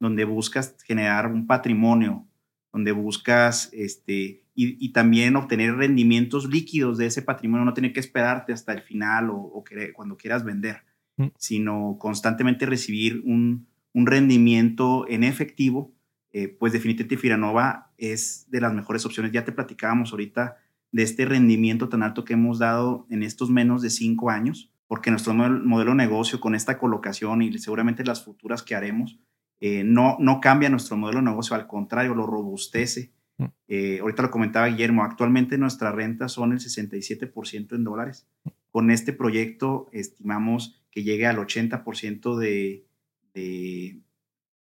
donde 0.00 0.24
buscas 0.24 0.76
generar 0.84 1.28
un 1.28 1.46
patrimonio, 1.46 2.26
donde 2.72 2.90
buscas 2.90 3.70
este, 3.72 4.42
y, 4.54 4.92
también 4.92 5.36
obtener 5.36 5.76
rendimientos 5.76 6.50
líquidos 6.50 6.98
de 6.98 7.06
ese 7.06 7.22
patrimonio, 7.22 7.64
no 7.64 7.72
tener 7.72 7.92
que 7.92 8.00
esperarte 8.00 8.52
hasta 8.52 8.72
el 8.72 8.82
final 8.82 9.30
o, 9.30 9.64
cuando 9.94 10.16
quieras 10.16 10.44
vender, 10.44 10.82
mm. 11.18 11.28
sino 11.38 11.96
constantemente 12.00 12.66
recibir 12.66 13.22
un, 13.24 13.68
rendimiento 13.94 15.06
en 15.08 15.22
efectivo, 15.22 15.94
eh, 16.32 16.48
pues 16.48 16.72
definitivamente 16.72 17.18
Firanova 17.18 17.92
es 17.98 18.46
de 18.50 18.60
las 18.60 18.72
mejores 18.72 19.04
opciones. 19.06 19.32
Ya 19.32 19.44
te 19.44 19.52
platicábamos 19.52 20.10
ahorita 20.10 20.56
de 20.90 21.02
este 21.02 21.26
rendimiento 21.26 21.88
tan 21.88 22.02
alto 22.02 22.24
que 22.24 22.32
hemos 22.32 22.58
dado 22.58 23.06
en 23.10 23.22
estos 23.22 23.50
menos 23.50 23.82
de 23.82 23.90
cinco 23.90 24.30
años, 24.30 24.71
porque 24.92 25.10
nuestro 25.10 25.32
modelo 25.32 25.92
de 25.92 25.96
negocio 25.96 26.38
con 26.38 26.54
esta 26.54 26.76
colocación 26.76 27.40
y 27.40 27.56
seguramente 27.56 28.04
las 28.04 28.22
futuras 28.22 28.62
que 28.62 28.74
haremos, 28.74 29.18
eh, 29.58 29.84
no, 29.84 30.18
no 30.20 30.38
cambia 30.38 30.68
nuestro 30.68 30.98
modelo 30.98 31.20
de 31.20 31.30
negocio, 31.30 31.56
al 31.56 31.66
contrario, 31.66 32.14
lo 32.14 32.26
robustece. 32.26 33.14
Mm. 33.38 33.44
Eh, 33.68 33.98
ahorita 34.02 34.24
lo 34.24 34.30
comentaba 34.30 34.66
Guillermo, 34.66 35.02
actualmente 35.02 35.56
nuestras 35.56 35.94
rentas 35.94 36.32
son 36.32 36.52
el 36.52 36.58
67% 36.58 37.74
en 37.74 37.84
dólares. 37.84 38.28
Con 38.70 38.90
este 38.90 39.14
proyecto 39.14 39.88
estimamos 39.92 40.84
que 40.90 41.02
llegue 41.02 41.26
al 41.26 41.38
80% 41.38 42.36
de, 42.36 42.84
de, 43.32 43.98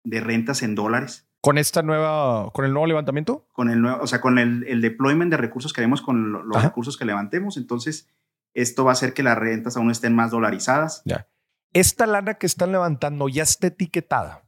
de, 0.05 0.20
rentas 0.20 0.62
en 0.62 0.76
dólares. 0.76 1.28
¿Con 1.41 1.59
esta 1.59 1.83
nueva, 1.83 2.53
con 2.53 2.64
el 2.64 2.70
nuevo 2.70 2.87
levantamiento? 2.87 3.49
Con 3.53 3.68
el 3.68 3.83
nuevo, 3.83 4.01
o 4.01 4.07
sea, 4.07 4.20
con 4.20 4.39
el, 4.39 4.64
el 4.68 4.81
deployment 4.81 5.33
de 5.33 5.39
recursos 5.39 5.72
que 5.72 5.81
haremos 5.81 6.03
con 6.03 6.31
los 6.49 6.62
recursos 6.62 6.97
que 6.97 7.05
levantemos. 7.05 7.57
Entonces, 7.57 8.09
esto 8.55 8.85
va 8.85 8.91
a 8.91 8.95
hacer 8.95 9.15
que 9.15 9.23
las 9.23 9.39
rentas 9.39 9.77
aún 9.77 9.91
estén 9.91 10.15
más 10.15 10.31
dolarizadas. 10.31 11.03
Ya. 11.05 11.29
¿Esta 11.73 12.07
lana 12.07 12.35
que 12.35 12.47
están 12.47 12.73
levantando 12.73 13.29
ya 13.29 13.45
está 13.45 13.69
etiquetada? 13.69 14.43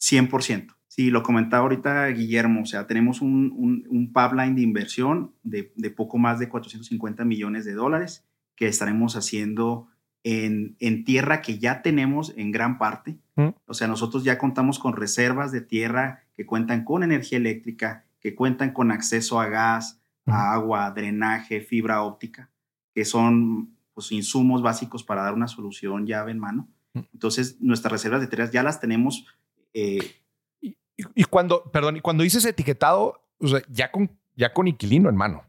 100%. 0.00 0.76
Sí, 0.86 1.10
lo 1.10 1.22
comentaba 1.22 1.62
ahorita 1.62 2.06
Guillermo, 2.08 2.62
o 2.62 2.66
sea, 2.66 2.86
tenemos 2.86 3.20
un, 3.20 3.84
un, 3.88 4.12
pipeline 4.12 4.56
de 4.56 4.62
inversión 4.62 5.34
de, 5.44 5.72
de, 5.76 5.90
poco 5.90 6.18
más 6.18 6.38
de 6.40 6.48
450 6.48 7.24
millones 7.24 7.64
de 7.64 7.74
dólares 7.74 8.24
que 8.56 8.66
estaremos 8.66 9.14
haciendo 9.14 9.88
en, 10.24 10.76
en 10.80 11.04
tierra 11.04 11.40
que 11.40 11.58
ya 11.58 11.82
tenemos 11.82 12.34
en 12.36 12.50
gran 12.50 12.78
parte. 12.78 13.18
Mm. 13.36 13.50
O 13.66 13.74
sea, 13.74 13.86
nosotros 13.86 14.24
ya 14.24 14.38
contamos 14.38 14.78
con 14.78 14.96
reservas 14.96 15.52
de 15.52 15.60
tierra 15.60 16.24
que 16.34 16.46
cuentan 16.46 16.84
con 16.84 17.02
energía 17.02 17.38
eléctrica, 17.38 18.04
que 18.20 18.34
cuentan 18.34 18.72
con 18.72 18.90
acceso 18.90 19.40
a 19.40 19.46
gas, 19.46 20.00
a 20.26 20.52
agua, 20.52 20.90
drenaje, 20.90 21.60
fibra 21.60 22.02
óptica, 22.02 22.50
que 22.98 23.04
son 23.04 23.76
pues, 23.94 24.10
insumos 24.10 24.60
básicos 24.60 25.04
para 25.04 25.22
dar 25.22 25.32
una 25.32 25.46
solución 25.46 26.04
llave 26.04 26.32
en 26.32 26.40
mano. 26.40 26.68
Mm. 26.94 27.02
Entonces, 27.12 27.56
nuestras 27.60 27.92
reservas 27.92 28.20
de 28.20 28.26
tierra 28.26 28.50
ya 28.50 28.64
las 28.64 28.80
tenemos. 28.80 29.24
Eh, 29.72 30.16
y, 30.60 31.22
cuando, 31.30 31.62
perdón, 31.70 31.98
y 31.98 32.00
cuando 32.00 32.24
dices 32.24 32.44
etiquetado, 32.44 33.24
ya, 33.68 33.92
con, 33.92 34.10
ya 34.34 34.52
con 34.52 34.66
inquilino 34.66 35.08
en 35.08 35.14
mano. 35.14 35.44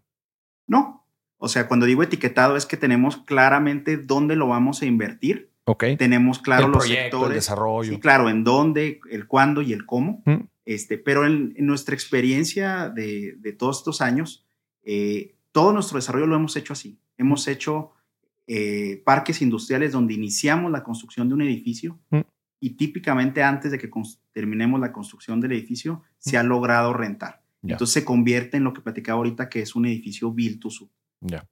No, 0.67 1.07
o 1.39 1.47
sea, 1.47 1.67
cuando 1.67 1.87
digo 1.87 2.03
etiquetado 2.03 2.55
es 2.55 2.67
que 2.67 2.77
tenemos 2.77 3.17
claramente 3.17 3.97
dónde 3.97 4.35
lo 4.35 4.45
vamos 4.45 4.83
a 4.83 4.85
invertir. 4.85 5.51
Ok. 5.65 5.85
Tenemos 5.97 6.37
claro 6.37 6.67
los 6.67 6.85
sectores. 6.85 7.29
El 7.29 7.33
desarrollo. 7.33 7.93
Sí, 7.93 7.99
claro, 7.99 8.29
en 8.29 8.43
dónde, 8.43 8.99
el 9.09 9.25
cuándo 9.25 9.63
y 9.63 9.73
el 9.73 9.87
cómo. 9.87 10.21
Mm. 10.27 10.41
Este, 10.65 10.99
pero 10.99 11.25
en, 11.25 11.55
nuestra 11.57 11.95
experiencia 11.95 12.89
de, 12.89 13.37
de, 13.39 13.53
todos 13.53 13.79
estos 13.79 14.01
años, 14.01 14.45
eh, 14.83 15.35
todo 15.51 15.73
nuestro 15.73 15.95
desarrollo 15.95 16.27
lo 16.27 16.35
hemos 16.35 16.55
hecho 16.55 16.73
así. 16.73 16.99
Hemos 17.20 17.47
hecho 17.47 17.91
eh, 18.47 19.03
parques 19.05 19.43
industriales 19.43 19.91
donde 19.91 20.15
iniciamos 20.15 20.72
la 20.72 20.84
construcción 20.84 21.28
de 21.28 21.36
un 21.36 21.43
edificio 21.43 21.99
mm 22.09 22.22
y 22.59 22.72
típicamente 22.72 23.43
antes 23.43 23.72
de 23.72 23.78
que 23.78 23.89
terminemos 24.32 24.80
la 24.80 24.91
construcción 24.91 25.39
del 25.39 25.53
edificio 25.53 26.03
se 26.17 26.38
ha 26.38 26.43
logrado 26.43 26.93
rentar. 26.93 27.41
Entonces 27.63 27.93
se 27.93 28.05
convierte 28.05 28.57
en 28.57 28.63
lo 28.63 28.74
que 28.74 28.82
platicaba 28.82 29.17
ahorita, 29.17 29.49
que 29.49 29.61
es 29.61 29.76
un 29.76 29.86
edificio 29.86 30.32
build 30.32 30.59
to 30.59 30.70
suit. 30.70 30.91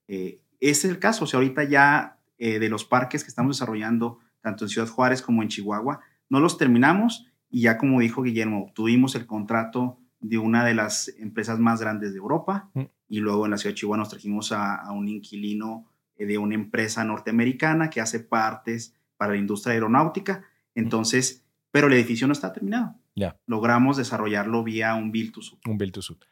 Eh, 0.08 0.42
ese 0.60 0.88
es 0.88 0.94
el 0.94 1.00
caso. 1.00 1.26
O 1.26 1.28
sea, 1.28 1.40
ahorita 1.40 1.64
ya 1.66 2.20
eh, 2.38 2.60
de 2.60 2.70
los 2.70 2.86
parques 2.86 3.24
que 3.24 3.30
estamos 3.30 3.58
desarrollando, 3.58 4.20
tanto 4.42 4.66
en 4.66 4.70
Ciudad 4.70 4.88
Juárez 4.88 5.22
como 5.22 5.44
en 5.44 5.50
Chihuahua, 5.50 6.00
no 6.30 6.40
los 6.40 6.58
terminamos 6.58 7.28
y 7.50 7.62
ya 7.62 7.78
como 7.78 8.00
dijo 8.00 8.24
Guillermo, 8.24 8.72
tuvimos 8.74 9.16
el 9.16 9.26
contrato 9.26 10.00
de 10.20 10.38
una 10.38 10.66
de 10.66 10.74
las 10.74 11.10
empresas 11.20 11.60
más 11.60 11.80
grandes 11.80 12.12
de 12.12 12.18
Europa 12.18 12.70
mm. 12.74 12.84
Y 13.08 13.20
luego 13.20 13.46
en 13.46 13.52
la 13.52 13.58
ciudad 13.58 13.74
de 13.74 13.80
Chihuahua 13.80 13.98
nos 13.98 14.10
trajimos 14.10 14.52
a, 14.52 14.92
un 14.92 15.08
inquilino 15.08 15.86
eh, 16.16 16.26
de 16.26 16.38
una 16.38 16.56
empresa 16.56 17.04
norteamericana 17.04 17.90
que 17.90 18.02
hace 18.02 18.20
partes 18.20 18.96
para 19.18 19.34
la 19.34 19.40
industria 19.40 19.74
aeronáutica 19.74 20.44
entonces, 20.78 21.44
pero 21.72 21.88
el 21.88 21.94
edificio 21.94 22.28
no 22.28 22.34
está 22.34 22.54
terminado. 22.54 22.96
Ya. 23.16 23.36
Logramos 23.48 23.98
desarrollarlo 23.98 24.64
vía 24.64 24.94
un 24.94 25.12
build 25.12 25.34
to 25.34 25.42
suit. 25.42 25.60
Un 25.68 25.78
build 25.78 25.92
to 25.92 26.02
suit. 26.04 26.24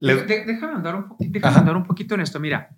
déjame, 0.00 0.72
andar 0.72 0.96
un 0.96 1.16
andar 1.44 1.76
un 1.76 1.84
poquito 1.84 2.14
en 2.14 2.22
esto. 2.22 2.40
Mira, 2.40 2.74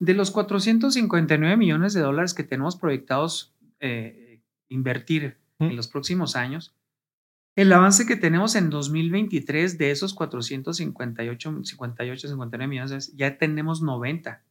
de 0.00 0.14
los 0.14 0.30
459 0.30 1.56
millones 1.58 1.92
de 1.92 2.00
dólares 2.00 2.32
que 2.32 2.42
tenemos 2.42 2.76
proyectados 2.76 3.54
eh, 3.80 4.40
invertir 4.68 5.36
en 5.58 5.76
los 5.76 5.88
próximos 5.88 6.36
años, 6.36 6.74
el 7.58 7.72
avance 7.72 8.06
que 8.06 8.14
tenemos 8.14 8.54
en 8.54 8.70
2023 8.70 9.78
de 9.78 9.90
esos 9.90 10.14
458, 10.14 11.64
58, 11.64 12.28
59 12.28 12.68
millones, 12.68 13.12
ya 13.16 13.36
tenemos 13.36 13.82
90. 13.82 14.44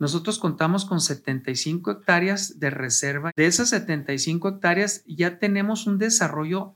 Nosotros 0.00 0.40
contamos 0.40 0.86
con 0.86 1.00
75 1.00 1.92
hectáreas 1.92 2.58
de 2.58 2.70
reserva. 2.70 3.30
De 3.36 3.46
esas 3.46 3.68
75 3.68 4.48
hectáreas 4.48 5.04
ya 5.06 5.38
tenemos 5.38 5.86
un 5.86 5.98
desarrollo 5.98 6.74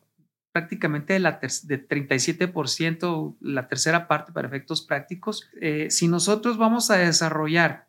prácticamente 0.52 1.14
de, 1.14 1.18
la 1.18 1.40
de 1.40 1.88
37%, 1.88 3.36
la 3.40 3.66
tercera 3.66 4.06
parte 4.06 4.30
para 4.30 4.46
efectos 4.46 4.82
prácticos. 4.82 5.50
Eh, 5.60 5.90
si 5.90 6.06
nosotros 6.06 6.58
vamos 6.58 6.92
a 6.92 6.96
desarrollar 6.96 7.88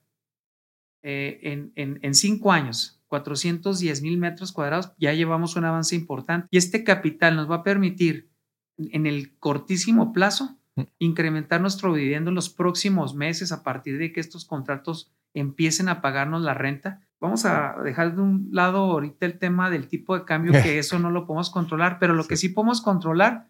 eh, 1.03 1.39
en, 1.43 1.73
en, 1.75 1.99
en, 2.01 2.15
cinco 2.15 2.51
años 2.51 2.98
410 3.09 4.01
mil 4.01 4.17
metros 4.17 4.51
cuadrados, 4.53 4.93
ya 4.97 5.13
llevamos 5.13 5.55
un 5.55 5.65
avance 5.65 5.95
importante. 5.95 6.47
Y 6.51 6.57
este 6.57 6.83
capital 6.83 7.35
nos 7.35 7.49
va 7.49 7.55
a 7.55 7.63
permitir 7.63 8.29
en 8.77 9.05
el 9.05 9.37
cortísimo 9.39 10.13
plazo 10.13 10.57
mm. 10.75 10.81
incrementar 10.99 11.59
nuestro 11.59 11.93
dividendo 11.93 12.29
en 12.29 12.35
los 12.35 12.49
próximos 12.49 13.15
meses 13.15 13.51
a 13.51 13.63
partir 13.63 13.97
de 13.97 14.13
que 14.13 14.21
estos 14.21 14.45
contratos 14.45 15.11
empiecen 15.33 15.89
a 15.89 16.01
pagarnos 16.01 16.43
la 16.43 16.53
renta. 16.53 17.01
Vamos 17.19 17.45
a 17.45 17.75
dejar 17.83 18.15
de 18.15 18.21
un 18.21 18.49
lado 18.51 18.77
ahorita 18.77 19.25
el 19.25 19.37
tema 19.37 19.69
del 19.69 19.87
tipo 19.87 20.17
de 20.17 20.23
cambio, 20.23 20.53
que 20.53 20.79
eso 20.79 20.99
no 20.99 21.09
lo 21.09 21.25
podemos 21.25 21.49
controlar, 21.49 21.97
pero 21.99 22.13
lo 22.13 22.25
que 22.25 22.37
sí 22.37 22.49
podemos 22.49 22.81
controlar 22.81 23.49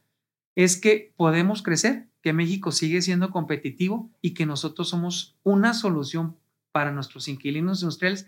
es 0.56 0.80
que 0.80 1.14
podemos 1.16 1.62
crecer, 1.62 2.10
que 2.22 2.34
México 2.34 2.72
sigue 2.72 3.02
siendo 3.02 3.30
competitivo 3.30 4.10
y 4.22 4.34
que 4.34 4.46
nosotros 4.46 4.90
somos 4.90 5.38
una 5.44 5.74
solución 5.74 6.38
para 6.72 6.92
nuestros 6.92 7.28
inquilinos 7.28 7.82
industriales 7.82 8.28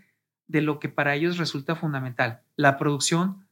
de 0.51 0.61
lo 0.61 0.79
que 0.79 0.89
para 0.89 1.15
ellos 1.15 1.37
resulta 1.37 1.75
fundamental, 1.75 2.41
la 2.55 2.77
producción 2.77 3.47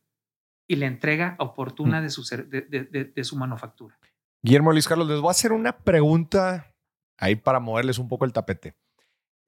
y 0.67 0.75
la 0.75 0.85
entrega 0.85 1.35
oportuna 1.39 1.99
mm. 1.99 2.03
de 2.03 2.09
su, 2.09 2.23
de, 2.23 3.11
de 3.15 3.23
su 3.23 3.37
manufactura. 3.37 3.97
Guillermo 4.41 4.71
Luis 4.71 4.87
Carlos, 4.87 5.07
les 5.07 5.19
voy 5.19 5.29
a 5.29 5.31
hacer 5.31 5.51
una 5.51 5.77
pregunta 5.77 6.73
ahí 7.17 7.35
para 7.35 7.59
moverles 7.59 7.99
un 7.99 8.07
poco 8.07 8.25
el 8.25 8.33
tapete. 8.33 8.75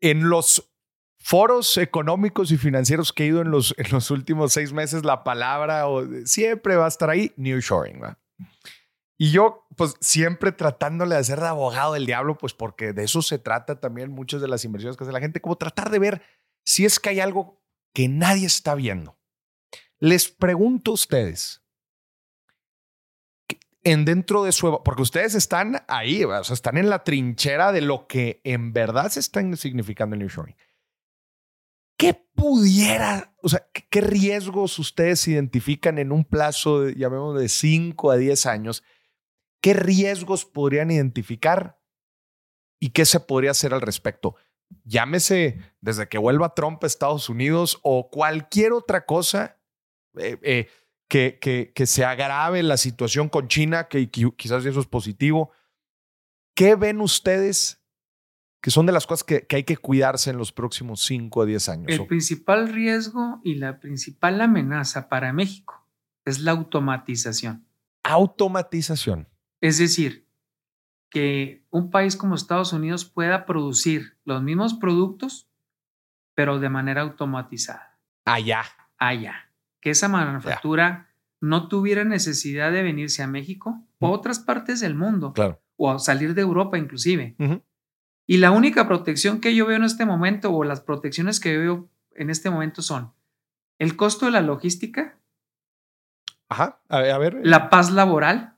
En 0.02 0.30
los 0.30 0.72
foros 1.20 1.78
económicos 1.78 2.52
y 2.52 2.58
financieros 2.58 3.14
que 3.14 3.24
he 3.24 3.28
ido 3.28 3.42
en 3.42 3.52
los, 3.52 3.76
en 3.78 3.92
los 3.92 4.10
últimos 4.12 4.54
seis 4.54 4.74
meses, 4.74 5.06
la 5.06 5.24
palabra 5.24 5.86
siempre 6.26 6.76
va 6.76 6.86
a 6.86 6.90
estar 6.90 7.10
ahí, 7.10 7.32
New 7.38 7.60
Shoring. 7.60 8.02
Y 9.18 9.32
yo, 9.32 9.68
pues 9.78 9.96
siempre 10.02 10.52
tratándole 10.52 11.16
de 11.16 11.24
ser 11.24 11.40
de 11.40 11.48
abogado 11.48 11.94
del 11.94 12.08
diablo, 12.08 12.38
pues 12.38 12.56
porque 12.56 12.92
de 12.92 13.04
eso 13.04 13.22
se 13.22 13.38
trata 13.38 13.80
también 13.80 14.10
muchas 14.10 14.42
de 14.42 14.48
las 14.48 14.66
inversiones 14.66 14.98
que 14.98 15.04
hace 15.04 15.14
la 15.14 15.20
gente, 15.20 15.42
como 15.42 15.58
tratar 15.58 15.92
de 15.92 16.00
ver 16.00 16.22
si 16.64 16.86
es 16.86 17.00
que 17.00 17.10
hay 17.10 17.20
algo 17.20 17.62
que 17.94 18.08
nadie 18.08 18.46
está 18.46 18.76
viendo. 18.76 19.18
Les 20.00 20.30
pregunto 20.30 20.92
a 20.92 20.94
ustedes, 20.96 21.62
en 23.84 24.06
dentro 24.06 24.44
de 24.44 24.52
su... 24.52 24.82
Porque 24.84 25.02
ustedes 25.02 25.36
están 25.36 25.84
ahí, 25.88 26.24
o 26.24 26.44
sea, 26.44 26.54
están 26.54 26.78
en 26.78 26.90
la 26.90 27.04
trinchera 27.04 27.72
de 27.72 27.82
lo 27.82 28.08
que 28.08 28.42
en 28.44 28.74
verdad 28.74 29.10
se 29.10 29.20
está 29.20 29.42
significando 29.56 30.16
el 30.16 30.28
Shoring. 30.28 30.56
¿Qué 31.98 32.14
pudiera, 32.14 33.36
o 33.44 33.50
sea, 33.50 33.68
qué 33.90 34.02
riesgos 34.02 34.80
ustedes 34.80 35.28
identifican 35.28 36.00
en 36.00 36.12
un 36.12 36.26
plazo, 36.26 36.82
de, 36.82 36.96
llamemos, 36.96 37.40
de 37.40 37.48
5 37.48 38.12
a 38.12 38.18
10 38.18 38.46
años? 38.48 38.84
¿Qué 39.62 39.74
riesgos 39.74 40.46
podrían 40.46 40.90
identificar 40.90 41.80
y 42.80 42.90
qué 42.90 43.06
se 43.06 43.20
podría 43.20 43.52
hacer 43.52 43.76
al 43.76 43.82
respecto? 43.82 44.36
Llámese 44.84 45.60
desde 45.82 46.08
que 46.08 46.18
vuelva 46.18 46.54
Trump 46.54 46.84
a 46.84 46.88
Estados 46.88 47.30
Unidos 47.30 47.80
o 47.84 48.10
cualquier 48.10 48.74
otra 48.74 49.06
cosa. 49.06 49.58
Eh, 50.18 50.38
eh, 50.42 50.68
que, 51.12 51.72
que, 51.76 51.86
se 51.86 52.06
agrave 52.06 52.64
la 52.64 52.78
situación 52.78 53.28
con 53.28 53.50
China, 53.50 53.90
que, 53.90 54.10
quizás 54.10 54.66
eso 54.66 54.80
es 54.80 54.88
positivo. 54.88 55.52
¿Qué 56.56 56.76
ven 56.76 57.02
ustedes 57.02 57.84
que 58.62 58.72
son 58.72 58.86
de 58.86 58.94
las 58.94 59.08
cosas 59.08 59.26
que, 59.26 59.46
hay 59.50 59.64
que 59.66 59.76
cuidarse 59.76 60.30
en 60.30 60.38
los 60.38 60.54
próximos 60.54 61.02
5 61.02 61.42
a 61.42 61.46
10 61.46 61.70
años? 61.70 61.88
El 61.90 62.08
principal 62.08 62.72
riesgo 62.72 63.42
y 63.44 63.56
la 63.56 63.82
principal 63.82 64.40
amenaza 64.40 65.10
para 65.10 65.34
México 65.34 65.86
es 66.24 66.40
la 66.40 66.52
automatización. 66.52 67.68
Automatización. 68.04 69.28
Es 69.60 69.80
decir, 69.80 70.30
que 71.12 71.64
un 71.70 71.92
país 71.92 72.18
como 72.18 72.34
Estados 72.34 72.74
Unidos 72.74 73.06
pueda 73.06 73.46
producir 73.46 74.18
los 74.26 74.42
mismos 74.42 74.74
productos, 74.74 75.48
pero 76.34 76.60
de 76.60 76.70
manera 76.70 77.02
automatizada. 77.02 78.00
Allá. 78.26 78.64
Allá 78.98 79.52
que 79.82 79.90
esa 79.90 80.08
manufactura 80.08 81.10
no 81.42 81.68
tuviera 81.68 82.04
necesidad 82.06 82.72
de 82.72 82.84
venirse 82.84 83.24
a 83.24 83.28
México 83.28 83.84
o 84.00 84.08
a 84.08 84.12
otras 84.12 84.40
partes 84.40 84.80
del 84.80 84.96
mundo. 84.96 85.34
Claro. 85.34 85.60
O 85.76 85.92
a 85.92 86.00
salir 86.00 86.36
de 86.36 86.42
Europa 86.42 86.78
inclusive. 86.78 87.36
Y 88.28 88.38
la 88.38 88.52
única 88.52 88.88
protección 88.88 89.42
que 89.42 89.56
yo 89.56 89.66
veo 89.66 89.78
en 89.78 89.84
este 89.84 90.06
momento 90.06 90.54
o 90.54 90.64
las 90.64 90.80
protecciones 90.80 91.40
que 91.40 91.58
veo 91.58 91.90
en 92.14 92.30
este 92.30 92.52
momento 92.52 92.84
son 92.84 93.12
el 93.80 93.96
costo 93.96 94.28
de 94.28 94.32
la 94.32 94.42
logística. 94.42 95.18
Ajá, 96.48 96.80
a 96.88 97.00
ver. 97.00 97.40
La 97.44 97.72
paz 97.72 97.92
laboral. 97.92 98.51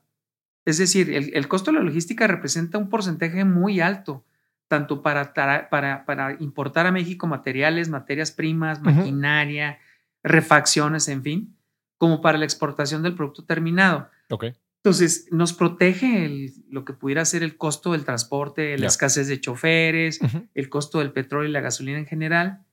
Es 0.64 0.78
decir, 0.78 1.12
el, 1.12 1.48
costo 1.48 1.70
de 1.70 1.78
la 1.78 1.84
logística 1.84 2.26
representa 2.26 2.78
un 2.78 2.88
porcentaje 2.88 3.44
muy 3.44 3.80
alto, 3.80 4.24
tanto 4.68 5.02
para, 5.02 5.34
para, 5.34 6.04
para 6.06 6.36
importar 6.40 6.86
a 6.86 6.92
México 6.92 7.26
materiales, 7.26 7.90
materias 7.90 8.30
primas, 8.32 8.80
maquinaria, 8.80 9.78
refacciones, 10.22 11.08
en 11.08 11.22
fin, 11.22 11.56
como 11.98 12.22
para 12.22 12.38
la 12.38 12.46
exportación 12.46 13.02
del 13.02 13.14
producto 13.14 13.44
terminado. 13.44 14.08
Okay. 14.30 14.54
Entonces, 14.84 15.28
nos 15.30 15.54
protege 15.54 16.52
lo 16.68 16.84
que 16.84 16.92
pudiera 16.92 17.24
ser 17.24 17.42
el 17.42 17.56
costo 17.56 17.92
del 17.92 18.04
transporte, 18.04 18.76
la 18.76 18.88
escasez 18.88 19.28
de 19.28 19.40
choferes, 19.40 20.20
el 20.54 20.68
costo 20.68 20.98
del 20.98 21.10
petróleo 21.10 21.48
y 21.48 21.52
la 21.52 21.62
gasolina 21.62 21.98
en 21.98 22.06
general. 22.06 22.64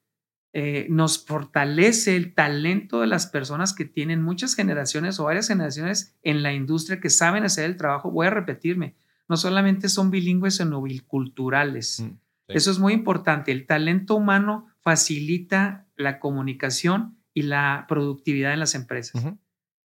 Eh, 0.53 0.87
nos 0.89 1.25
fortalece 1.25 2.17
el 2.17 2.33
talento 2.33 2.99
de 2.99 3.07
las 3.07 3.27
personas 3.27 3.73
que 3.73 3.85
tienen 3.85 4.21
muchas 4.21 4.53
generaciones 4.53 5.19
o 5.19 5.23
varias 5.23 5.47
generaciones 5.47 6.17
en 6.23 6.43
la 6.43 6.53
industria 6.53 6.99
que 6.99 7.09
saben 7.09 7.45
hacer 7.45 7.65
el 7.65 7.77
trabajo. 7.77 8.11
Voy 8.11 8.27
a 8.27 8.31
repetirme, 8.31 8.95
no 9.29 9.37
solamente 9.37 9.87
son 9.87 10.11
bilingües, 10.11 10.57
sino 10.57 10.81
biculturales. 10.81 12.01
Mm, 12.01 12.17
Eso 12.49 12.69
es 12.69 12.79
muy 12.79 12.91
importante. 12.91 13.53
El 13.53 13.65
talento 13.65 14.15
humano 14.15 14.67
facilita 14.81 15.87
la 15.95 16.19
comunicación 16.19 17.17
y 17.33 17.43
la 17.43 17.85
productividad 17.87 18.51
en 18.51 18.59
las 18.59 18.75
empresas. 18.75 19.23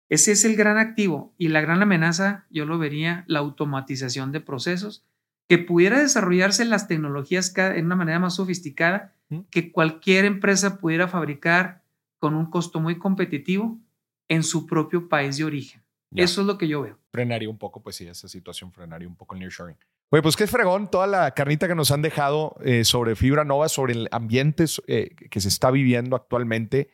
Ese 0.10 0.34
es 0.34 0.46
el 0.46 0.56
gran 0.56 0.78
activo 0.78 1.34
y 1.38 1.48
la 1.48 1.62
gran 1.62 1.82
amenaza, 1.82 2.46
yo 2.52 2.66
lo 2.66 2.78
vería, 2.78 3.24
la 3.28 3.40
automatización 3.40 4.32
de 4.32 4.42
procesos, 4.42 5.06
que 5.48 5.58
pudiera 5.58 6.00
desarrollarse 6.00 6.66
las 6.66 6.88
tecnologías 6.88 7.54
en 7.58 7.86
una 7.86 7.96
manera 7.96 8.20
más 8.20 8.36
sofisticada, 8.36 9.16
que 9.50 9.72
cualquier 9.72 10.26
empresa 10.26 10.78
pudiera 10.80 11.08
fabricar 11.08 11.84
con 12.20 12.36
un 12.36 12.50
costo 12.50 12.80
muy 12.80 12.98
competitivo 12.98 13.80
en 14.28 14.44
su 14.44 14.66
propio 14.66 15.10
país 15.10 15.38
de 15.38 15.44
origen. 15.44 15.84
Eso 16.14 16.42
es 16.42 16.48
lo 16.48 16.58
que 16.58 16.68
yo 16.68 16.82
veo. 16.82 17.00
Frenaría 17.12 17.50
un 17.50 17.58
poco, 17.58 17.82
pues 17.82 17.96
sí, 17.96 18.06
esa 18.06 18.28
situación 18.28 18.72
frenaría 18.72 19.08
un 19.08 19.16
poco 19.16 19.36
el 19.36 19.40
nearshoring. 19.40 19.78
Oye, 20.10 20.22
pues 20.22 20.36
qué 20.36 20.46
fregón 20.46 20.92
toda 20.92 21.08
la 21.08 21.32
carnita 21.32 21.70
que 21.70 21.76
nos 21.76 21.90
han 21.92 22.02
dejado 22.02 22.56
eh, 22.64 22.84
sobre 22.84 23.16
Fibra 23.16 23.46
Nova, 23.46 23.70
sobre 23.70 23.94
el 23.94 24.10
ambiente 24.12 24.66
eh, 24.88 25.16
que 25.16 25.40
se 25.40 25.48
está 25.48 25.72
viviendo 25.72 26.18
actualmente. 26.18 26.90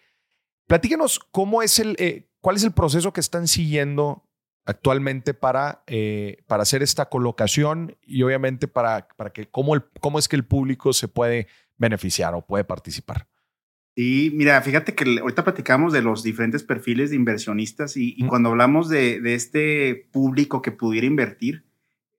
Platíquenos 0.67 1.19
cómo 1.31 1.63
es 1.63 1.79
el, 1.79 1.95
eh, 1.97 2.29
cuál 2.41 2.57
es 2.57 2.63
el 2.63 2.73
proceso 2.73 3.13
que 3.13 3.21
están 3.21 3.47
siguiendo 3.47 4.26
actualmente 4.68 5.34
para, 5.34 5.84
para 6.45 6.63
hacer 6.63 6.84
esta 6.84 7.05
colocación 7.05 7.95
y 8.05 8.22
obviamente 8.22 8.68
para, 8.68 9.07
para 9.15 9.32
que 9.32 9.47
cómo, 9.47 9.74
el, 9.76 9.84
cómo 9.99 10.20
es 10.20 10.28
que 10.28 10.36
el 10.36 10.45
público 10.45 10.93
se 10.93 11.07
puede 11.07 11.47
beneficiar 11.78 12.36
o 12.36 12.45
puede 12.45 12.63
participar. 12.63 13.28
Sí, 13.97 14.32
mira, 14.36 14.61
fíjate 14.61 14.93
que 14.93 15.20
ahorita 15.20 15.43
platicamos 15.43 15.91
de 15.91 16.03
los 16.03 16.22
diferentes 16.22 16.61
perfiles 16.61 17.09
de 17.09 17.15
inversionistas 17.15 17.97
y, 17.97 18.15
cuando 18.28 18.49
hablamos 18.49 18.89
de, 18.89 19.20
este 19.34 20.07
público 20.11 20.61
que 20.61 20.72
pudiera 20.72 21.07
invertir, 21.07 21.65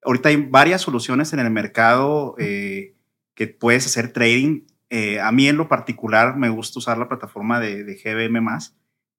ahorita 0.02 0.30
hay 0.30 0.38
varias 0.38 0.80
soluciones 0.80 1.32
en 1.32 1.38
el 1.38 1.50
mercado 1.52 2.34
eh, 2.38 2.96
que 3.36 3.46
puedes 3.46 3.86
hacer 3.86 4.12
trading. 4.12 4.62
Eh, 4.90 5.20
a 5.20 5.30
mí 5.30 5.46
en 5.46 5.56
lo 5.56 5.68
particular 5.68 6.36
me 6.36 6.48
gusta 6.48 6.80
usar 6.80 6.98
la 6.98 7.08
plataforma 7.08 7.60
de, 7.60 7.84
de 7.84 7.94
GBM, 7.94 8.44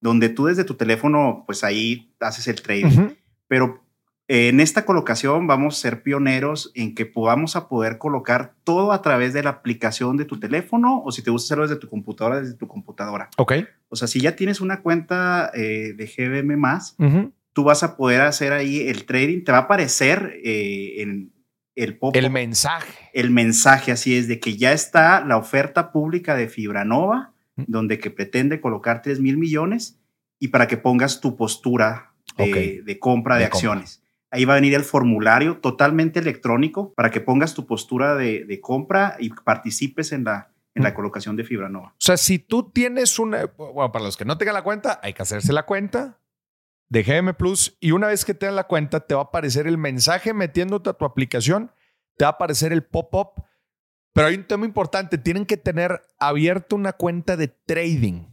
donde 0.02 0.28
tú 0.28 0.44
desde 0.44 0.64
tu 0.64 0.74
teléfono, 0.74 1.44
pues 1.46 1.64
ahí 1.64 2.12
haces 2.20 2.46
el 2.46 2.60
trading. 2.60 3.14
Pero 3.50 3.82
en 4.28 4.60
esta 4.60 4.84
colocación 4.84 5.48
vamos 5.48 5.76
a 5.76 5.80
ser 5.80 6.04
pioneros 6.04 6.70
en 6.76 6.94
que 6.94 7.04
podamos 7.04 7.56
a 7.56 7.68
poder 7.68 7.98
colocar 7.98 8.54
todo 8.62 8.92
a 8.92 9.02
través 9.02 9.32
de 9.32 9.42
la 9.42 9.50
aplicación 9.50 10.16
de 10.16 10.24
tu 10.24 10.38
teléfono 10.38 11.02
o 11.04 11.10
si 11.10 11.20
te 11.20 11.32
gusta 11.32 11.46
hacerlo 11.48 11.66
desde 11.66 11.80
tu 11.80 11.88
computadora, 11.88 12.40
desde 12.40 12.54
tu 12.54 12.68
computadora. 12.68 13.28
Ok. 13.38 13.54
O 13.88 13.96
sea, 13.96 14.06
si 14.06 14.20
ya 14.20 14.36
tienes 14.36 14.60
una 14.60 14.82
cuenta 14.82 15.50
eh, 15.52 15.94
de 15.96 16.06
GBM 16.06 16.56
más, 16.56 16.96
tú 17.52 17.64
vas 17.64 17.82
a 17.82 17.96
poder 17.96 18.20
hacer 18.20 18.52
ahí 18.52 18.86
el 18.86 19.04
trading. 19.04 19.42
Te 19.42 19.50
va 19.50 19.58
a 19.58 19.62
aparecer 19.62 20.38
eh, 20.44 21.02
en 21.02 21.32
el 21.74 21.98
pop 21.98 22.14
El 22.14 22.30
mensaje. 22.30 23.10
El 23.12 23.32
mensaje, 23.32 23.90
así 23.90 24.16
es, 24.16 24.28
de 24.28 24.38
que 24.38 24.56
ya 24.56 24.72
está 24.72 25.24
la 25.24 25.38
oferta 25.38 25.90
pública 25.90 26.36
de 26.36 26.46
Fibranova, 26.46 27.32
donde 27.56 27.98
que 27.98 28.12
pretende 28.12 28.60
colocar 28.60 29.02
3 29.02 29.18
mil 29.18 29.38
millones 29.38 29.98
y 30.38 30.48
para 30.48 30.68
que 30.68 30.76
pongas 30.76 31.20
tu 31.20 31.36
postura 31.36 32.09
de, 32.46 32.98
compra 32.98 33.36
de, 33.36 33.44
acciones. 33.44 34.02
Ahí 34.30 34.44
va 34.44 34.54
a 34.54 34.56
venir 34.56 34.74
el 34.74 34.84
formulario 34.84 35.58
totalmente 35.58 36.20
electrónico 36.20 36.92
para 36.94 37.10
que 37.10 37.20
pongas 37.20 37.54
tu 37.54 37.66
postura 37.66 38.14
de, 38.14 38.60
compra 38.60 39.16
y 39.18 39.30
participes 39.30 40.12
en 40.12 40.24
la, 40.24 40.52
en 40.74 40.82
la 40.82 40.94
colocación 40.94 41.36
de 41.36 41.44
fibra 41.44 41.68
nova. 41.68 41.88
O 41.88 42.00
sea, 42.00 42.16
si 42.16 42.38
tú 42.38 42.70
tienes 42.70 43.18
una, 43.18 43.46
bueno, 43.56 43.90
para 43.92 44.04
los 44.04 44.16
que 44.16 44.24
no 44.24 44.38
tengan 44.38 44.54
la 44.54 44.62
cuenta, 44.62 45.00
hay 45.02 45.12
que 45.12 45.22
hacerse 45.22 45.52
la 45.52 45.64
cuenta 45.64 46.20
de 46.90 47.02
GM 47.02 47.34
Plus 47.34 47.76
y 47.80 47.92
una 47.92 48.08
vez 48.08 48.24
que 48.24 48.34
tengas 48.34 48.54
la 48.54 48.66
cuenta, 48.66 49.00
te 49.00 49.14
va 49.14 49.22
a 49.22 49.24
aparecer 49.24 49.66
el 49.66 49.78
mensaje 49.78 50.34
metiéndote 50.34 50.90
a 50.90 50.94
tu 50.94 51.04
aplicación, 51.04 51.72
te 52.16 52.24
va 52.24 52.30
a 52.30 52.32
aparecer 52.32 52.72
el 52.72 52.84
pop-up. 52.84 53.44
Pero 54.12 54.26
hay 54.26 54.34
un 54.34 54.44
tema 54.44 54.66
importante, 54.66 55.16
tienen 55.16 55.46
que 55.46 55.56
tener 55.56 56.02
abierto 56.18 56.74
una 56.74 56.92
cuenta 56.92 57.36
de 57.36 57.48
trading. 57.48 58.29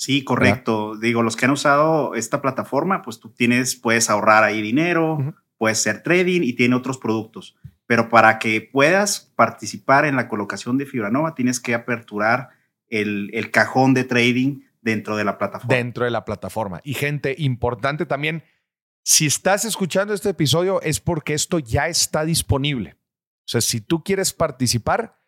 Sí, 0.00 0.24
correcto. 0.24 0.96
Digo, 0.96 1.22
los 1.22 1.36
que 1.36 1.44
han 1.44 1.50
usado 1.50 2.14
esta 2.14 2.40
plataforma, 2.40 3.02
pues 3.02 3.20
tú 3.20 3.28
tienes, 3.34 3.76
puedes 3.76 4.08
ahorrar 4.08 4.44
ahí 4.44 4.62
dinero, 4.62 5.18
puedes 5.58 5.78
hacer 5.78 6.02
trading 6.02 6.40
y 6.42 6.54
tiene 6.54 6.74
otros 6.74 6.96
productos. 6.96 7.58
Pero 7.84 8.08
para 8.08 8.38
que 8.38 8.62
puedas 8.62 9.30
participar 9.36 10.06
en 10.06 10.16
la 10.16 10.26
colocación 10.26 10.78
de 10.78 10.86
Fibranova, 10.86 11.34
tienes 11.34 11.60
que 11.60 11.74
aperturar 11.74 12.48
el, 12.88 13.28
el 13.34 13.50
cajón 13.50 13.92
de 13.92 14.04
trading 14.04 14.62
dentro 14.80 15.18
de 15.18 15.24
la 15.24 15.36
plataforma. 15.36 15.76
Dentro 15.76 16.06
de 16.06 16.10
la 16.10 16.24
plataforma. 16.24 16.80
Y 16.82 16.94
gente, 16.94 17.34
importante 17.36 18.06
también, 18.06 18.42
si 19.04 19.26
estás 19.26 19.66
escuchando 19.66 20.14
este 20.14 20.30
episodio 20.30 20.80
es 20.80 20.98
porque 20.98 21.34
esto 21.34 21.58
ya 21.58 21.88
está 21.88 22.24
disponible. 22.24 22.96
O 23.40 23.50
sea, 23.50 23.60
si 23.60 23.82
tú 23.82 24.02
quieres 24.02 24.32
participar, 24.32 25.20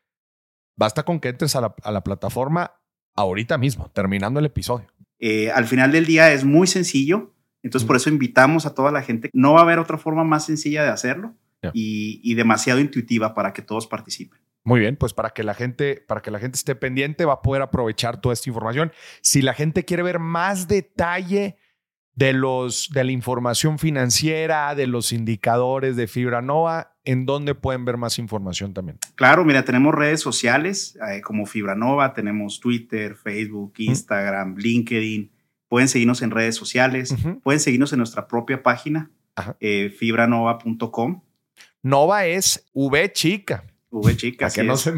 basta 0.76 1.02
con 1.02 1.20
que 1.20 1.28
entres 1.28 1.56
a 1.56 1.60
la, 1.60 1.74
a 1.82 1.92
la 1.92 2.02
plataforma 2.02 2.72
ahorita 3.14 3.58
mismo, 3.58 3.90
terminando 3.90 4.40
el 4.40 4.46
episodio. 4.46 4.86
Eh, 5.18 5.50
al 5.50 5.66
final 5.66 5.92
del 5.92 6.06
día 6.06 6.32
es 6.32 6.44
muy 6.44 6.66
sencillo, 6.66 7.34
entonces 7.62 7.86
por 7.86 7.96
eso 7.96 8.10
invitamos 8.10 8.66
a 8.66 8.74
toda 8.74 8.90
la 8.90 9.02
gente. 9.02 9.30
No 9.32 9.54
va 9.54 9.60
a 9.60 9.62
haber 9.62 9.78
otra 9.78 9.98
forma 9.98 10.24
más 10.24 10.46
sencilla 10.46 10.82
de 10.82 10.90
hacerlo 10.90 11.34
y, 11.72 12.34
demasiado 12.34 12.80
intuitiva 12.80 13.34
para 13.34 13.52
que 13.52 13.62
todos 13.62 13.86
participen. 13.86 14.40
Muy 14.64 14.80
bien, 14.80 14.96
pues 14.96 15.12
para 15.12 15.30
que 15.30 15.42
la 15.42 15.54
gente, 15.54 16.04
para 16.06 16.22
que 16.22 16.30
la 16.30 16.38
gente 16.38 16.56
esté 16.56 16.74
pendiente, 16.74 17.24
va 17.24 17.34
a 17.34 17.42
poder 17.42 17.62
aprovechar 17.62 18.20
toda 18.20 18.32
esta 18.32 18.50
información. 18.50 18.92
Si 19.20 19.42
la 19.42 19.54
gente 19.54 19.84
quiere 19.84 20.02
ver 20.02 20.18
más 20.18 20.68
detalle 20.68 21.56
de 22.14 22.32
los 22.32 22.90
de 22.90 23.04
la 23.04 23.12
información 23.12 23.78
financiera, 23.78 24.74
de 24.74 24.86
los 24.86 25.12
indicadores 25.12 25.96
de 25.96 26.06
Fibra 26.06 26.42
Nova, 26.42 26.91
¿en 27.04 27.26
dónde 27.26 27.54
pueden 27.54 27.84
ver 27.84 27.96
más 27.96 28.18
información 28.18 28.74
también? 28.74 28.98
Claro, 29.14 29.44
mira, 29.44 29.64
tenemos 29.64 29.94
redes 29.94 30.20
sociales 30.20 30.98
eh, 31.08 31.20
como 31.20 31.46
Fibranova, 31.46 32.14
tenemos 32.14 32.60
Twitter, 32.60 33.16
Facebook, 33.16 33.74
Instagram, 33.78 34.56
LinkedIn. 34.56 35.30
Pueden 35.68 35.88
seguirnos 35.88 36.20
en 36.22 36.30
redes 36.30 36.54
sociales, 36.54 37.14
pueden 37.42 37.58
seguirnos 37.58 37.92
en 37.92 37.98
nuestra 37.98 38.28
propia 38.28 38.62
página, 38.62 39.10
eh, 39.58 39.88
fibranova.com. 39.88 41.22
Nova 41.82 42.26
es 42.26 42.66
V 42.74 43.12
chica. 43.12 43.64
V 43.90 44.16
chica. 44.16 44.46
Para 44.48 44.54
que, 44.54 44.64
no 44.64 44.76
se 44.76 44.92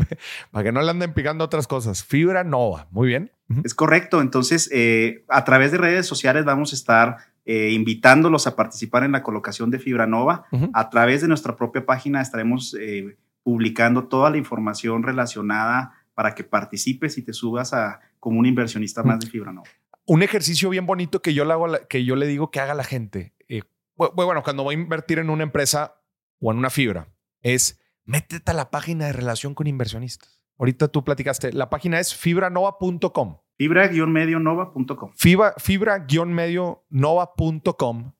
para 0.50 0.64
que 0.64 0.72
no 0.72 0.82
le 0.82 0.90
anden 0.90 1.14
picando 1.14 1.44
otras 1.44 1.68
cosas. 1.68 2.02
Fibra 2.04 2.42
Nova. 2.42 2.88
Muy 2.90 3.08
bien. 3.08 3.30
Es 3.62 3.74
correcto. 3.74 4.20
Entonces, 4.20 4.68
eh, 4.72 5.24
a 5.28 5.44
través 5.44 5.70
de 5.70 5.78
redes 5.78 6.06
sociales 6.06 6.44
vamos 6.44 6.72
a 6.72 6.76
estar 6.76 7.16
eh, 7.46 7.70
invitándolos 7.72 8.46
a 8.46 8.56
participar 8.56 9.04
en 9.04 9.12
la 9.12 9.22
colocación 9.22 9.70
de 9.70 9.78
Fibra 9.78 10.06
Nova. 10.06 10.46
A 10.72 10.88
través 10.90 11.20
de 11.20 11.28
nuestra 11.28 11.56
propia 11.56 11.84
página 11.84 12.22
estaremos 12.22 12.74
eh, 12.80 13.18
publicando 13.42 14.08
toda 14.08 14.30
la 14.30 14.38
información 14.38 15.02
relacionada 15.02 15.92
para 16.14 16.34
que 16.34 16.44
participes 16.44 17.18
y 17.18 17.22
te 17.22 17.32
subas 17.32 17.74
a, 17.74 18.00
como 18.18 18.38
un 18.40 18.46
inversionista 18.46 19.02
más 19.02 19.20
de 19.20 19.26
Fibra 19.26 19.52
Nova. 19.52 19.68
Un 20.06 20.22
ejercicio 20.22 20.70
bien 20.70 20.86
bonito 20.86 21.20
que 21.20 21.34
yo 21.34 21.44
le, 21.44 21.52
hago, 21.52 21.66
que 21.88 22.04
yo 22.04 22.16
le 22.16 22.26
digo 22.26 22.50
que 22.50 22.60
haga 22.60 22.74
la 22.74 22.84
gente. 22.84 23.34
Eh, 23.48 23.62
bueno, 23.96 24.42
cuando 24.42 24.62
voy 24.62 24.74
a 24.74 24.78
invertir 24.78 25.18
en 25.18 25.30
una 25.30 25.42
empresa 25.42 25.96
o 26.40 26.50
en 26.50 26.58
una 26.58 26.70
fibra, 26.70 27.08
es 27.42 27.80
métete 28.04 28.50
a 28.50 28.54
la 28.54 28.70
página 28.70 29.06
de 29.06 29.12
relación 29.12 29.54
con 29.54 29.66
inversionistas. 29.66 30.42
Ahorita 30.58 30.88
tú 30.88 31.04
platicaste, 31.04 31.52
la 31.52 31.68
página 31.68 31.98
es 32.00 32.14
fibranova.com. 32.14 33.38
Fibra-medionova.com. 33.58 35.12
Fibra-medionova.com. 35.16 38.12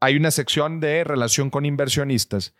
Hay 0.00 0.16
una 0.16 0.30
sección 0.30 0.80
de 0.80 1.04
relación 1.04 1.50
con 1.50 1.64
inversionistas. 1.64 2.54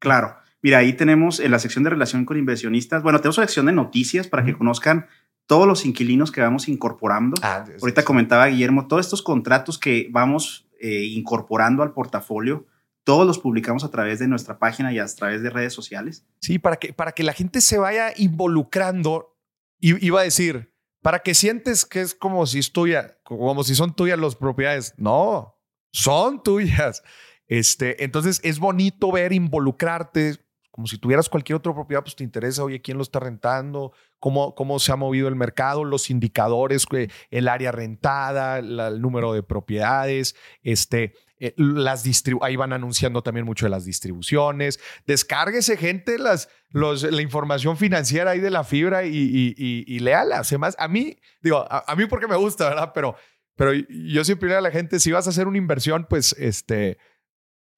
Claro. 0.00 0.36
Mira, 0.60 0.78
ahí 0.78 0.92
tenemos 0.92 1.40
en 1.40 1.52
la 1.52 1.58
sección 1.58 1.84
de 1.84 1.90
relación 1.90 2.24
con 2.24 2.36
inversionistas. 2.36 3.02
Bueno, 3.02 3.20
tenemos 3.20 3.38
una 3.38 3.46
sección 3.46 3.66
de 3.66 3.72
noticias 3.72 4.26
para 4.26 4.44
que 4.44 4.56
conozcan 4.56 5.06
todos 5.46 5.66
los 5.66 5.86
inquilinos 5.86 6.30
que 6.30 6.40
vamos 6.40 6.68
incorporando. 6.68 7.36
Ah, 7.42 7.64
Ahorita 7.80 8.04
comentaba 8.04 8.46
Guillermo, 8.46 8.86
todos 8.86 9.06
estos 9.06 9.22
contratos 9.22 9.78
que 9.78 10.08
vamos 10.10 10.68
eh, 10.80 11.04
incorporando 11.04 11.82
al 11.82 11.92
portafolio, 11.92 12.66
todos 13.02 13.26
los 13.26 13.38
publicamos 13.38 13.84
a 13.84 13.90
través 13.90 14.18
de 14.18 14.28
nuestra 14.28 14.58
página 14.58 14.92
y 14.92 14.98
a 14.98 15.06
través 15.06 15.42
de 15.42 15.50
redes 15.50 15.72
sociales. 15.72 16.26
Sí, 16.40 16.58
para 16.58 16.76
que, 16.76 16.92
para 16.92 17.12
que 17.12 17.22
la 17.22 17.32
gente 17.32 17.60
se 17.60 17.78
vaya 17.78 18.12
involucrando. 18.16 19.34
Iba 19.80 20.20
a 20.20 20.24
decir, 20.24 20.72
para 21.02 21.20
que 21.20 21.34
sientes 21.34 21.84
que 21.84 22.00
es 22.00 22.14
como 22.14 22.46
si 22.46 22.58
es 22.58 22.72
tuya, 22.72 23.18
como 23.24 23.62
si 23.64 23.74
son 23.74 23.94
tuyas 23.94 24.18
las 24.18 24.36
propiedades. 24.36 24.94
No, 24.96 25.58
son 25.92 26.42
tuyas. 26.42 27.02
Este, 27.46 28.04
entonces 28.04 28.40
es 28.44 28.58
bonito 28.58 29.10
ver 29.10 29.32
involucrarte, 29.32 30.36
como 30.78 30.86
si 30.86 30.96
tuvieras 30.96 31.28
cualquier 31.28 31.56
otra 31.56 31.74
propiedad, 31.74 32.04
pues 32.04 32.14
te 32.14 32.22
interesa, 32.22 32.62
oye, 32.62 32.80
quién 32.80 32.98
lo 32.98 33.02
está 33.02 33.18
rentando, 33.18 33.92
cómo, 34.20 34.54
cómo 34.54 34.78
se 34.78 34.92
ha 34.92 34.94
movido 34.94 35.26
el 35.26 35.34
mercado, 35.34 35.82
los 35.82 36.08
indicadores, 36.08 36.86
el 37.32 37.48
área 37.48 37.72
rentada, 37.72 38.60
el 38.60 39.00
número 39.00 39.32
de 39.32 39.42
propiedades, 39.42 40.36
este, 40.62 41.14
eh, 41.40 41.52
las 41.56 42.04
ahí 42.42 42.54
van 42.54 42.72
anunciando 42.72 43.24
también 43.24 43.44
mucho 43.44 43.66
de 43.66 43.70
las 43.70 43.86
distribuciones. 43.86 44.78
Descárguese, 45.04 45.76
gente, 45.76 46.16
las, 46.16 46.48
la 46.70 47.22
información 47.22 47.76
financiera 47.76 48.30
ahí 48.30 48.38
de 48.38 48.50
la 48.50 48.62
fibra 48.62 49.04
y, 49.04 49.16
y, 49.16 49.84
y, 49.84 49.98
léala. 49.98 50.42
Además, 50.46 50.76
a 50.78 50.86
mí, 50.86 51.18
digo, 51.42 51.66
a, 51.68 51.92
mí 51.96 52.06
porque 52.06 52.28
me 52.28 52.36
gusta, 52.36 52.68
¿verdad? 52.68 52.92
Pero, 52.94 53.16
pero 53.56 53.72
yo 53.72 54.24
siempre 54.24 54.46
digo 54.46 54.60
a 54.60 54.62
la 54.62 54.70
gente, 54.70 55.00
si 55.00 55.10
vas 55.10 55.26
a 55.26 55.30
hacer 55.30 55.48
una 55.48 55.58
inversión, 55.58 56.06
pues 56.08 56.36
este, 56.38 56.98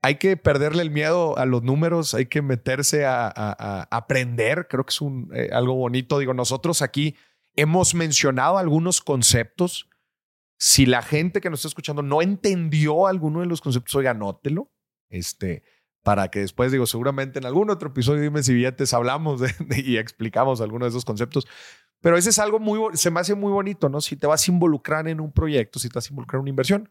hay 0.02 0.16
que 0.16 0.36
perderle 0.36 0.82
el 0.82 0.90
miedo 0.90 1.36
a 1.36 1.44
los 1.44 1.62
números, 1.62 2.14
hay 2.14 2.26
que 2.26 2.42
meterse 2.42 3.04
a, 3.04 3.88
aprender. 3.90 4.66
Creo 4.68 4.84
que 4.84 4.90
es 4.90 5.00
eh, 5.34 5.50
algo 5.52 5.74
bonito. 5.74 6.18
Digo, 6.18 6.34
nosotros 6.34 6.82
aquí 6.82 7.16
hemos 7.54 7.94
mencionado 7.94 8.58
algunos 8.58 9.00
conceptos 9.00 9.88
si 10.58 10.84
la 10.84 11.02
gente 11.02 11.40
que 11.40 11.48
nos 11.48 11.60
está 11.60 11.68
escuchando 11.68 12.02
no 12.02 12.20
entendió 12.20 13.06
alguno 13.06 13.40
de 13.40 13.46
los 13.46 13.60
conceptos, 13.60 13.94
oiga, 13.94 14.10
anótelo. 14.10 14.70
Este, 15.08 15.62
para 16.02 16.28
que 16.28 16.40
después, 16.40 16.70
digo, 16.70 16.86
seguramente 16.86 17.38
en 17.38 17.46
algún 17.46 17.70
otro 17.70 17.88
episodio, 17.88 18.22
dime 18.22 18.42
si 18.42 18.54
billetes, 18.54 18.94
hablamos 18.94 19.40
de, 19.40 19.52
y 19.84 19.96
explicamos 19.96 20.60
algunos 20.60 20.86
de 20.86 20.90
esos 20.90 21.04
conceptos. 21.04 21.46
Pero 22.00 22.16
ese 22.16 22.30
es 22.30 22.38
algo 22.38 22.58
muy, 22.58 22.96
se 22.96 23.10
me 23.10 23.20
hace 23.20 23.34
muy 23.34 23.52
bonito, 23.52 23.88
¿no? 23.88 24.00
Si 24.00 24.16
te 24.16 24.26
vas 24.26 24.46
a 24.46 24.50
involucrar 24.50 25.08
en 25.08 25.20
un 25.20 25.32
proyecto, 25.32 25.78
si 25.78 25.88
te 25.88 25.94
vas 25.94 26.06
a 26.06 26.12
involucrar 26.12 26.38
en 26.38 26.42
una 26.42 26.50
inversión, 26.50 26.90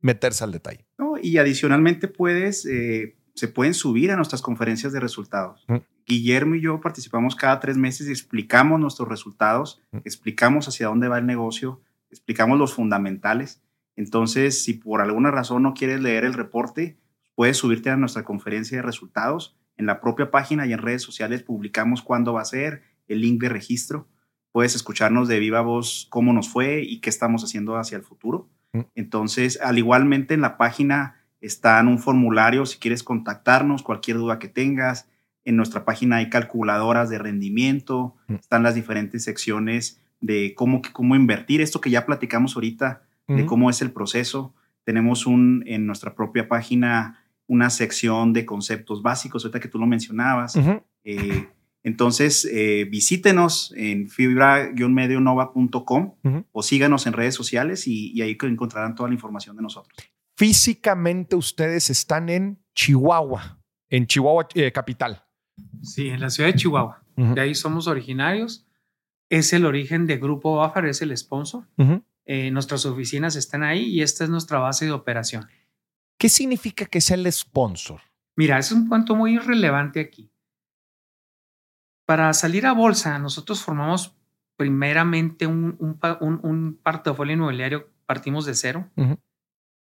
meterse 0.00 0.44
al 0.44 0.52
detalle. 0.52 0.86
No, 0.98 1.14
y 1.20 1.38
adicionalmente 1.38 2.08
puedes, 2.08 2.66
eh, 2.66 3.16
se 3.34 3.48
pueden 3.48 3.74
subir 3.74 4.10
a 4.10 4.16
nuestras 4.16 4.42
conferencias 4.42 4.92
de 4.92 5.00
resultados. 5.00 5.66
Guillermo 6.06 6.56
y 6.56 6.60
yo 6.60 6.80
participamos 6.80 7.36
cada 7.36 7.60
tres 7.60 7.76
meses 7.76 8.08
y 8.08 8.10
explicamos 8.10 8.80
nuestros 8.80 9.08
resultados, 9.08 9.80
explicamos 10.04 10.66
hacia 10.68 10.88
dónde 10.88 11.08
va 11.08 11.18
el 11.18 11.26
negocio, 11.26 11.80
explicamos 12.10 12.58
los 12.58 12.74
fundamentales. 12.74 13.62
Entonces, 13.96 14.62
si 14.62 14.74
por 14.74 15.00
alguna 15.00 15.30
razón 15.30 15.62
no 15.62 15.74
quieres 15.74 16.00
leer 16.00 16.24
el 16.24 16.34
reporte, 16.34 16.98
puedes 17.34 17.56
subirte 17.56 17.90
a 17.90 17.96
nuestra 17.96 18.24
conferencia 18.24 18.78
de 18.78 18.82
resultados. 18.82 19.56
En 19.76 19.86
la 19.86 20.00
propia 20.00 20.30
página 20.30 20.66
y 20.66 20.72
en 20.72 20.78
redes 20.78 21.02
sociales 21.02 21.42
publicamos 21.42 22.02
cuándo 22.02 22.32
va 22.32 22.42
a 22.42 22.46
ser, 22.46 22.82
el 23.08 23.20
link 23.20 23.40
de 23.40 23.48
registro. 23.48 24.08
Puedes 24.52 24.74
escucharnos 24.74 25.28
de 25.28 25.38
viva 25.38 25.60
voz 25.60 26.06
cómo 26.10 26.32
nos 26.32 26.48
fue 26.48 26.82
y 26.82 27.00
qué 27.00 27.08
estamos 27.08 27.44
haciendo 27.44 27.76
hacia 27.76 27.96
el 27.96 28.02
futuro. 28.02 28.48
Mm. 28.72 28.80
Entonces, 28.94 29.60
al 29.60 29.78
igualmente 29.78 30.34
en 30.34 30.40
la 30.40 30.56
página 30.56 31.16
está 31.40 31.80
un 31.80 31.98
formulario 31.98 32.66
si 32.66 32.78
quieres 32.78 33.02
contactarnos, 33.02 33.82
cualquier 33.82 34.18
duda 34.18 34.38
que 34.38 34.48
tengas. 34.48 35.08
En 35.44 35.56
nuestra 35.56 35.84
página 35.84 36.16
hay 36.16 36.28
calculadoras 36.28 37.08
de 37.08 37.18
rendimiento, 37.18 38.16
mm. 38.28 38.34
están 38.34 38.62
las 38.62 38.74
diferentes 38.74 39.24
secciones 39.24 40.00
de 40.20 40.54
cómo, 40.54 40.82
cómo 40.92 41.16
invertir, 41.16 41.60
esto 41.60 41.80
que 41.80 41.90
ya 41.90 42.04
platicamos 42.04 42.54
ahorita, 42.56 43.02
de 43.26 43.46
cómo 43.46 43.70
es 43.70 43.80
el 43.80 43.92
proceso. 43.92 44.54
Tenemos 44.82 45.24
un, 45.24 45.62
en 45.66 45.86
nuestra 45.86 46.16
propia 46.16 46.48
página 46.48 47.24
una 47.46 47.70
sección 47.70 48.32
de 48.32 48.44
conceptos 48.44 49.02
básicos, 49.02 49.44
ahorita 49.44 49.60
que 49.60 49.68
tú 49.68 49.78
lo 49.78 49.86
mencionabas. 49.86 50.56
Eh, 51.04 51.48
entonces, 51.82 52.46
eh, 52.50 52.86
visítenos 52.90 53.72
en 53.76 54.08
fibra-medionova.com 54.08 56.16
o 56.52 56.62
síganos 56.62 57.06
en 57.06 57.14
redes 57.14 57.34
sociales 57.34 57.86
y, 57.86 58.20
ahí 58.20 58.36
encontrarán 58.40 58.94
toda 58.94 59.08
la 59.08 59.14
información 59.14 59.56
de 59.56 59.62
nosotros. 59.62 59.96
Físicamente 60.36 61.36
ustedes 61.36 61.90
están 61.90 62.28
en 62.28 62.62
Chihuahua, 62.74 63.58
en 63.88 64.06
Chihuahua 64.06 64.48
eh, 64.54 64.72
capital. 64.72 65.24
Sí, 65.82 66.08
en 66.08 66.20
la 66.20 66.30
ciudad 66.30 66.50
de 66.50 66.56
Chihuahua. 66.56 67.02
De 67.16 67.40
ahí 67.40 67.54
somos 67.54 67.86
originarios 67.86 68.66
es 69.30 69.52
el 69.52 69.64
origen 69.64 70.06
de 70.06 70.18
Grupo 70.18 70.56
Bafar, 70.56 70.86
es 70.86 71.00
el 71.02 71.16
sponsor. 71.16 71.64
Eh, 72.26 72.50
nuestras 72.50 72.84
oficinas 72.84 73.36
están 73.36 73.62
ahí 73.62 73.84
y 73.84 74.02
esta 74.02 74.24
es 74.24 74.30
nuestra 74.30 74.58
base 74.58 74.84
de 74.84 74.92
operación. 74.92 75.46
¿Qué 76.18 76.28
significa 76.28 76.84
que 76.84 77.00
sea 77.00 77.16
el 77.16 77.32
sponsor? 77.32 78.00
Mira, 78.36 78.58
es 78.58 78.72
un 78.72 78.88
punto 78.88 79.14
muy 79.14 79.38
relevante 79.38 80.00
aquí. 80.00 80.29
Para 82.10 82.32
salir 82.32 82.66
a 82.66 82.72
bolsa, 82.72 83.20
nosotros 83.20 83.62
formamos 83.62 84.16
primeramente 84.56 85.46
un, 85.46 85.76
un, 85.78 86.80
portafolio 86.82 87.34
inmobiliario, 87.34 87.88
partimos 88.04 88.46
de 88.46 88.56
cero. 88.56 88.90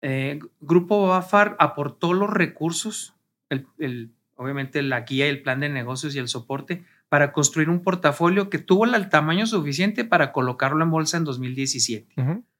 Eh, 0.01 0.41
Grupo 0.59 1.07
Bafar 1.07 1.55
aportó 1.59 2.11
los 2.11 2.29
recursos, 2.29 3.15
el, 3.47 4.11
obviamente 4.35 4.81
la 4.81 4.99
guía 5.03 5.27
y 5.27 5.29
el 5.29 5.43
plan 5.43 5.61
de 5.61 5.69
negocios 5.69 6.13
y 6.13 6.19
el 6.19 6.27
soporte 6.27 6.83
para 7.07 7.31
construir 7.31 7.69
un 7.69 7.83
portafolio 7.83 8.49
que 8.49 8.59
tuvo 8.59 8.83
el 8.83 9.07
tamaño 9.07 9.47
suficiente 9.47 10.03
para 10.03 10.33
colocarlo 10.33 10.83
en 10.83 10.91
bolsa 10.91 11.15
en 11.15 11.23
2017. 11.23 12.15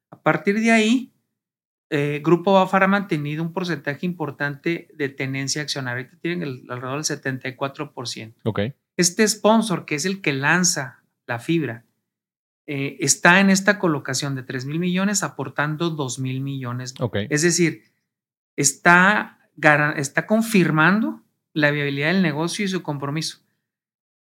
A 0.10 0.22
partir 0.22 0.62
de 0.62 0.72
ahí, 0.72 1.12
eh, 1.89 2.22
Grupo 2.24 2.53
Bafar 2.53 2.84
ha 2.84 2.88
mantenido 2.88 3.43
un 3.43 3.51
porcentaje 3.51 4.05
importante 4.05 4.88
de 4.93 5.10
tenencia 5.10 5.62
accionaria. 5.62 6.05
Ahorita 6.05 6.22
tienen 6.22 6.64
alrededor 6.70 7.03
del 7.03 7.20
74%. 7.20 8.36
Okay. 8.45 8.74
Este 9.00 9.28
sponsor, 9.28 9.86
que 9.86 9.95
es 9.95 10.06
el 10.06 10.22
que 10.22 10.34
lanza 10.34 11.04
la 11.26 11.39
fibra, 11.39 11.86
eh, 12.68 12.97
está 13.00 13.39
en 13.39 13.50
esta 13.50 13.80
colocación 13.80 14.36
de 14.36 14.43
3 14.43 14.66
mil 14.66 14.80
millones 14.80 15.24
aportando 15.24 15.89
2 15.89 16.20
mil 16.20 16.41
millones. 16.41 16.93
Okay. 17.00 17.28
Es 17.30 17.41
decir, 17.41 17.84
está, 18.56 19.39
está 19.95 20.28
confirmando 20.28 21.24
la 21.54 21.72
viabilidad 21.72 22.14
del 22.14 22.22
negocio 22.22 22.66
y 22.66 22.68
su 22.68 22.84
compromiso 22.84 23.39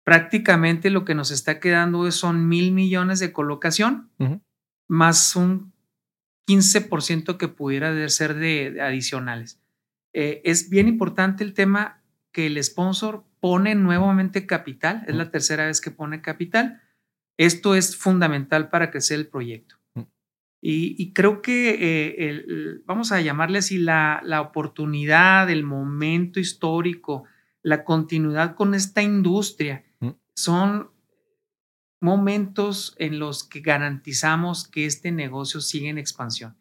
prácticamente 0.09 0.89
lo 0.89 1.05
que 1.05 1.13
nos 1.13 1.29
está 1.29 1.59
quedando 1.59 2.11
son 2.11 2.47
mil 2.47 2.71
millones 2.71 3.19
de 3.19 3.31
colocación, 3.31 4.09
más 4.87 5.35
un 5.35 5.71
15% 6.47 7.37
que 7.37 7.47
pudiera 7.47 8.09
ser 8.09 8.33
de, 8.33 8.81
adicionales. 8.81 9.59
Eh, 10.13 10.41
es 10.45 10.71
bien 10.71 10.87
importante 10.87 11.43
el 11.43 11.53
tema 11.53 12.01
que 12.31 12.47
el 12.47 12.63
sponsor 12.63 13.23
pone 13.39 13.75
nuevamente 13.75 14.45
capital, 14.45 15.03
es 15.07 15.15
la 15.15 15.31
tercera 15.31 15.65
vez 15.65 15.81
que 15.81 15.91
pone 15.91 16.21
capital. 16.21 16.81
Esto 17.37 17.75
es 17.75 17.95
fundamental 17.95 18.69
para 18.69 18.91
crecer 18.91 19.19
el 19.19 19.27
proyecto. 19.27 19.75
Y, 20.61 21.13
creo 21.13 21.41
que, 21.41 21.77
eh, 21.79 22.81
vamos 22.85 23.13
a 23.13 23.21
llamarle 23.21 23.59
así, 23.59 23.77
la, 23.77 24.19
la 24.25 24.41
oportunidad, 24.41 25.49
el 25.49 25.63
momento 25.63 26.41
histórico, 26.41 27.23
la 27.61 27.85
continuidad 27.85 28.55
con 28.55 28.73
esta 28.73 29.01
industria 29.01 29.85
son 30.33 30.89
momentos 32.01 32.95
en 32.97 33.19
los 33.19 33.43
que 33.43 33.59
garantizamos 33.59 34.67
que 34.67 34.85
este 34.85 35.11
negocio 35.11 35.59
sigue 35.61 35.89
en 35.89 35.97
expansión. 35.97 36.57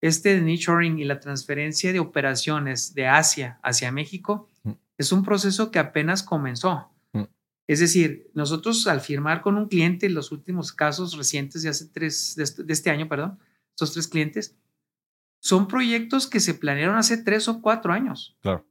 Este 0.00 0.34
de 0.34 0.42
nearshoring 0.42 0.98
y 0.98 1.04
la 1.04 1.20
transferencia 1.20 1.92
de 1.92 2.00
operaciones 2.00 2.94
de 2.94 3.06
Asia 3.06 3.58
hacia 3.62 3.92
México 3.92 4.48
mm. 4.48 4.51
Es 4.98 5.12
un 5.12 5.22
proceso 5.22 5.70
que 5.70 5.78
apenas 5.78 6.22
comenzó. 6.22 6.90
Mm. 7.12 7.24
Es 7.66 7.80
decir, 7.80 8.30
nosotros 8.34 8.86
al 8.86 9.00
firmar 9.00 9.42
con 9.42 9.56
un 9.56 9.68
cliente, 9.68 10.08
los 10.08 10.32
últimos 10.32 10.72
casos 10.72 11.16
recientes 11.16 11.62
de 11.62 11.70
hace 11.70 11.86
tres, 11.86 12.34
de 12.36 12.44
este, 12.44 12.64
este 12.68 12.90
año, 12.90 13.08
perdón, 13.08 13.38
estos 13.70 13.92
tres 13.92 14.08
clientes, 14.08 14.56
son 15.40 15.66
proyectos 15.66 16.26
que 16.26 16.40
se 16.40 16.54
planearon 16.54 16.96
hace 16.96 17.16
tres 17.16 17.48
o 17.48 17.60
cuatro 17.60 17.92
años. 17.92 18.36
Claro 18.42 18.64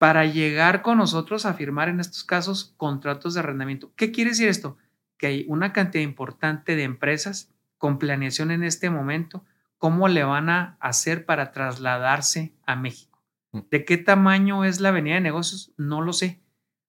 para 0.00 0.24
llegar 0.24 0.80
con 0.80 0.96
nosotros 0.96 1.44
a 1.44 1.52
firmar 1.52 1.90
en 1.90 2.00
estos 2.00 2.24
casos 2.24 2.72
contratos 2.78 3.34
de 3.34 3.40
arrendamiento. 3.40 3.92
¿Qué 3.96 4.12
quiere 4.12 4.30
decir 4.30 4.48
esto? 4.48 4.78
Que 5.18 5.26
hay 5.26 5.44
una 5.46 5.74
cantidad 5.74 6.02
importante 6.02 6.74
de 6.74 6.84
empresas 6.84 7.50
con 7.76 7.98
planeación 7.98 8.50
en 8.50 8.64
este 8.64 8.88
momento, 8.88 9.44
cómo 9.76 10.08
le 10.08 10.24
van 10.24 10.48
a 10.48 10.78
hacer 10.80 11.26
para 11.26 11.52
trasladarse 11.52 12.54
a 12.64 12.76
México. 12.76 13.09
Mm. 13.52 13.60
¿De 13.70 13.84
qué 13.84 13.96
tamaño 13.98 14.64
es 14.64 14.80
la 14.80 14.90
avenida 14.90 15.14
de 15.14 15.20
negocios? 15.20 15.72
No 15.76 16.00
lo 16.02 16.12
sé, 16.12 16.40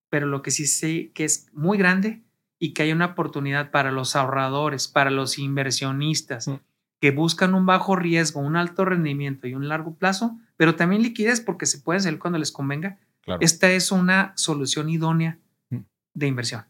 pero 0.10 0.28
lo 0.28 0.42
que 0.42 0.52
sí 0.52 0.68
sé 0.68 1.12
que 1.14 1.24
es 1.26 1.48
muy 1.54 1.78
grande 1.78 2.24
y 2.60 2.74
que 2.74 2.84
hay 2.84 2.92
una 2.92 3.08
oportunidad 3.08 3.72
para 3.72 3.92
los 3.92 4.16
ahorradores, 4.16 4.88
para 4.88 5.10
los 5.10 5.40
inversionistas 5.40 6.48
mm. 6.48 6.56
que 7.00 7.12
buscan 7.12 7.56
un 7.56 7.66
bajo 7.66 7.96
riesgo, 7.96 8.42
un 8.42 8.56
alto 8.56 8.86
rendimiento 8.86 9.48
y 9.48 9.56
un 9.56 9.68
largo 9.68 9.96
plazo, 9.96 10.38
pero 10.58 10.76
también 10.76 11.02
liquidez 11.02 11.42
porque 11.42 11.66
se 11.66 11.80
pueden 11.80 12.02
salir 12.02 12.20
cuando 12.20 12.40
les 12.40 12.52
convenga. 12.52 13.00
Esta 13.40 13.72
es 13.72 13.92
una 13.92 14.34
solución 14.36 14.90
idónea 14.90 15.40
mm. 15.70 15.80
de 16.14 16.28
inversión. 16.28 16.66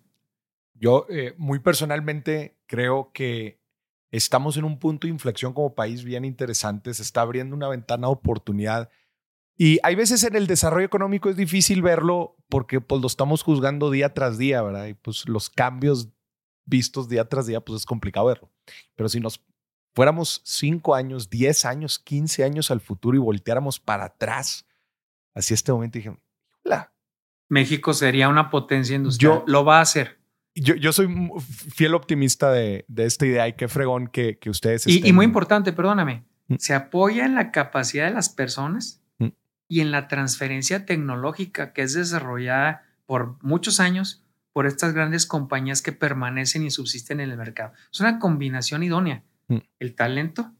Yo 0.74 1.06
eh, 1.10 1.36
muy 1.38 1.60
personalmente 1.60 2.58
creo 2.66 3.12
que 3.14 3.60
estamos 4.12 4.58
en 4.58 4.64
un 4.64 4.80
punto 4.80 5.08
de 5.08 5.14
inflexión 5.14 5.54
como 5.54 5.76
país 5.76 6.04
bien 6.04 6.26
interesante, 6.26 6.94
se 6.94 7.04
está 7.04 7.22
abriendo 7.22 7.56
una 7.56 7.70
ventana 7.70 8.08
de 8.08 8.14
oportunidad 8.14 8.90
y 9.64 9.78
hay 9.84 9.94
veces 9.94 10.24
en 10.24 10.36
el 10.36 10.48
desarrollo 10.48 10.88
económico 10.88 11.30
es 11.30 11.36
difícil 11.36 11.84
verlo 11.84 12.36
porque 12.50 12.82
pues 12.82 13.00
lo 13.00 13.06
estamos 13.06 13.44
juzgando 13.44 13.92
día 13.92 14.12
tras 14.12 14.40
día, 14.40 14.64
¿verdad? 14.64 14.88
Y 14.88 14.96
pues 14.96 15.30
los 15.30 15.52
cambios 15.52 16.10
vistos 16.66 17.08
día 17.08 17.30
tras 17.30 17.46
día 17.46 17.62
pues 17.62 17.82
es 17.82 17.86
complicado 17.86 18.26
verlo. 18.26 18.52
Pero 18.96 19.08
si 19.08 19.20
nos 19.20 19.46
fuéramos 19.94 20.42
cinco 20.46 20.96
años, 20.96 21.30
diez 21.30 21.64
años, 21.64 22.00
quince 22.00 22.44
años 22.44 22.72
al 22.72 22.82
futuro 22.82 23.16
y 23.16 23.20
volteáramos 23.20 23.80
para 23.80 24.06
atrás, 24.06 24.66
así 25.36 25.54
este 25.54 25.72
momento 25.72 26.00
dije, 26.00 26.18
hola. 26.66 26.92
México 27.48 27.94
sería 27.94 28.30
una 28.30 28.50
potencia 28.50 28.96
industrial. 28.96 29.32
Yo, 29.32 29.44
lo 29.46 29.64
va 29.64 29.78
a 29.78 29.82
hacer. 29.82 30.22
Yo, 30.56 30.74
yo 30.74 30.92
soy 30.92 31.08
fiel 31.40 31.94
optimista 31.94 32.52
de, 32.52 32.84
de, 32.88 33.06
esta 33.06 33.28
idea 33.28 33.48
y 33.48 33.54
qué 33.54 33.68
fregón 33.68 34.08
que, 34.08 34.40
que 34.40 34.50
ustedes. 34.50 34.88
Y, 34.88 35.08
y, 35.08 35.14
muy 35.14 35.26
importante, 35.26 35.72
perdóname, 35.72 36.26
mm. 36.48 36.56
se 36.58 36.74
apoya 36.74 37.28
en 37.28 37.36
la 37.36 37.52
capacidad 37.52 38.08
de 38.08 38.14
las 38.16 38.30
personas 38.30 39.01
y 39.72 39.80
en 39.80 39.92
la 39.92 40.10
transferencia 40.10 40.86
tecnológica 40.86 41.72
que 41.72 41.84
es 41.84 41.94
desarrollada 41.94 42.84
por 43.06 43.42
muchos 43.42 43.80
años 43.80 44.22
por 44.52 44.66
estas 44.66 44.94
grandes 44.94 45.26
compañías 45.26 45.82
que 45.82 45.94
permanecen 45.94 46.64
y 46.66 46.72
subsisten 46.72 47.22
en 47.22 47.32
el 47.32 47.38
mercado. 47.38 47.72
Es 47.90 48.02
una 48.02 48.20
combinación 48.20 48.84
idónea. 48.84 49.24
Mm. 49.48 49.60
El 49.80 49.96
talento 49.96 50.52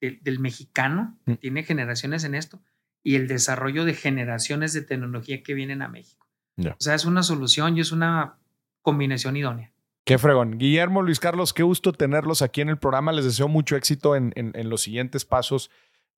del 0.00 0.38
mexicano, 0.40 1.18
que 1.26 1.32
mm. 1.32 1.36
tiene 1.36 1.62
generaciones 1.64 2.24
en 2.24 2.34
esto, 2.34 2.62
y 3.02 3.16
el 3.16 3.28
desarrollo 3.28 3.84
de 3.84 3.92
generaciones 3.92 4.72
de 4.72 4.80
tecnología 4.80 5.42
que 5.42 5.52
vienen 5.52 5.82
a 5.82 5.88
México. 5.88 6.26
O 6.56 6.76
sea, 6.78 6.94
es 6.94 7.04
una 7.04 7.22
solución 7.22 7.76
y 7.76 7.80
es 7.80 7.92
una 7.92 8.38
combinación 8.80 9.36
idónea. 9.36 9.74
Qué 10.06 10.18
fregón. 10.18 10.56
Guillermo, 10.56 11.02
Luis 11.02 11.18
Carlos, 11.18 11.52
qué 11.52 11.64
gusto 11.64 11.92
tenerlos 11.92 12.40
aquí 12.40 12.60
en 12.60 12.68
el 12.68 12.78
programa. 12.78 13.10
Les 13.10 13.24
deseo 13.24 13.48
mucho 13.48 13.74
éxito 13.74 14.14
en, 14.14 14.32
en, 14.36 14.70
los 14.70 14.80
siguientes 14.82 15.24
pasos 15.24 15.68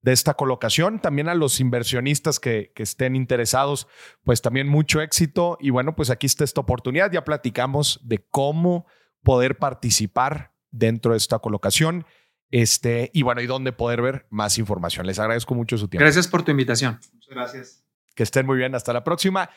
de 0.01 0.11
esta 0.11 0.33
colocación. 0.33 0.99
También 0.99 1.29
a 1.29 1.35
los 1.35 1.59
inversionistas 1.59 2.39
que, 2.39 2.71
que, 2.75 2.83
estén 2.83 3.15
interesados, 3.15 3.87
pues 4.23 4.41
también 4.41 4.67
mucho 4.67 5.01
éxito. 5.01 5.57
Y 5.59 5.69
bueno, 5.69 5.95
pues 5.95 6.09
aquí 6.09 6.25
está 6.25 6.43
esta 6.43 6.61
oportunidad. 6.61 7.11
Ya 7.11 7.23
platicamos 7.23 7.99
de 8.03 8.25
cómo 8.29 8.85
poder 9.23 9.57
participar 9.57 10.53
dentro 10.71 11.11
de 11.11 11.17
esta 11.17 11.39
colocación. 11.39 12.05
Este, 12.51 13.11
y 13.13 13.21
bueno, 13.21 13.41
y 13.41 13.47
dónde 13.47 13.71
poder 13.71 14.01
ver 14.01 14.25
más 14.29 14.57
información. 14.57 15.05
Les 15.05 15.19
agradezco 15.19 15.53
mucho 15.53 15.77
su 15.77 15.87
tiempo. 15.87 16.03
Gracias 16.03 16.27
por 16.27 16.43
tu 16.43 16.51
invitación. 16.51 16.99
Muchas 17.13 17.29
gracias. 17.29 17.85
Que 18.15 18.23
estén 18.23 18.45
muy 18.45 18.57
bien. 18.57 18.73
Hasta 18.75 18.93
la 18.93 19.03
próxima. 19.03 19.49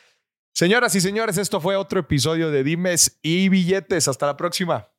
Señoras 0.53 0.95
y 0.95 1.01
señores, 1.01 1.38
esto 1.38 1.61
fue 1.61 1.76
otro 1.76 2.01
episodio 2.01 2.51
de 2.51 2.62
Dimes 2.62 3.18
y 3.22 3.49
Billetes. 3.49 4.09
Hasta 4.09 4.26
la 4.26 4.36
próxima. 4.36 4.91